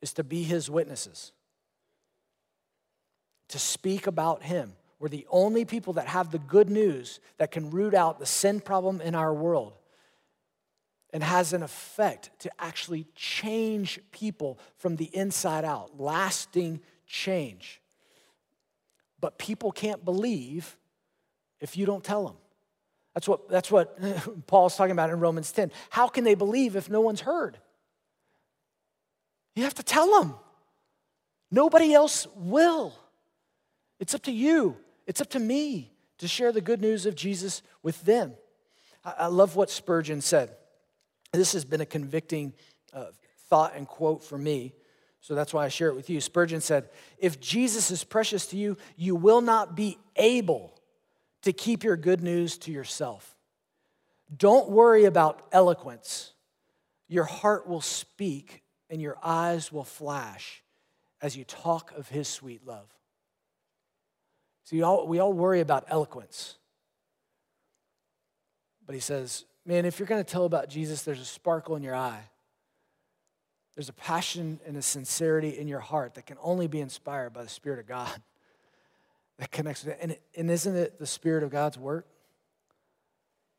is 0.00 0.12
to 0.14 0.24
be 0.24 0.42
his 0.42 0.70
witnesses, 0.70 1.32
to 3.48 3.58
speak 3.58 4.06
about 4.06 4.42
him. 4.42 4.72
We're 4.98 5.08
the 5.08 5.26
only 5.30 5.64
people 5.64 5.94
that 5.94 6.08
have 6.08 6.30
the 6.30 6.38
good 6.38 6.70
news 6.70 7.20
that 7.38 7.50
can 7.50 7.70
root 7.70 7.94
out 7.94 8.18
the 8.18 8.26
sin 8.26 8.60
problem 8.60 9.00
in 9.00 9.14
our 9.14 9.34
world 9.34 9.74
and 11.14 11.22
has 11.22 11.52
an 11.52 11.62
effect 11.62 12.30
to 12.40 12.50
actually 12.58 13.06
change 13.14 14.00
people 14.10 14.58
from 14.76 14.96
the 14.96 15.08
inside 15.16 15.64
out, 15.64 15.98
lasting 15.98 16.80
change. 17.06 17.80
But 19.20 19.38
people 19.38 19.70
can't 19.70 20.04
believe 20.04 20.76
if 21.60 21.76
you 21.76 21.86
don't 21.86 22.02
tell 22.02 22.26
them. 22.26 22.34
That's 23.14 23.28
what, 23.28 23.48
that's 23.48 23.70
what 23.70 23.96
Paul's 24.48 24.76
talking 24.76 24.90
about 24.90 25.08
in 25.08 25.20
Romans 25.20 25.52
10. 25.52 25.70
How 25.88 26.08
can 26.08 26.24
they 26.24 26.34
believe 26.34 26.74
if 26.74 26.90
no 26.90 27.00
one's 27.00 27.20
heard? 27.20 27.58
You 29.54 29.62
have 29.62 29.74
to 29.74 29.84
tell 29.84 30.20
them. 30.20 30.34
Nobody 31.48 31.94
else 31.94 32.26
will. 32.34 32.92
It's 34.00 34.16
up 34.16 34.22
to 34.22 34.32
you, 34.32 34.76
it's 35.06 35.20
up 35.20 35.30
to 35.30 35.38
me 35.38 35.92
to 36.18 36.26
share 36.26 36.50
the 36.50 36.60
good 36.60 36.80
news 36.80 37.06
of 37.06 37.14
Jesus 37.14 37.62
with 37.84 38.02
them. 38.02 38.32
I, 39.04 39.14
I 39.18 39.26
love 39.26 39.54
what 39.54 39.70
Spurgeon 39.70 40.20
said. 40.20 40.50
This 41.34 41.52
has 41.52 41.64
been 41.64 41.80
a 41.80 41.86
convicting 41.86 42.52
uh, 42.92 43.06
thought 43.48 43.74
and 43.74 43.88
quote 43.88 44.22
for 44.22 44.38
me, 44.38 44.72
so 45.20 45.34
that's 45.34 45.52
why 45.52 45.64
I 45.64 45.68
share 45.68 45.88
it 45.88 45.96
with 45.96 46.08
you. 46.08 46.20
Spurgeon 46.20 46.60
said, 46.60 46.90
If 47.18 47.40
Jesus 47.40 47.90
is 47.90 48.04
precious 48.04 48.46
to 48.48 48.56
you, 48.56 48.76
you 48.96 49.16
will 49.16 49.40
not 49.40 49.74
be 49.74 49.98
able 50.16 50.78
to 51.42 51.52
keep 51.52 51.82
your 51.82 51.96
good 51.96 52.22
news 52.22 52.58
to 52.58 52.70
yourself. 52.70 53.34
Don't 54.36 54.70
worry 54.70 55.06
about 55.06 55.46
eloquence. 55.50 56.32
Your 57.08 57.24
heart 57.24 57.66
will 57.66 57.80
speak 57.80 58.62
and 58.88 59.00
your 59.00 59.16
eyes 59.22 59.72
will 59.72 59.84
flash 59.84 60.62
as 61.20 61.36
you 61.36 61.44
talk 61.44 61.92
of 61.96 62.08
his 62.08 62.28
sweet 62.28 62.66
love. 62.66 62.86
See, 64.64 64.82
all, 64.82 65.06
we 65.06 65.18
all 65.18 65.32
worry 65.32 65.60
about 65.60 65.84
eloquence. 65.88 66.56
But 68.86 68.94
he 68.94 69.00
says, 69.00 69.44
man, 69.66 69.84
if 69.84 69.98
you're 69.98 70.08
going 70.08 70.22
to 70.22 70.30
tell 70.30 70.44
about 70.44 70.68
Jesus, 70.68 71.02
there's 71.02 71.20
a 71.20 71.24
sparkle 71.24 71.76
in 71.76 71.82
your 71.82 71.94
eye. 71.94 72.28
There's 73.74 73.88
a 73.88 73.94
passion 73.94 74.60
and 74.66 74.76
a 74.76 74.82
sincerity 74.82 75.58
in 75.58 75.66
your 75.66 75.80
heart 75.80 76.14
that 76.14 76.26
can 76.26 76.36
only 76.40 76.68
be 76.68 76.80
inspired 76.80 77.32
by 77.32 77.42
the 77.42 77.48
Spirit 77.48 77.80
of 77.80 77.86
God 77.86 78.22
that 79.38 79.50
connects 79.50 79.84
with 79.84 79.94
it. 79.94 79.98
And, 80.00 80.16
and 80.36 80.50
isn't 80.50 80.76
it 80.76 80.98
the 80.98 81.06
Spirit 81.06 81.42
of 81.42 81.50
God's 81.50 81.78
work? 81.78 82.06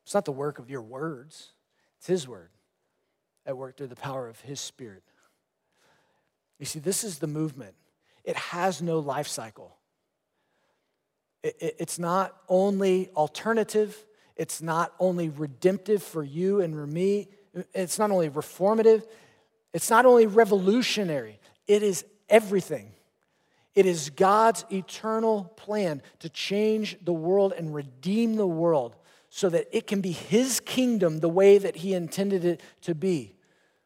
It's 0.03 0.13
not 0.13 0.25
the 0.25 0.31
work 0.31 0.59
of 0.59 0.69
your 0.69 0.83
words, 0.83 1.49
it's 1.97 2.07
His 2.07 2.27
word 2.27 2.49
at 3.45 3.57
work 3.57 3.77
through 3.77 3.87
the 3.87 3.95
power 3.95 4.27
of 4.27 4.39
His 4.41 4.59
Spirit. 4.59 5.03
You 6.59 6.65
see, 6.65 6.79
this 6.79 7.03
is 7.03 7.19
the 7.19 7.27
movement, 7.27 7.75
it 8.23 8.35
has 8.35 8.81
no 8.81 8.99
life 8.99 9.27
cycle. 9.27 9.75
It, 11.43 11.57
it, 11.59 11.75
it's 11.79 11.99
not 11.99 12.35
only 12.49 13.09
alternative, 13.15 14.03
it's 14.35 14.61
not 14.61 14.93
only 14.99 15.29
redemptive 15.29 16.03
for 16.03 16.23
you 16.23 16.61
and 16.61 16.73
for 16.73 16.87
me, 16.87 17.29
it's 17.73 17.97
not 17.97 18.11
only 18.11 18.29
reformative, 18.29 19.03
it's 19.73 19.89
not 19.89 20.05
only 20.05 20.27
revolutionary, 20.27 21.39
it 21.67 21.83
is 21.83 22.05
everything. 22.29 22.91
It 23.73 23.85
is 23.85 24.09
God's 24.09 24.65
eternal 24.71 25.51
plan 25.57 26.01
to 26.19 26.29
change 26.29 26.97
the 27.03 27.13
world 27.13 27.53
and 27.57 27.73
redeem 27.73 28.35
the 28.35 28.47
world 28.47 28.95
so 29.29 29.49
that 29.49 29.67
it 29.75 29.85
can 29.85 29.99
be 29.99 30.13
His 30.13 30.61
kingdom 30.61 31.19
the 31.19 31.29
way 31.29 31.57
that 31.57 31.77
He 31.77 31.93
intended 31.93 32.45
it 32.45 32.61
to 32.81 32.95
be. 32.95 33.35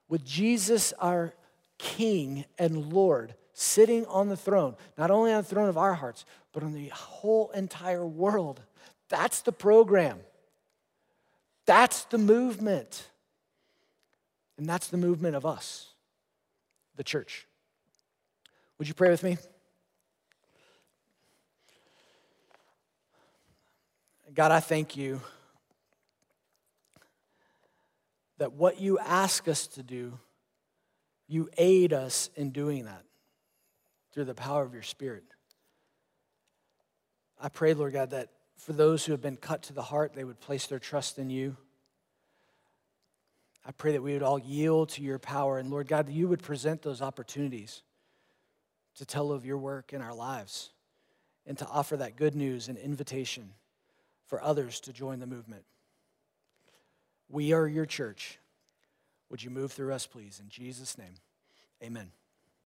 With 0.08 0.24
Jesus, 0.24 0.94
our 1.00 1.34
King 1.80 2.46
and 2.60 2.94
Lord, 2.94 3.34
sitting 3.54 4.06
on 4.06 4.30
the 4.30 4.38
throne, 4.38 4.76
not 4.98 5.10
only 5.10 5.32
on 5.32 5.42
the 5.42 5.50
throne 5.50 5.70
of 5.70 5.78
our 5.78 5.96
hearts, 5.96 6.24
but 6.54 6.62
on 6.62 6.74
the 6.74 6.90
whole 6.90 7.50
entire 7.52 8.06
world. 8.06 8.62
That's 9.08 9.42
the 9.42 9.52
program. 9.52 10.20
That's 11.70 12.06
the 12.06 12.18
movement. 12.18 13.08
And 14.58 14.68
that's 14.68 14.88
the 14.88 14.98
movement 14.98 15.36
of 15.36 15.46
us, 15.46 15.90
the 16.96 17.04
church. 17.04 17.46
Would 18.80 18.88
you 18.88 18.96
pray 18.96 19.12
with 19.12 19.22
me? 19.22 19.38
God, 24.34 24.52
I 24.52 24.62
thank 24.62 24.98
you 24.98 25.22
that 28.40 28.54
what 28.54 28.82
you 28.82 28.98
ask 28.98 29.48
us 29.48 29.68
to 29.68 29.84
do, 29.84 30.18
you 31.28 31.52
aid 31.56 31.94
us 31.94 32.32
in 32.36 32.50
doing 32.50 32.86
that 32.86 33.04
through 34.12 34.26
the 34.26 34.34
power 34.34 34.64
of 34.64 34.74
your 34.74 34.82
Spirit. 34.82 35.24
I 37.40 37.50
pray, 37.50 37.76
Lord 37.76 37.94
God, 37.94 38.10
that 38.10 38.30
for 38.60 38.74
those 38.74 39.06
who 39.06 39.14
have 39.14 39.22
been 39.22 39.38
cut 39.38 39.64
to 39.64 39.74
the 39.74 39.82
heart, 39.82 40.14
they 40.14 40.26
would 40.26 40.40
place 40.40 40.68
their 40.68 40.80
trust 40.80 41.18
in 41.18 41.30
you. 41.30 41.56
I 43.66 43.72
pray 43.72 43.94
that 43.94 44.04
we 44.04 44.14
would 44.14 44.24
all 44.24 44.40
yield 44.40 44.90
to 44.90 45.02
your 45.02 45.18
power. 45.18 45.60
And 45.60 45.70
Lord 45.70 45.88
God, 45.88 46.08
that 46.08 46.12
you 46.12 46.28
would 46.28 46.44
present 46.44 46.82
those 46.82 47.02
opportunities 47.02 47.84
to 48.96 49.06
tell 49.06 49.32
of 49.32 49.46
your 49.46 49.58
work 49.58 49.94
in 49.94 50.02
our 50.02 50.14
lives 50.14 50.72
and 51.46 51.58
to 51.58 51.68
offer 51.68 51.96
that 51.98 52.18
good 52.18 52.36
news 52.36 52.68
and 52.68 52.78
invitation 52.78 53.52
for 54.28 54.44
others 54.44 54.82
to 54.82 54.94
join 54.94 55.20
the 55.20 55.28
movement. 55.28 55.64
We 57.30 57.54
are 57.54 57.68
your 57.68 57.86
church. 57.86 58.40
Would 59.30 59.42
you 59.42 59.52
move 59.52 59.72
through 59.72 59.94
us, 59.94 60.06
please? 60.06 60.40
In 60.42 60.50
Jesus' 60.50 60.98
name, 60.98 61.14
amen. 61.82 62.12